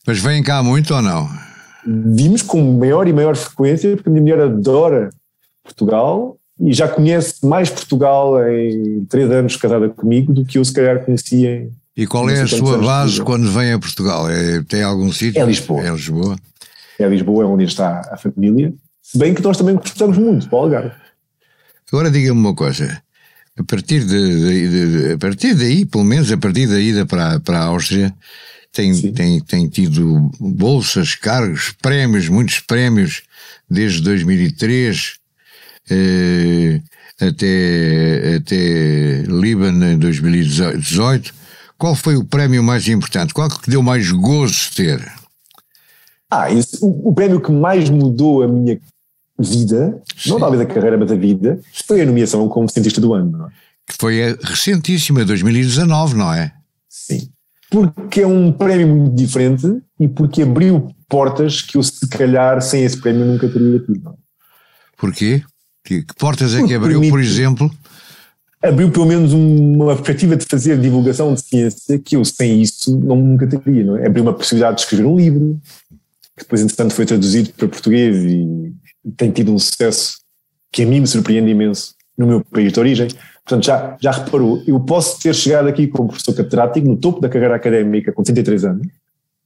Mas 0.07 0.19
vêm 0.19 0.41
cá 0.41 0.63
muito 0.63 0.95
ou 0.95 1.01
não? 1.01 1.29
Vimos 1.85 2.41
com 2.41 2.61
maior 2.77 3.07
e 3.07 3.13
maior 3.13 3.35
frequência, 3.35 3.95
porque 3.95 4.09
a 4.09 4.11
minha 4.11 4.21
mulher 4.21 4.39
adora 4.41 5.09
Portugal 5.63 6.37
e 6.59 6.71
já 6.73 6.87
conhece 6.87 7.45
mais 7.45 7.69
Portugal 7.69 8.41
em 8.47 9.05
três 9.05 9.29
anos 9.31 9.55
casada 9.55 9.89
comigo 9.89 10.33
do 10.33 10.45
que 10.45 10.57
eu 10.57 10.65
se 10.65 10.73
calhar 10.73 11.03
conhecia 11.03 11.55
em. 11.55 11.71
E 11.95 12.07
qual 12.07 12.27
é 12.29 12.41
a 12.41 12.47
sua 12.47 12.77
base 12.79 13.21
quando 13.21 13.51
vem 13.51 13.71
a 13.71 13.79
Portugal? 13.79 14.29
É, 14.29 14.63
tem 14.63 14.81
algum 14.81 15.11
sítio? 15.11 15.41
É 15.41 15.45
Lisboa. 15.45 15.81
É 15.81 15.91
Lisboa. 15.91 16.35
É 16.97 17.07
Lisboa, 17.07 17.43
é 17.43 17.47
onde 17.47 17.65
está 17.65 18.01
a 18.11 18.17
família. 18.17 18.73
Se 19.01 19.17
bem 19.17 19.33
que 19.33 19.43
nós 19.43 19.57
também 19.57 19.75
gostamos 19.75 20.17
muito 20.17 20.49
para 20.49 20.57
o 20.57 20.61
Algarve. 20.61 20.95
Agora 21.91 22.09
diga-me 22.09 22.39
uma 22.39 22.55
coisa. 22.55 23.01
A 23.55 23.63
partir, 23.63 24.03
de, 24.05 24.07
de, 24.07 24.69
de, 24.69 25.13
a 25.13 25.17
partir 25.19 25.53
daí, 25.53 25.85
pelo 25.85 26.03
menos 26.03 26.31
a 26.31 26.37
partir 26.37 26.65
da 26.65 26.79
ida 26.79 27.05
para, 27.05 27.39
para 27.39 27.59
a 27.59 27.65
Áustria, 27.65 28.11
tem, 28.73 29.13
tem, 29.13 29.39
tem 29.39 29.69
tido 29.69 30.31
bolsas, 30.39 31.13
cargos, 31.13 31.75
prémios, 31.79 32.27
muitos 32.27 32.59
prémios, 32.59 33.21
desde 33.69 34.01
2003 34.01 35.19
eh, 35.91 36.81
até, 37.21 38.35
até 38.37 39.23
Líbano 39.27 39.85
em 39.85 39.97
2018. 39.99 41.33
Qual 41.77 41.95
foi 41.95 42.15
o 42.15 42.25
prémio 42.25 42.63
mais 42.63 42.87
importante? 42.87 43.33
Qual 43.33 43.47
que 43.47 43.69
deu 43.69 43.83
mais 43.83 44.11
gozo 44.11 44.71
ter? 44.75 44.99
Ah, 46.31 46.51
esse, 46.51 46.79
o, 46.81 47.09
o, 47.09 47.13
prémio 47.13 47.39
que 47.39 47.51
mais 47.51 47.91
mudou 47.91 48.41
a 48.41 48.47
minha 48.47 48.79
vida, 49.37 50.01
Sim. 50.17 50.31
não 50.31 50.39
talvez 50.39 50.63
a 50.63 50.65
carreira, 50.65 50.97
mas 50.97 51.11
a 51.11 51.15
vida, 51.15 51.59
foi 51.85 52.01
a 52.01 52.05
nomeação 52.05 52.49
como 52.49 52.67
cientista 52.67 52.99
do 52.99 53.13
ano. 53.13 53.45
É? 53.45 53.49
Que 53.91 53.97
foi 53.99 54.23
a 54.23 54.35
recentíssima, 54.41 55.23
2019, 55.23 56.15
não 56.15 56.33
é? 56.33 56.51
Sim 56.89 57.32
porque 57.73 58.21
é 58.21 58.27
um 58.27 58.51
prémio 58.51 58.87
muito 58.87 59.15
diferente 59.15 59.81
e 59.99 60.07
porque 60.07 60.43
abriu 60.43 60.93
portas 61.09 61.59
que 61.59 61.75
eu, 61.75 61.81
se 61.81 62.07
calhar, 62.07 62.61
sem 62.61 62.83
esse 62.83 63.01
prémio 63.01 63.25
nunca 63.25 63.49
teria 63.49 63.79
tido. 63.79 64.13
Porquê? 64.95 65.41
Que, 65.83 66.03
que 66.03 66.13
portas 66.13 66.53
é 66.53 66.59
porque 66.59 66.67
que 66.67 66.75
abriu, 66.75 67.01
por 67.09 67.19
exemplo? 67.19 67.71
Abriu 68.61 68.91
pelo 68.91 69.07
menos 69.07 69.33
uma 69.33 69.95
perspectiva 69.95 70.35
de 70.35 70.45
fazer 70.45 70.79
divulgação 70.79 71.33
de 71.33 71.41
ciência 71.41 71.97
que 71.97 72.15
eu, 72.15 72.23
sem 72.23 72.61
isso, 72.61 72.95
não, 72.95 73.15
nunca 73.15 73.47
teria. 73.47 73.83
Não 73.83 73.97
é? 73.97 74.05
Abriu 74.05 74.23
uma 74.23 74.33
possibilidade 74.33 74.75
de 74.75 74.83
escrever 74.83 75.07
um 75.07 75.17
livro, 75.17 75.59
que 76.37 76.43
depois, 76.43 76.61
entretanto, 76.61 76.93
foi 76.93 77.07
traduzido 77.07 77.51
para 77.53 77.67
português 77.67 78.23
e 78.23 78.71
tem 79.17 79.31
tido 79.31 79.51
um 79.51 79.57
sucesso 79.57 80.19
que 80.71 80.83
a 80.83 80.85
mim 80.85 80.99
me 80.99 81.07
surpreende 81.07 81.49
imenso 81.49 81.95
no 82.15 82.27
meu 82.27 82.45
país 82.45 82.71
de 82.71 82.79
origem. 82.79 83.07
Portanto, 83.45 83.65
já, 83.65 83.97
já 83.99 84.11
reparou, 84.11 84.61
eu 84.65 84.79
posso 84.79 85.21
ter 85.21 85.35
chegado 85.35 85.67
aqui 85.67 85.87
como 85.87 86.07
professor 86.07 86.33
catedrático 86.33 86.87
no 86.87 86.95
topo 86.95 87.19
da 87.19 87.27
carreira 87.27 87.55
académica 87.55 88.11
com 88.11 88.23
33 88.23 88.65
anos, 88.65 88.87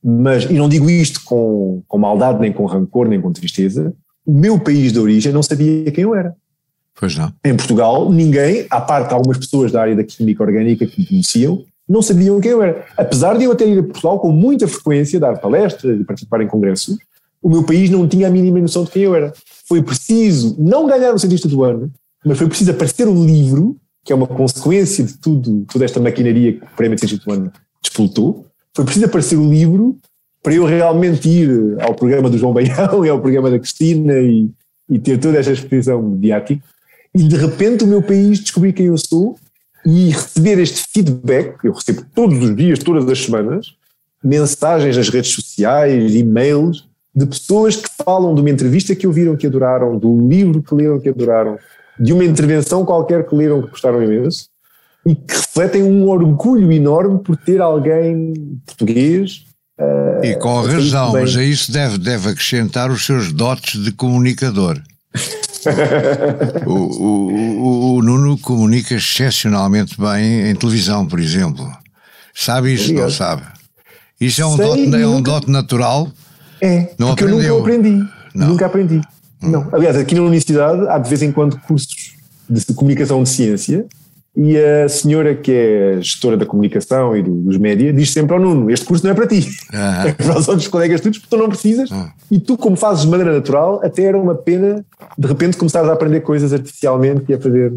mas, 0.04 0.44
e 0.44 0.54
não 0.54 0.70
digo 0.70 0.90
isto 0.90 1.24
com, 1.24 1.82
com 1.88 1.98
maldade, 1.98 2.40
nem 2.40 2.54
com 2.54 2.66
rancor, 2.66 3.08
nem 3.08 3.20
com 3.20 3.32
tristeza, 3.32 3.94
o 4.26 4.32
meu 4.32 4.60
país 4.60 4.94
de 4.94 5.00
origem 5.00 5.34
não 5.34 5.42
sabia 5.42 5.92
quem 5.92 6.04
eu 6.04 6.14
era. 6.14 6.36
Pois 7.00 7.16
não. 7.16 7.32
Em 7.44 7.56
Portugal, 7.56 8.12
ninguém, 8.12 8.68
à 8.70 8.82
parte 8.82 9.14
algumas 9.14 9.38
pessoas 9.38 9.72
da 9.72 9.82
área 9.82 9.96
da 9.96 10.04
química 10.04 10.44
orgânica 10.44 10.86
que 10.86 11.02
me 11.02 11.08
conheciam, 11.08 11.64
não 11.88 12.02
sabiam 12.02 12.40
quem 12.40 12.52
eu 12.52 12.62
era. 12.62 12.86
Apesar 12.98 13.38
de 13.38 13.46
eu 13.46 13.52
até 13.52 13.66
ir 13.66 13.80
a 13.80 13.84
Portugal 13.84 14.20
com 14.20 14.32
muita 14.32 14.68
frequência, 14.68 15.20
dar 15.20 15.40
palestras 15.40 16.00
e 16.00 16.04
participar 16.04 16.42
em 16.42 16.48
congressos, 16.48 16.98
o 17.42 17.50
meu 17.50 17.64
país 17.64 17.90
não 17.90 18.08
tinha 18.08 18.28
a 18.28 18.32
mínima 18.32 18.60
noção 18.60 18.84
de 18.84 18.92
quem 18.92 19.04
eu 19.04 19.16
era. 19.16 19.32
Foi 19.68 19.82
preciso 19.82 20.56
não 20.60 20.88
ganhar 20.88 21.14
o 21.14 21.20
cientista 21.20 21.48
do 21.48 21.64
ano, 21.64 21.92
mas 22.26 22.38
foi 22.38 22.48
preciso 22.48 22.72
aparecer 22.72 23.08
um 23.08 23.26
livro 23.26 23.78
que 24.08 24.14
é 24.14 24.16
uma 24.16 24.26
consequência 24.26 25.04
de 25.04 25.18
tudo, 25.18 25.66
toda 25.70 25.84
esta 25.84 26.00
maquinaria 26.00 26.54
que 26.54 26.64
o 26.64 26.68
Prémio 26.78 26.98
de 26.98 27.22
Humano 27.28 27.52
despoltou, 27.84 28.46
foi 28.74 28.86
preciso 28.86 29.06
aparecer 29.06 29.36
o 29.36 29.44
livro 29.44 29.98
para 30.42 30.54
eu 30.54 30.64
realmente 30.64 31.28
ir 31.28 31.76
ao 31.82 31.94
programa 31.94 32.30
do 32.30 32.38
João 32.38 32.54
Baião 32.54 33.04
e 33.06 33.10
ao 33.10 33.20
programa 33.20 33.52
da 33.52 33.60
Cristina 33.60 34.14
e, 34.14 34.50
e 34.90 34.98
ter 34.98 35.20
toda 35.20 35.38
esta 35.38 35.52
exposição 35.52 36.02
mediática. 36.02 36.64
E 37.14 37.22
de 37.22 37.36
repente 37.36 37.84
o 37.84 37.88
meu 37.88 38.02
país 38.02 38.40
descobrir 38.40 38.72
quem 38.72 38.86
eu 38.86 38.98
sou 38.98 39.36
e 39.86 40.10
receber 40.12 40.58
este 40.58 40.88
feedback, 40.90 41.66
eu 41.66 41.74
recebo 41.74 42.06
todos 42.16 42.42
os 42.42 42.56
dias, 42.56 42.80
todas 42.80 43.06
as 43.10 43.26
semanas, 43.26 43.76
mensagens 44.24 44.96
nas 44.96 45.10
redes 45.10 45.32
sociais, 45.32 46.16
e-mails, 46.16 46.88
de 47.14 47.26
pessoas 47.26 47.76
que 47.76 47.90
falam 48.06 48.34
de 48.34 48.40
uma 48.40 48.50
entrevista 48.50 48.96
que 48.96 49.06
ouviram 49.06 49.36
que 49.36 49.48
adoraram, 49.48 49.98
do 49.98 50.30
livro 50.30 50.64
que 50.64 50.74
leram 50.74 50.98
que 50.98 51.10
adoraram, 51.10 51.58
de 52.00 52.14
uma 52.14 52.24
intervenção 52.24 52.86
qualquer 52.86 53.28
que 53.28 53.36
leram 53.36 53.62
que 53.62 53.70
gostaram 53.70 54.02
imenso 54.04 54.50
e 55.06 55.16
que 55.16 55.34
refletem 55.34 55.84
um 55.84 56.08
orgulho 56.08 56.72
enorme 56.72 57.20
por 57.20 57.38
ter 57.38 57.62
alguém 57.62 58.34
português. 58.66 59.46
Uh, 59.80 60.26
e 60.26 60.36
com 60.36 60.62
razão, 60.62 61.14
mas 61.14 61.38
a 61.38 61.44
isso 61.44 61.72
deve, 61.72 61.98
deve 61.98 62.30
acrescentar 62.30 62.92
os 62.92 63.06
seus 63.06 63.32
dotes 63.32 63.82
de 63.82 63.92
comunicador. 63.92 64.82
o, 66.66 66.72
o, 66.72 67.32
o, 67.32 67.96
o, 67.96 68.02
Nuno 68.02 68.38
comunica 68.38 68.96
excepcionalmente 68.96 70.00
bem 70.00 70.50
em 70.50 70.56
televisão, 70.56 71.06
por 71.06 71.20
exemplo. 71.20 71.66
Sabe 72.34 72.74
isso? 72.74 72.94
Não 72.94 73.10
sabe? 73.10 73.44
Isso 74.20 74.42
é 74.42 74.46
um, 74.46 74.56
Sei, 74.56 74.66
dote, 74.66 75.02
é 75.02 75.08
um 75.08 75.22
dote 75.22 75.50
natural? 75.50 76.12
É, 76.62 76.90
não 76.98 77.10
porque 77.10 77.24
aprendeu. 77.26 77.42
eu 77.42 77.58
nunca 77.58 77.76
aprendi. 77.76 78.10
Não. 78.34 78.48
Nunca 78.48 78.66
aprendi. 78.66 79.02
Não. 79.42 79.68
Aliás, 79.72 79.96
aqui 79.96 80.16
na 80.16 80.22
universidade 80.22 80.88
há 80.88 80.98
de 80.98 81.10
vez 81.10 81.22
em 81.22 81.32
quando 81.32 81.60
cursos 81.62 82.16
de 82.50 82.74
comunicação 82.74 83.22
de 83.24 83.30
ciência 83.30 83.86
e 84.36 84.56
a 84.56 84.88
senhora 84.88 85.36
que 85.36 85.52
é 85.52 85.98
gestora 86.00 86.38
da 86.38 86.46
comunicação 86.46 87.18
e 87.18 87.24
dos 87.24 87.58
média 87.58 87.92
diz 87.92 88.12
sempre 88.12 88.36
ao 88.36 88.40
Nuno, 88.40 88.70
este 88.70 88.86
curso 88.86 89.04
não 89.04 89.12
é 89.12 89.16
para 89.16 89.26
ti, 89.26 89.50
é 90.06 90.12
para 90.14 90.38
os 90.38 90.48
outros 90.48 90.68
colegas 90.68 91.02
todos, 91.02 91.18
porque 91.18 91.36
tu 91.36 91.42
não 91.42 91.50
precisas. 91.50 91.92
Ah. 91.92 92.14
e 92.30 92.40
tu 92.40 92.56
como 92.56 92.76
fazes 92.76 93.04
de 93.04 93.10
maneira 93.10 93.34
natural, 93.34 93.82
até 93.84 94.04
era 94.04 94.18
uma 94.20 94.36
pena 94.36 94.86
de 95.18 95.28
repente 95.28 95.58
começares 95.58 95.90
a 95.90 95.94
aprender 95.94 96.22
coisas 96.22 96.54
artificialmente 96.54 97.26
e 97.30 97.34
a 97.34 97.40
fazer... 97.40 97.74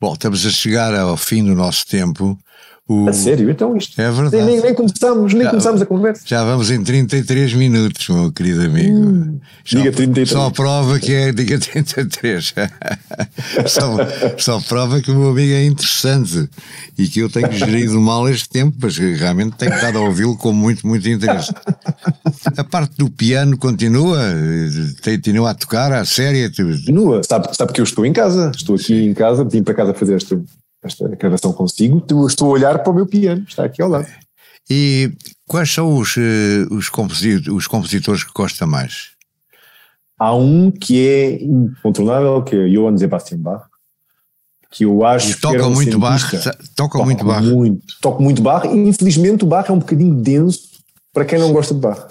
Bom, 0.00 0.12
estamos 0.12 0.46
a 0.46 0.50
chegar 0.50 0.94
ao 0.94 1.16
fim 1.16 1.44
do 1.44 1.54
nosso 1.54 1.84
tempo 1.84 2.38
o... 2.88 3.06
A 3.06 3.12
sério? 3.12 3.50
Então 3.50 3.76
isto. 3.76 4.00
É 4.00 4.10
verdade. 4.10 4.42
Nem, 4.42 4.62
nem 4.62 4.72
começamos, 4.72 5.34
nem 5.34 5.42
já, 5.42 5.50
começamos 5.50 5.82
a 5.82 5.86
conversa. 5.86 6.22
Já 6.24 6.42
vamos 6.42 6.70
em 6.70 6.82
33 6.82 7.52
minutos, 7.52 8.08
meu 8.08 8.32
querido 8.32 8.62
amigo. 8.62 8.96
Hum, 8.96 9.38
diga 9.62 9.92
33. 9.92 10.30
Só 10.30 10.48
prova 10.48 10.98
que 10.98 11.12
é. 11.12 11.30
Diga 11.30 11.58
33. 11.58 12.54
só, 13.68 13.96
só 14.38 14.60
prova 14.62 15.02
que 15.02 15.10
o 15.10 15.14
meu 15.14 15.28
amigo 15.28 15.52
é 15.52 15.66
interessante 15.66 16.48
e 16.96 17.06
que 17.06 17.20
eu 17.20 17.28
tenho 17.28 17.52
gerido 17.52 18.00
mal 18.00 18.26
este 18.26 18.48
tempo, 18.48 18.74
mas 18.80 18.96
realmente 18.96 19.56
tenho 19.58 19.74
estado 19.74 19.98
a 19.98 20.00
ouvi-lo 20.00 20.38
com 20.38 20.50
muito, 20.54 20.86
muito 20.86 21.06
interesse. 21.06 21.52
A 22.56 22.64
parte 22.64 22.96
do 22.96 23.10
piano 23.10 23.58
continua? 23.58 24.18
Continua 25.04 25.50
a 25.50 25.54
tocar 25.54 25.92
a 25.92 26.06
série? 26.06 26.48
Continua. 26.48 27.22
Sabe, 27.22 27.54
sabe 27.54 27.74
que 27.74 27.82
eu 27.82 27.84
estou 27.84 28.06
em 28.06 28.14
casa. 28.14 28.50
Estou 28.56 28.76
aqui 28.76 28.94
em 28.94 29.12
casa, 29.12 29.44
vim 29.44 29.62
para 29.62 29.74
casa 29.74 29.92
fazer 29.92 30.16
este 30.16 30.38
esta 30.88 31.08
gravação 31.08 31.52
consigo, 31.52 32.04
estou 32.26 32.48
a 32.48 32.52
olhar 32.52 32.82
para 32.82 32.90
o 32.90 32.94
meu 32.94 33.06
piano, 33.06 33.44
está 33.46 33.64
aqui 33.64 33.80
ao 33.80 33.88
lado. 33.88 34.08
E 34.68 35.12
quais 35.46 35.72
são 35.72 35.96
os, 35.96 36.16
eh, 36.18 36.66
os, 36.70 36.88
compositores, 36.88 37.48
os 37.48 37.66
compositores 37.66 38.24
que 38.24 38.32
gosta 38.34 38.66
mais? 38.66 39.12
Há 40.18 40.34
um 40.34 40.70
que 40.70 41.06
é 41.06 41.42
incontornável, 41.42 42.42
que 42.42 42.56
é 42.56 42.68
Johann 42.68 42.98
Sebastian 42.98 43.38
Bach, 43.38 43.64
que 44.70 44.84
eu 44.84 45.04
acho 45.04 45.34
que 45.34 45.40
toca 45.40 45.68
muito 45.70 45.98
Bach, 45.98 46.30
toca, 46.30 46.58
toca 46.76 47.04
muito 47.04 47.24
Bach. 47.24 47.42
Muito, 47.42 47.86
toca 48.00 48.22
muito 48.22 48.42
Bach, 48.42 48.64
e 48.66 48.76
infelizmente 48.76 49.44
o 49.44 49.46
Bach 49.46 49.70
é 49.70 49.72
um 49.72 49.78
bocadinho 49.78 50.14
denso 50.14 50.68
para 51.12 51.24
quem 51.24 51.38
não 51.38 51.52
gosta 51.52 51.72
de 51.72 51.80
Bach. 51.80 52.08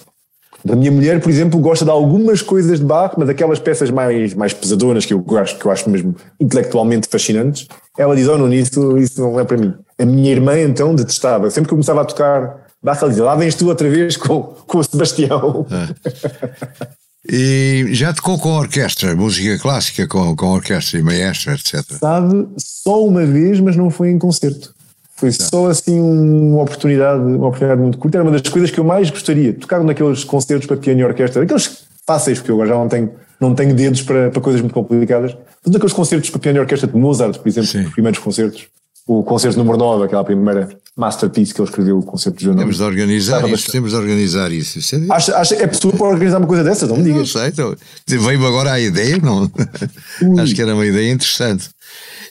A 0.70 0.76
minha 0.76 0.92
mulher, 0.92 1.22
por 1.22 1.30
exemplo, 1.30 1.60
gosta 1.60 1.86
de 1.86 1.92
algumas 1.92 2.42
coisas 2.42 2.80
de 2.80 2.86
Bach, 2.86 3.14
mas 3.18 3.30
aquelas 3.30 3.60
peças 3.60 3.90
mais, 3.90 4.34
mais 4.34 4.54
pesadonas 4.54 5.06
que 5.06 5.14
eu 5.14 5.24
acho, 5.38 5.58
que 5.58 5.66
eu 5.66 5.72
acho 5.72 5.90
mesmo 5.90 6.16
intelectualmente 6.40 7.08
fascinantes, 7.10 7.68
ela 7.98 8.16
diz: 8.16 8.28
Oh, 8.28 8.38
não, 8.38 8.52
isso, 8.54 8.98
isso 8.98 9.22
não 9.22 9.40
é 9.40 9.44
para 9.44 9.58
mim. 9.58 9.74
A 9.98 10.06
minha 10.06 10.32
irmã, 10.32 10.60
então, 10.60 10.94
detestava. 10.96 11.50
Sempre 11.50 11.70
que 11.70 11.74
eu 11.74 11.78
começava 11.78 12.02
a 12.02 12.06
tocar 12.06 12.68
Bach, 12.82 12.98
ela 13.02 13.10
dizia: 13.10 13.24
Lá 13.26 13.36
vens 13.36 13.56
tu 13.56 13.68
outra 13.68 13.90
vez 13.90 14.18
com, 14.18 14.42
com 14.42 14.78
o 14.80 14.84
Sebastião. 14.84 15.66
É. 15.72 16.98
E 17.30 17.88
já 17.92 18.14
tocou 18.14 18.40
com 18.40 18.58
orquestra, 18.58 19.14
música 19.16 19.60
clássica, 19.60 20.08
com, 20.08 20.34
com 20.36 20.54
orquestra 20.54 20.98
e 20.98 21.04
maestra, 21.04 21.56
etc. 21.56 21.84
Sabe, 22.00 22.48
só 22.58 23.06
uma 23.06 23.26
vez, 23.26 23.60
mas 23.60 23.76
não 23.76 23.90
foi 23.90 24.10
em 24.10 24.18
concerto. 24.18 24.74
Foi 25.18 25.32
só 25.32 25.68
assim 25.68 26.00
uma 26.00 26.62
oportunidade, 26.62 27.20
uma 27.20 27.48
oportunidade 27.48 27.82
muito 27.82 27.98
curta. 27.98 28.20
Era 28.20 28.24
uma 28.24 28.32
das 28.32 28.42
coisas 28.42 28.70
que 28.70 28.80
eu 28.80 28.84
mais 28.84 29.10
gostaria. 29.10 29.52
Tocar 29.52 29.84
naqueles 29.84 30.24
concertos 30.24 30.68
para 30.68 30.78
piano 30.78 31.02
e 31.02 31.04
orquestra, 31.04 31.42
aqueles 31.42 31.86
fáceis, 32.06 32.38
porque 32.38 32.52
eu 32.52 32.56
agora 32.56 32.70
já 32.70 32.76
não 32.76 32.88
tenho, 32.88 33.12
não 33.42 33.56
tenho 33.56 33.74
dedos 33.74 34.04
para, 34.04 34.30
para 34.30 34.42
coisas 34.42 34.62
muito 34.62 34.74
complicadas. 34.74 35.36
Todos 35.64 35.76
aqueles 35.76 35.94
concertos 35.94 36.30
para 36.30 36.40
piano 36.40 36.60
e 36.60 36.62
orquestra 36.62 36.88
de 36.88 36.96
Mozart, 36.96 37.40
por 37.40 37.48
exemplo, 37.48 37.68
Sim. 37.68 37.86
os 37.86 37.94
primeiros 37.94 38.20
concertos. 38.20 38.68
O 39.08 39.24
concerto 39.24 39.58
número 39.58 39.78
9, 39.78 40.04
aquela 40.06 40.24
primeira 40.24 40.70
masterpiece 40.96 41.54
que 41.54 41.62
ele 41.62 41.70
escreveu, 41.70 41.98
o 41.98 42.04
concerto 42.04 42.38
de 42.38 42.44
João 42.44 42.58
Temos 42.58 42.78
de 42.78 42.84
organizar 42.84 43.50
isso, 43.50 43.72
temos 43.72 43.92
de 43.92 43.96
organizar 43.96 44.52
isso. 44.52 44.80
isso 44.80 44.96
é, 44.96 45.00
acha, 45.10 45.38
acha, 45.38 45.56
é 45.56 45.66
possível 45.66 45.94
para 45.94 46.08
organizar 46.08 46.40
uma 46.40 46.48
coisa 46.48 46.64
dessas? 46.64 46.90
Não 46.90 46.98
me 46.98 47.04
digas. 47.04 47.20
Não 47.20 47.26
sei, 47.26 47.48
então, 47.48 47.76
veio-me 48.06 48.46
agora 48.46 48.74
a 48.74 48.80
ideia, 48.80 49.18
não? 49.18 49.50
Acho 50.42 50.54
que 50.54 50.62
era 50.62 50.76
uma 50.76 50.86
ideia 50.86 51.12
interessante. 51.12 51.70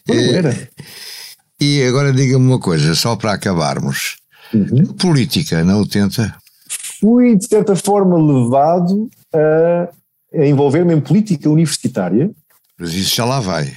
Não, 0.06 0.14
não 0.14 0.22
era. 0.34 0.68
E 1.60 1.82
agora 1.84 2.12
diga-me 2.12 2.46
uma 2.46 2.60
coisa, 2.60 2.94
só 2.94 3.16
para 3.16 3.32
acabarmos. 3.32 4.18
Uhum. 4.52 4.84
Política, 4.94 5.64
não 5.64 5.80
o 5.80 5.88
tenta? 5.88 6.36
Fui, 7.00 7.36
de 7.36 7.46
certa 7.46 7.74
forma, 7.74 8.16
levado 8.16 9.08
a, 9.34 9.88
a 10.34 10.46
envolver-me 10.46 10.94
em 10.94 11.00
política 11.00 11.48
universitária. 11.48 12.30
Mas 12.78 12.94
isso 12.94 13.14
já 13.16 13.24
lá 13.24 13.40
vai. 13.40 13.74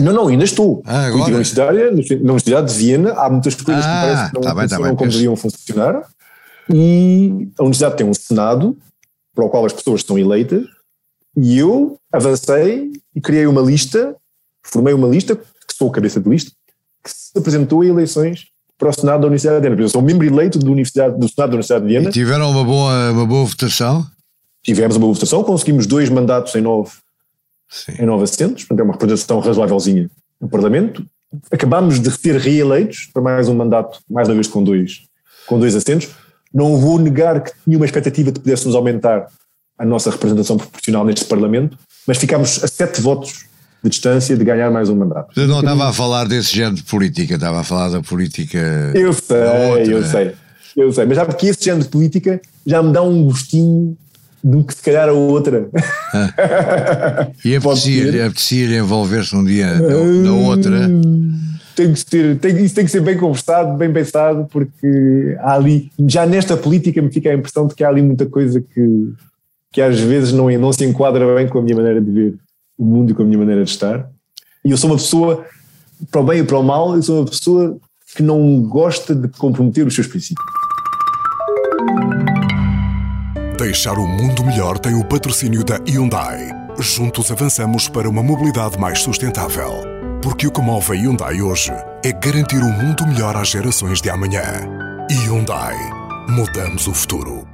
Não, 0.00 0.12
não, 0.12 0.28
ainda 0.28 0.44
estou. 0.44 0.82
Ah, 0.86 1.06
agora? 1.06 1.24
Universitária, 1.24 1.84
na 1.86 1.90
Universidade 1.90 2.72
de 2.72 2.78
Viena, 2.78 3.12
há 3.12 3.28
muitas 3.28 3.54
coisas 3.54 3.84
ah, 3.84 3.88
que 3.88 4.06
parece 4.06 4.28
que 4.30 4.34
não 4.34 4.42
tá 4.42 4.54
bem, 4.54 4.68
tá 4.68 4.80
bem, 4.80 4.96
como 4.96 5.10
deveriam 5.10 5.36
funcionar. 5.36 6.02
E 6.72 7.48
a 7.58 7.62
Universidade 7.62 7.96
tem 7.96 8.06
um 8.06 8.14
Senado, 8.14 8.76
para 9.34 9.44
o 9.44 9.50
qual 9.50 9.66
as 9.66 9.72
pessoas 9.72 10.02
são 10.02 10.18
eleitas, 10.18 10.64
e 11.36 11.58
eu 11.58 11.98
avancei 12.12 12.92
e 13.14 13.20
criei 13.20 13.46
uma 13.46 13.60
lista, 13.60 14.16
formei 14.62 14.94
uma 14.94 15.08
lista, 15.08 15.36
que 15.36 15.74
sou 15.74 15.90
cabeça 15.90 16.20
de 16.20 16.28
lista, 16.28 16.52
que 17.02 17.10
se 17.10 17.36
apresentou 17.36 17.82
a 17.82 17.86
eleições 17.86 18.46
para 18.78 18.88
o 18.88 18.92
Senado 18.92 19.20
da 19.20 19.26
Universidade 19.26 19.60
de 19.60 19.68
Viena. 19.68 19.82
Eu 19.82 19.88
sou 19.88 20.00
membro 20.00 20.26
eleito 20.26 20.58
do, 20.58 20.72
Universidade, 20.72 21.18
do 21.18 21.28
Senado 21.28 21.50
da 21.50 21.54
Universidade 21.56 21.84
de 21.84 21.90
Viena. 21.90 22.08
E 22.08 22.12
tiveram 22.12 22.50
uma 22.50 22.64
boa, 22.64 23.10
uma 23.12 23.26
boa 23.26 23.44
votação? 23.44 24.06
Tivemos 24.62 24.96
uma 24.96 25.02
boa 25.02 25.14
votação, 25.14 25.44
conseguimos 25.44 25.86
dois 25.86 26.08
mandatos 26.08 26.54
em 26.54 26.62
nove, 26.62 26.92
Sim. 27.68 27.92
em 27.98 28.06
nove 28.06 28.24
assentos, 28.24 28.64
portanto 28.64 28.80
é 28.80 28.82
uma 28.82 28.92
representação 28.92 29.38
razoávelzinha 29.40 30.10
no 30.40 30.48
Parlamento. 30.48 31.04
Acabámos 31.50 32.00
de 32.00 32.10
ser 32.10 32.36
reeleitos 32.36 33.08
para 33.12 33.22
mais 33.22 33.48
um 33.48 33.54
mandato, 33.54 34.00
mais 34.10 34.28
uma 34.28 34.34
vez 34.34 34.48
com 34.48 34.62
dois, 34.64 35.02
com 35.46 35.58
dois 35.58 35.76
assentos. 35.76 36.08
Não 36.52 36.76
vou 36.78 36.98
negar 36.98 37.42
que 37.42 37.52
tinha 37.64 37.76
uma 37.76 37.86
expectativa 37.86 38.32
de 38.32 38.40
pudéssemos 38.40 38.74
aumentar 38.74 39.26
a 39.78 39.84
nossa 39.84 40.10
representação 40.10 40.56
proporcional 40.56 41.04
neste 41.04 41.24
Parlamento, 41.24 41.78
mas 42.06 42.18
ficámos 42.18 42.62
a 42.64 42.68
sete 42.68 43.00
votos 43.00 43.46
de 43.82 43.90
distância 43.90 44.36
de 44.36 44.44
ganhar 44.44 44.70
mais 44.70 44.88
um 44.88 44.96
mandato. 44.96 45.28
Eu 45.38 45.48
não 45.48 45.60
estava 45.60 45.88
a 45.88 45.92
falar 45.92 46.26
desse 46.26 46.54
género 46.54 46.76
de 46.76 46.82
política, 46.82 47.34
estava 47.34 47.60
a 47.60 47.64
falar 47.64 47.88
da 47.88 48.02
política. 48.02 48.58
Eu 48.94 49.12
sei, 49.12 49.94
eu 49.94 50.04
sei, 50.04 50.34
eu 50.76 50.92
sei. 50.92 51.06
Mas 51.06 51.16
sabe 51.16 51.34
que 51.34 51.46
esse 51.46 51.64
género 51.64 51.84
de 51.84 51.88
política 51.88 52.40
já 52.66 52.82
me 52.82 52.92
dá 52.92 53.02
um 53.02 53.24
gostinho 53.24 53.96
do 54.42 54.64
que 54.64 54.74
se 54.74 54.82
calhar 54.82 55.08
a 55.08 55.12
outra. 55.12 55.68
Ah. 56.12 57.28
E 57.44 57.56
apetecia-lhe 57.56 58.20
apetecia 58.20 58.78
envolver-se 58.78 59.34
um 59.34 59.44
dia 59.44 59.78
na, 59.78 60.32
outra. 60.32 60.90
Tem 61.74 61.92
que 61.92 62.04
ter, 62.04 62.38
tem, 62.38 62.62
isso 62.62 62.74
tem 62.74 62.84
que 62.84 62.90
ser 62.90 63.00
bem 63.00 63.16
conversado, 63.16 63.76
bem 63.76 63.90
pensado, 63.90 64.46
porque 64.50 65.36
há 65.40 65.54
ali, 65.54 65.90
já 66.06 66.26
nesta 66.26 66.56
política 66.56 67.00
me 67.00 67.10
fica 67.10 67.30
a 67.30 67.34
impressão 67.34 67.66
de 67.66 67.74
que 67.74 67.82
há 67.82 67.88
ali 67.88 68.02
muita 68.02 68.26
coisa 68.26 68.60
que, 68.60 69.12
que 69.72 69.80
às 69.80 69.98
vezes 69.98 70.32
não, 70.32 70.50
não 70.58 70.72
se 70.72 70.84
enquadra 70.84 71.34
bem 71.34 71.48
com 71.48 71.58
a 71.58 71.62
minha 71.62 71.76
maneira 71.76 72.00
de 72.00 72.10
ver 72.10 72.34
o 72.80 72.84
mundo 72.84 73.12
e 73.12 73.14
com 73.14 73.22
a 73.22 73.26
minha 73.26 73.38
maneira 73.38 73.62
de 73.62 73.70
estar. 73.70 74.08
E 74.64 74.70
eu 74.70 74.76
sou 74.78 74.88
uma 74.88 74.96
pessoa, 74.96 75.44
para 76.10 76.20
o 76.22 76.24
bem 76.24 76.40
e 76.40 76.44
para 76.44 76.58
o 76.58 76.62
mal, 76.62 76.96
eu 76.96 77.02
sou 77.02 77.18
uma 77.18 77.26
pessoa 77.26 77.76
que 78.16 78.22
não 78.22 78.62
gosta 78.62 79.14
de 79.14 79.28
comprometer 79.28 79.86
os 79.86 79.94
seus 79.94 80.06
princípios. 80.06 80.46
Deixar 83.58 83.98
o 83.98 84.06
mundo 84.06 84.42
melhor 84.42 84.78
tem 84.78 84.94
o 84.94 85.04
patrocínio 85.04 85.62
da 85.62 85.76
Hyundai. 85.86 86.48
Juntos 86.78 87.30
avançamos 87.30 87.86
para 87.86 88.08
uma 88.08 88.22
mobilidade 88.22 88.78
mais 88.78 89.02
sustentável. 89.02 89.70
Porque 90.22 90.46
o 90.46 90.50
que 90.50 90.62
move 90.62 90.92
a 90.92 90.94
Hyundai 90.94 91.42
hoje 91.42 91.72
é 92.02 92.12
garantir 92.12 92.62
um 92.62 92.72
mundo 92.72 93.06
melhor 93.06 93.36
às 93.36 93.48
gerações 93.48 94.00
de 94.00 94.08
amanhã. 94.08 94.42
Hyundai. 95.10 95.76
Mudamos 96.28 96.86
o 96.86 96.94
futuro. 96.94 97.49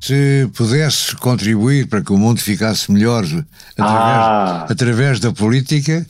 Se 0.00 0.48
pudesse 0.54 1.14
contribuir 1.16 1.86
para 1.86 2.02
que 2.02 2.12
o 2.12 2.16
mundo 2.16 2.40
ficasse 2.40 2.90
melhor 2.90 3.24
através, 3.24 3.46
ah. 3.76 4.66
através 4.68 5.20
da 5.20 5.30
política, 5.30 6.06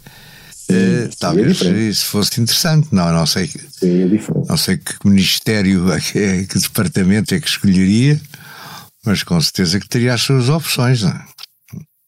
Sim, 0.52 1.06
uh, 1.06 1.10
talvez 1.18 1.60
isso 1.60 2.06
fosse 2.06 2.40
interessante. 2.40 2.88
Não, 2.92 3.12
não 3.12 3.26
sei, 3.26 3.48
Sim, 3.48 4.02
é 4.02 4.48
não 4.48 4.56
sei 4.56 4.76
que 4.76 4.94
ministério, 5.04 5.92
é 5.92 5.98
que, 5.98 6.46
que 6.46 6.58
departamento 6.60 7.34
é 7.34 7.40
que 7.40 7.48
escolheria, 7.48 8.20
mas 9.04 9.24
com 9.24 9.40
certeza 9.40 9.80
que 9.80 9.88
teria 9.88 10.14
as 10.14 10.22
suas 10.22 10.48
opções. 10.48 11.02
Não? 11.02 11.10
É? 11.10 11.24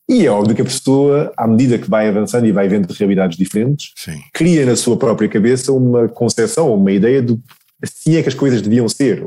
E 0.09 0.27
é 0.27 0.31
óbvio 0.31 0.55
que 0.55 0.63
a 0.63 0.67
pessoa, 0.67 1.33
à 1.37 1.47
medida 1.49 1.79
que 1.79 1.89
vai 1.89 2.09
avançando 2.09 2.47
e 2.47 2.53
vai 2.53 2.69
vendo 2.69 2.93
realidades 2.93 3.37
diferentes, 3.37 3.93
Sim. 3.97 4.21
cria 4.33 4.67
na 4.67 4.77
sua 4.77 4.97
própria 4.97 5.29
cabeça 5.29 5.73
uma 5.73 6.09
concepção, 6.09 6.73
uma 6.75 6.93
ideia 6.93 7.23
de 7.23 7.39
assim 7.83 8.17
é 8.17 8.23
que 8.23 8.29
as 8.29 8.35
coisas 8.35 8.63
deviam 8.63 8.89
ser. 8.89 9.25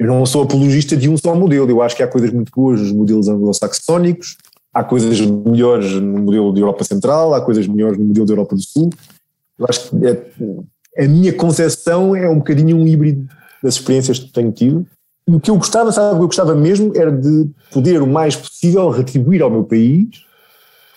Eu 0.00 0.06
não 0.06 0.24
sou 0.24 0.44
apologista 0.44 0.96
de 0.96 1.10
um 1.10 1.16
só 1.18 1.34
modelo, 1.34 1.68
eu 1.68 1.82
acho 1.82 1.94
que 1.94 2.02
há 2.02 2.08
coisas 2.08 2.32
muito 2.32 2.50
boas 2.56 2.80
nos 2.80 2.90
modelos 2.90 3.28
anglo-saxónicos, 3.28 4.38
há 4.72 4.82
coisas 4.82 5.20
melhores 5.20 5.92
no 5.92 6.20
modelo 6.20 6.54
de 6.54 6.60
Europa 6.62 6.84
Central, 6.84 7.34
há 7.34 7.42
coisas 7.42 7.66
melhores 7.66 7.98
no 7.98 8.06
modelo 8.06 8.24
da 8.24 8.32
Europa 8.32 8.56
do 8.56 8.62
Sul. 8.62 8.88
Eu 9.58 9.66
acho 9.68 9.90
que 9.90 10.06
é, 10.06 11.04
a 11.04 11.06
minha 11.06 11.34
concepção 11.34 12.16
é 12.16 12.26
um 12.30 12.38
bocadinho 12.38 12.78
um 12.78 12.86
híbrido 12.86 13.28
das 13.62 13.74
experiências 13.74 14.18
que 14.18 14.32
tenho 14.32 14.50
tido. 14.50 14.86
E 15.28 15.34
o 15.34 15.38
que 15.38 15.50
eu 15.50 15.56
gostava, 15.58 15.92
sabe, 15.92 16.14
o 16.14 16.16
que 16.16 16.22
eu 16.22 16.28
gostava 16.28 16.54
mesmo 16.54 16.96
era 16.96 17.12
de 17.12 17.50
poder 17.70 18.00
o 18.00 18.06
mais 18.06 18.34
possível 18.34 18.88
retribuir 18.88 19.42
ao 19.42 19.50
meu 19.50 19.64
país 19.64 20.08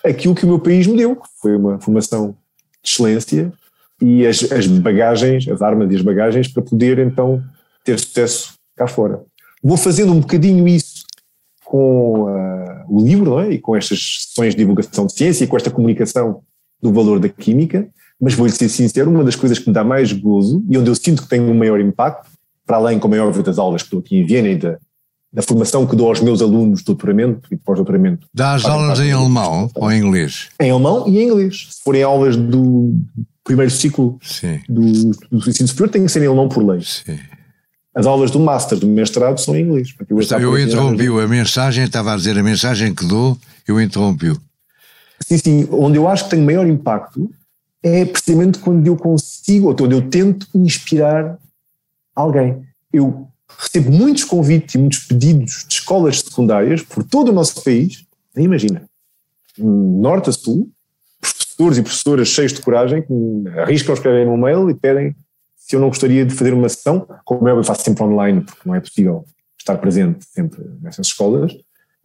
aquilo 0.02 0.34
que 0.34 0.46
o 0.46 0.48
meu 0.48 0.60
país 0.60 0.88
me 0.88 0.96
deu, 0.96 1.18
que 1.18 1.28
foi 1.42 1.58
uma 1.58 1.78
formação 1.78 2.38
de 2.82 2.90
excelência 2.90 3.52
e 4.02 4.26
as, 4.26 4.50
as 4.50 4.66
bagagens, 4.66 5.46
as 5.50 5.62
armas 5.62 5.92
e 5.92 5.96
as 5.98 6.02
bagagens 6.02 6.48
para 6.48 6.64
poder 6.64 7.00
então 7.00 7.44
ter 7.84 8.00
sucesso 8.00 8.53
cá 8.76 8.88
fora. 8.88 9.22
Vou 9.64 9.78
fazendo 9.78 10.12
um 10.12 10.20
bocadinho 10.20 10.68
isso 10.68 11.04
com 11.64 12.24
uh, 12.24 12.86
o 12.90 13.04
livro 13.04 13.32
não 13.32 13.40
é? 13.40 13.52
e 13.52 13.60
com 13.60 13.76
estas 13.76 14.28
sessões 14.28 14.54
de 14.54 14.58
divulgação 14.58 15.06
de 15.06 15.14
ciência 15.14 15.44
e 15.44 15.48
com 15.48 15.56
esta 15.56 15.72
comunicação 15.72 16.42
do 16.82 16.92
valor 16.92 17.20
da 17.20 17.30
química, 17.30 17.88
mas 18.20 18.34
vou-lhe 18.34 18.52
ser 18.52 18.70
sincero, 18.70 19.10
uma 19.10 19.24
das 19.24 19.36
coisas 19.36 19.58
que 19.58 19.68
me 19.68 19.74
dá 19.74 19.84
mais 19.84 20.12
gozo 20.12 20.64
e 20.70 20.78
onde 20.78 20.90
eu 20.90 20.96
sinto 20.96 21.24
que 21.24 21.30
tem 21.30 21.40
um 21.42 21.54
maior 21.54 21.80
impacto, 21.80 22.30
para 22.66 22.78
além, 22.78 23.00
como 23.00 23.16
é 23.16 23.20
óbvio, 23.20 23.42
das 23.42 23.58
aulas 23.58 23.82
que 23.82 23.88
estou 23.88 24.00
aqui 24.00 24.18
em 24.18 24.26
Viena 24.26 24.50
e 24.50 24.58
da, 24.58 24.78
da 25.32 25.42
formação 25.42 25.88
que 25.88 25.96
dou 25.96 26.10
aos 26.10 26.22
meus 26.22 26.42
alunos 26.42 26.80
de 26.80 26.86
doutoramento 26.86 27.48
e 27.52 27.58
pós-doutoramento. 27.58 28.28
Dá 28.34 28.54
as 28.54 28.66
aulas 28.66 29.00
em 29.00 29.12
alemão 29.12 29.70
ou 29.76 29.92
em 29.92 30.00
inglês? 30.00 30.50
Em 30.62 30.70
alemão 30.70 31.08
e 31.08 31.20
em 31.20 31.28
inglês. 31.28 31.70
Se 31.72 31.84
forem 31.84 32.04
aulas 32.04 32.36
do 32.36 32.94
primeiro 33.44 33.72
ciclo 33.72 34.20
do, 34.70 35.12
do 35.32 35.50
ensino 35.50 35.68
superior, 35.68 35.90
tem 35.90 36.06
que 36.06 36.12
ser 36.12 36.22
em 36.22 36.28
alemão 36.28 36.48
por 36.48 36.64
lei. 36.64 36.82
Sim. 36.82 37.18
As 37.96 38.08
aulas 38.08 38.32
do 38.32 38.40
Master, 38.40 38.80
do 38.80 38.88
mestrado, 38.88 39.40
são 39.40 39.56
em 39.56 39.62
inglês. 39.62 39.94
Eu, 40.10 40.40
eu 40.42 40.60
interrompi 40.60 41.08
a 41.08 41.28
mensagem, 41.28 41.84
estava 41.84 42.14
a 42.14 42.16
dizer 42.16 42.38
a 42.38 42.44
mensagem 42.44 42.94
que 42.94 43.06
dou, 43.06 43.38
eu 43.68 43.80
interrompi-o. 43.80 44.36
Sim, 45.20 45.38
sim. 45.38 45.68
Onde 45.72 45.98
eu 45.98 46.08
acho 46.08 46.26
que 46.26 46.32
tem 46.32 46.42
maior 46.42 46.68
impacto 46.68 47.30
é 47.84 48.04
precisamente 48.06 48.60
quando 48.60 48.88
eu 48.88 48.96
consigo, 48.96 49.68
ou 49.68 49.76
quando 49.76 49.92
eu 49.92 50.10
tento 50.10 50.48
inspirar 50.56 51.38
alguém. 52.16 52.64
Eu 52.92 53.28
recebo 53.60 53.92
muitos 53.92 54.24
convites 54.24 54.74
e 54.76 54.78
muitos 54.78 55.00
pedidos 55.00 55.66
de 55.68 55.76
escolas 55.76 56.20
secundárias 56.20 56.82
por 56.82 57.04
todo 57.04 57.30
o 57.30 57.34
nosso 57.34 57.64
país, 57.64 58.06
nem 58.36 58.46
imagina, 58.46 58.84
norte 59.58 60.30
a 60.30 60.34
sul, 60.34 60.70
professores 61.20 61.78
e 61.78 61.84
professoras 61.84 62.28
cheios 62.28 62.54
de 62.54 62.62
coragem 62.62 63.02
que 63.04 63.60
arriscam 63.60 63.94
escrever 63.94 64.28
um 64.28 64.38
mail 64.38 64.70
e 64.70 64.74
pedem 64.74 65.16
se 65.66 65.78
eu 65.78 65.80
não 65.80 65.88
gostaria 65.88 66.26
de 66.26 66.34
fazer 66.34 66.54
uma 66.54 66.68
sessão, 66.68 67.08
como 67.24 67.48
eu 67.48 67.64
faço 67.64 67.84
sempre 67.84 68.04
online, 68.04 68.42
porque 68.42 68.62
não 68.66 68.76
é 68.76 68.82
possível 68.82 69.26
estar 69.58 69.78
presente 69.78 70.26
sempre 70.26 70.62
nessas 70.82 71.08
escolas, 71.08 71.54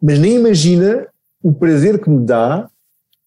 mas 0.00 0.18
nem 0.20 0.36
imagina 0.36 1.08
o 1.42 1.52
prazer 1.52 1.98
que 1.98 2.08
me 2.08 2.24
dá 2.24 2.68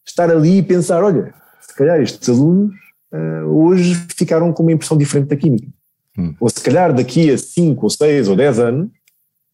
estar 0.07 0.31
ali 0.31 0.59
e 0.59 0.63
pensar, 0.63 1.03
olha, 1.03 1.33
se 1.59 1.75
calhar 1.75 1.99
estes 2.01 2.29
alunos 2.29 2.73
uh, 3.13 3.45
hoje 3.45 3.93
ficaram 4.15 4.53
com 4.53 4.63
uma 4.63 4.71
impressão 4.71 4.97
diferente 4.97 5.27
da 5.27 5.35
química. 5.35 5.67
Hum. 6.17 6.33
Ou 6.39 6.49
se 6.49 6.61
calhar 6.61 6.93
daqui 6.93 7.29
a 7.29 7.37
5 7.37 7.83
ou 7.83 7.89
6 7.89 8.29
ou 8.29 8.35
10 8.35 8.59
anos, 8.59 8.89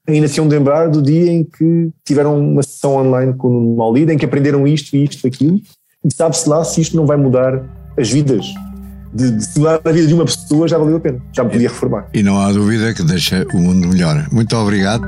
ainda 0.08 0.28
se 0.28 0.40
iam 0.40 0.48
lembrar 0.48 0.90
do 0.90 1.02
dia 1.02 1.32
em 1.32 1.44
que 1.44 1.90
tiveram 2.06 2.40
uma 2.40 2.62
sessão 2.62 2.98
online 2.98 3.34
com 3.34 3.48
o 3.48 3.78
Maulida, 3.78 4.14
em 4.14 4.18
que 4.18 4.26
aprenderam 4.26 4.68
isto 4.68 4.96
e 4.96 5.04
isto 5.04 5.26
e 5.26 5.28
aquilo, 5.28 5.60
e 6.06 6.14
sabe-se 6.14 6.48
lá 6.48 6.64
se 6.64 6.82
isto 6.82 6.96
não 6.96 7.08
vai 7.08 7.18
mudar 7.18 7.64
as 7.98 8.12
vidas. 8.12 8.46
De, 9.18 9.32
de 9.32 9.60
mudar 9.60 9.82
a 9.84 9.92
vida 9.92 10.08
de 10.08 10.14
uma 10.14 10.26
pessoa 10.26 10.68
já 10.68 10.78
valeu 10.78 10.98
a 10.98 11.00
pena, 11.00 11.18
já 11.34 11.44
me 11.44 11.50
podia 11.50 11.70
reformar. 11.70 12.08
E 12.14 12.22
não 12.22 12.40
há 12.40 12.52
dúvida 12.52 12.94
que 12.94 13.02
deixa 13.04 13.46
o 13.52 13.58
mundo 13.58 13.88
melhor. 13.88 14.28
Muito 14.32 14.56
obrigado. 14.56 15.08